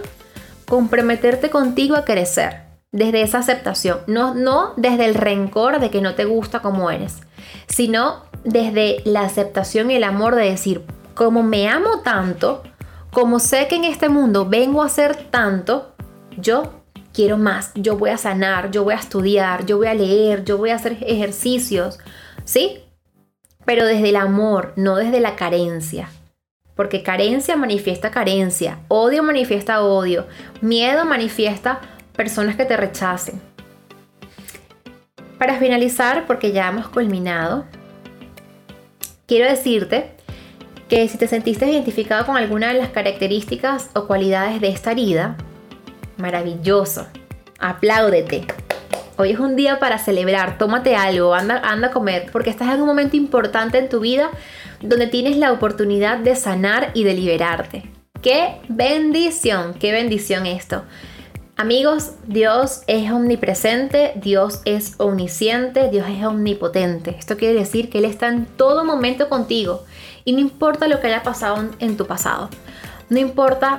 comprometerte 0.67 1.51
contigo 1.51 1.97
a 1.97 2.05
crecer. 2.05 2.64
Desde 2.95 3.23
esa 3.23 3.39
aceptación, 3.39 3.99
no, 4.07 4.35
no 4.35 4.73
desde 4.77 5.07
el 5.07 5.17
rencor 5.17 5.81
de 5.81 5.91
que 5.91 6.01
no 6.01 6.15
te 6.15 6.27
gusta 6.27 6.61
como 6.61 6.93
eres, 6.93 7.19
sino 7.67 8.23
desde 8.45 9.03
la 9.05 9.23
aceptación 9.23 9.91
y 9.91 9.97
el 9.97 10.05
amor 10.05 10.37
de 10.37 10.49
decir, 10.49 10.83
como 11.15 11.43
me 11.43 11.69
amo 11.69 12.03
tanto, 12.05 12.63
como 13.11 13.41
sé 13.41 13.67
que 13.67 13.75
en 13.75 13.85
este 13.85 14.09
mundo 14.09 14.47
vengo 14.49 14.81
a 14.81 14.89
ser 14.89 15.17
tanto, 15.17 15.95
yo 16.37 16.85
quiero 17.13 17.37
más, 17.37 17.73
yo 17.75 17.97
voy 17.99 18.11
a 18.11 18.19
sanar, 18.19 18.71
yo 18.71 18.85
voy 18.85 18.95
a 18.95 18.99
estudiar, 18.99 19.67
yo 19.67 19.79
voy 19.79 19.89
a 19.89 19.95
leer, 19.95 20.45
yo 20.45 20.57
voy 20.57 20.71
a 20.71 20.77
hacer 20.77 20.97
ejercicios, 21.01 21.99
¿sí? 22.45 22.85
pero 23.65 23.87
desde 23.87 24.11
el 24.11 24.17
amor, 24.17 24.73
no 24.77 24.97
desde 24.97 25.21
la 25.21 25.37
carencia. 25.37 26.11
Porque 26.75 27.03
carencia 27.03 27.57
manifiesta 27.57 28.11
carencia, 28.11 28.81
odio 28.89 29.23
manifiesta 29.23 29.83
odio, 29.83 30.27
miedo 30.61 31.05
manifiesta 31.05 31.81
personas 32.15 32.57
que 32.57 32.65
te 32.65 32.77
rechacen. 32.77 33.41
Para 35.39 35.59
finalizar, 35.59 36.27
porque 36.27 36.53
ya 36.53 36.69
hemos 36.69 36.89
culminado, 36.89 37.65
quiero 39.27 39.49
decirte 39.49 40.11
que 40.89 41.09
si 41.09 41.19
te 41.19 41.29
sentiste 41.29 41.71
identificado 41.71 42.25
con 42.25 42.37
alguna 42.37 42.69
de 42.69 42.79
las 42.79 42.91
características 42.91 43.91
o 43.95 44.07
cualidades 44.07 44.61
de 44.61 44.69
esta 44.69 44.93
herida, 44.93 45.37
maravilloso, 46.17 47.07
apláudete. 47.59 48.47
Hoy 49.17 49.33
es 49.33 49.39
un 49.39 49.57
día 49.57 49.79
para 49.79 49.99
celebrar, 49.99 50.59
tómate 50.59 50.97
algo, 50.97 51.35
anda, 51.35 51.61
anda 51.65 51.89
a 51.89 51.91
comer, 51.91 52.31
porque 52.33 52.51
estás 52.51 52.73
en 52.75 52.81
un 52.81 52.87
momento 52.87 53.17
importante 53.17 53.79
en 53.79 53.89
tu 53.89 54.01
vida 54.01 54.31
donde 54.81 55.07
tienes 55.07 55.37
la 55.37 55.53
oportunidad 55.53 56.19
de 56.19 56.37
sanar 56.37 56.91
y 56.95 57.05
de 57.05 57.15
liberarte. 57.15 57.91
¡Qué 58.23 58.57
bendición! 58.69 59.75
¡Qué 59.75 59.93
bendición 59.93 60.47
esto! 60.47 60.85
Amigos, 61.57 62.11
Dios 62.27 62.83
es 62.89 63.13
omnipresente, 63.13 64.13
Dios 64.17 64.61
es 64.65 64.95
omnisciente, 64.97 65.89
Dios 65.89 66.07
es 66.09 66.25
omnipotente. 66.25 67.15
Esto 67.17 67.37
quiere 67.37 67.55
decir 67.55 67.91
que 67.91 67.99
Él 67.99 68.07
está 68.07 68.27
en 68.27 68.45
todo 68.45 68.85
momento 68.85 69.29
contigo 69.29 69.85
y 70.25 70.33
no 70.33 70.41
importa 70.41 70.89
lo 70.89 71.01
que 71.01 71.07
haya 71.07 71.23
pasado 71.23 71.65
en 71.79 71.97
tu 71.97 72.09
pasado, 72.09 72.51
no 73.09 73.21
importa 73.21 73.79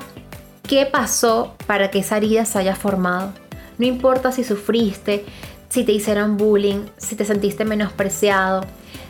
qué 0.64 0.86
pasó 0.86 1.54
para 1.68 1.92
que 1.92 2.00
esa 2.00 2.16
herida 2.16 2.46
se 2.46 2.60
haya 2.60 2.78
formado. 2.78 3.34
No 3.78 3.86
importa 3.86 4.32
si 4.32 4.46
sufriste, 4.46 5.26
si 5.68 5.84
te 5.84 5.92
hicieron 5.92 6.38
bullying, 6.38 6.86
si 6.96 7.18
te 7.18 7.26
sentiste 7.26 7.66
menospreciado, 7.66 8.62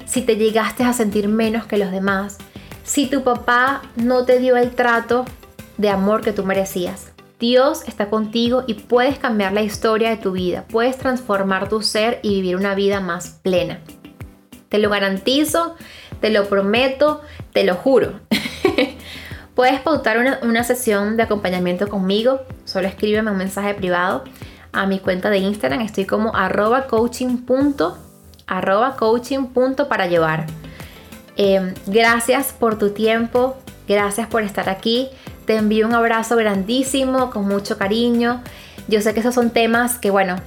si 0.08 0.24
te 0.24 0.38
llegaste 0.38 0.84
a 0.84 0.94
sentir 0.94 1.28
menos 1.28 1.68
que 1.68 1.78
los 1.78 1.92
demás, 1.92 2.40
si 2.84 3.06
tu 3.06 3.24
papá 3.24 3.84
no 3.96 4.26
te 4.26 4.40
dio 4.40 4.58
el 4.58 4.72
trato 4.72 5.24
de 5.78 5.90
amor 5.90 6.22
que 6.22 6.32
tú 6.32 6.44
merecías. 6.44 7.15
Dios 7.48 7.84
está 7.86 8.10
contigo 8.10 8.64
y 8.66 8.74
puedes 8.74 9.20
cambiar 9.20 9.54
la 9.54 9.62
historia 9.62 10.10
de 10.10 10.18
tu 10.18 10.32
vida, 10.32 10.66
puedes 10.68 10.98
transformar 10.98 11.70
tu 11.70 11.84
ser 11.84 12.20
y 12.24 12.30
vivir 12.30 12.56
una 12.56 12.74
vida 12.74 13.02
más 13.02 13.40
plena. 13.44 13.82
Te 14.68 14.80
lo 14.80 14.90
garantizo, 14.90 15.76
te 16.22 16.32
lo 16.32 16.50
prometo, 16.50 17.22
te 17.54 17.64
lo 17.64 17.76
juro. 17.76 18.20
puedes 19.56 19.80
pautar 19.82 20.40
una, 20.42 20.64
sesión 20.64 21.18
de 21.18 21.24
acompañamiento 21.24 21.88
conmigo, 21.88 22.42
solo 22.64 22.88
escríbeme 22.88 23.30
un 23.30 23.38
mensaje 23.38 23.76
privado 23.76 24.24
a 24.72 24.88
mi 24.88 24.98
cuenta 24.98 25.30
de 25.30 25.38
Instagram. 25.38 25.82
Estoy 25.82 26.06
como 26.06 26.36
arroba 26.36 26.88
coaching 26.88 27.44
para 29.88 30.08
llevar. 30.08 30.48
Em, 31.38 31.76
gracias 31.86 32.54
por 32.54 32.80
tu 32.80 32.90
tiempo, 32.90 33.56
gracias 33.88 34.28
por 34.28 34.42
estar 34.42 34.68
aquí. 34.68 35.10
Te 35.46 35.56
envío 35.56 35.88
un 35.88 35.94
abrazo 35.94 36.36
grandísimo, 36.36 37.30
con 37.30 37.48
mucho 37.48 37.78
cariño. 37.78 38.42
Yo 38.88 39.02
sé 39.02 39.14
que 39.14 39.20
esos 39.20 39.36
son 39.36 39.52
temas 39.52 39.98
que, 39.98 40.10
bueno, 40.10 40.38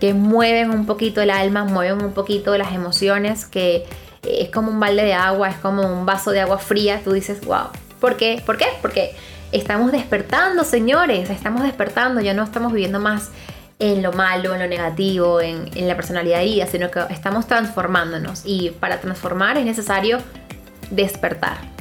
que 0.00 0.14
mueven 0.14 0.70
un 0.70 0.86
poquito 0.86 1.20
el 1.20 1.30
alma, 1.30 1.64
mueven 1.64 2.04
un 2.04 2.12
poquito 2.12 2.56
las 2.58 2.72
emociones, 2.72 3.46
que 3.46 3.86
es 4.22 4.50
como 4.50 4.70
un 4.70 4.80
balde 4.80 5.04
de 5.04 5.14
agua, 5.14 5.48
es 5.48 5.56
como 5.56 5.82
un 5.82 6.06
vaso 6.06 6.30
de 6.30 6.40
agua 6.40 6.58
fría. 6.58 7.00
Tú 7.02 7.12
dices, 7.12 7.40
wow, 7.44 7.68
¿por 8.00 8.16
qué? 8.16 8.42
¿Por 8.44 8.56
qué? 8.56 8.66
Porque 8.80 9.14
estamos 9.52 9.92
despertando, 9.92 10.64
señores, 10.64 11.30
estamos 11.30 11.62
despertando, 11.62 12.20
ya 12.20 12.34
no 12.34 12.42
estamos 12.42 12.72
viviendo 12.72 12.98
más 13.00 13.30
en 13.78 14.02
lo 14.02 14.12
malo, 14.12 14.54
en 14.54 14.60
lo 14.60 14.66
negativo, 14.68 15.40
en, 15.40 15.68
la 15.74 15.96
personalidad 15.96 16.40
herida, 16.40 16.66
sino 16.66 16.90
que 16.90 17.00
estamos 17.10 17.46
transformándonos 17.46 18.42
y 18.44 18.70
para 18.70 19.00
transformar 19.00 19.58
es 19.58 19.64
necesario 19.64 20.18
despertar. 20.90 21.71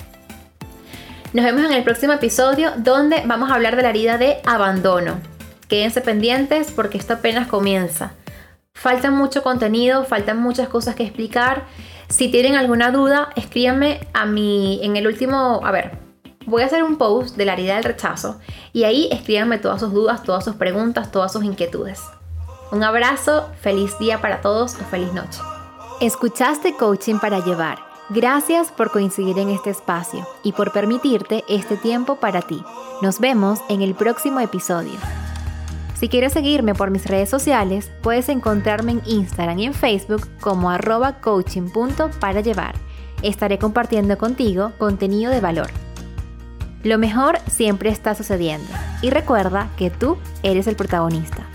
Nos 1.33 1.45
vemos 1.45 1.63
en 1.63 1.71
el 1.71 1.85
próximo 1.85 2.11
episodio 2.11 2.71
donde 2.75 3.23
vamos 3.25 3.49
a 3.49 3.53
hablar 3.55 3.77
de 3.77 3.83
la 3.83 3.91
herida 3.91 4.17
de 4.17 4.41
abandono. 4.45 5.21
Quédense 5.69 6.01
pendientes 6.01 6.73
porque 6.73 6.97
esto 6.97 7.13
apenas 7.13 7.47
comienza. 7.47 8.11
Falta 8.73 9.11
mucho 9.11 9.41
contenido, 9.41 10.03
faltan 10.03 10.41
muchas 10.41 10.67
cosas 10.67 10.95
que 10.95 11.03
explicar. 11.03 11.63
Si 12.09 12.29
tienen 12.29 12.55
alguna 12.55 12.91
duda, 12.91 13.29
escríbanme 13.37 14.05
a 14.11 14.25
mí 14.25 14.81
en 14.83 14.97
el 14.97 15.07
último, 15.07 15.61
a 15.63 15.71
ver, 15.71 15.91
voy 16.45 16.63
a 16.63 16.65
hacer 16.65 16.83
un 16.83 16.97
post 16.97 17.37
de 17.37 17.45
la 17.45 17.53
herida 17.53 17.75
del 17.75 17.85
rechazo 17.85 18.41
y 18.73 18.83
ahí 18.83 19.07
escríbanme 19.09 19.57
todas 19.57 19.79
sus 19.79 19.93
dudas, 19.93 20.23
todas 20.23 20.43
sus 20.43 20.55
preguntas, 20.55 21.13
todas 21.13 21.31
sus 21.31 21.45
inquietudes. 21.45 22.01
Un 22.73 22.83
abrazo, 22.83 23.49
feliz 23.61 23.97
día 23.99 24.19
para 24.19 24.41
todos 24.41 24.75
o 24.75 24.83
feliz 24.83 25.13
noche. 25.13 25.39
Escuchaste 26.01 26.75
Coaching 26.75 27.19
para 27.19 27.39
Llevar. 27.39 27.90
Gracias 28.13 28.73
por 28.73 28.91
coincidir 28.91 29.39
en 29.39 29.47
este 29.47 29.69
espacio 29.69 30.27
y 30.43 30.51
por 30.51 30.73
permitirte 30.73 31.45
este 31.47 31.77
tiempo 31.77 32.17
para 32.17 32.41
ti. 32.41 32.61
Nos 33.01 33.21
vemos 33.21 33.61
en 33.69 33.81
el 33.81 33.95
próximo 33.95 34.41
episodio. 34.41 34.99
Si 35.93 36.09
quieres 36.09 36.33
seguirme 36.33 36.75
por 36.75 36.91
mis 36.91 37.05
redes 37.05 37.29
sociales, 37.29 37.89
puedes 38.01 38.27
encontrarme 38.27 38.91
en 38.91 39.01
Instagram 39.05 39.59
y 39.59 39.65
en 39.67 39.73
Facebook 39.73 40.27
como 40.41 40.69
arroba. 40.69 41.21
Estaré 43.21 43.57
compartiendo 43.59 44.17
contigo 44.17 44.73
contenido 44.77 45.31
de 45.31 45.39
valor. 45.39 45.69
Lo 46.83 46.97
mejor 46.97 47.39
siempre 47.47 47.91
está 47.91 48.13
sucediendo 48.13 48.67
y 49.01 49.09
recuerda 49.09 49.69
que 49.77 49.89
tú 49.89 50.17
eres 50.43 50.67
el 50.67 50.75
protagonista. 50.75 51.47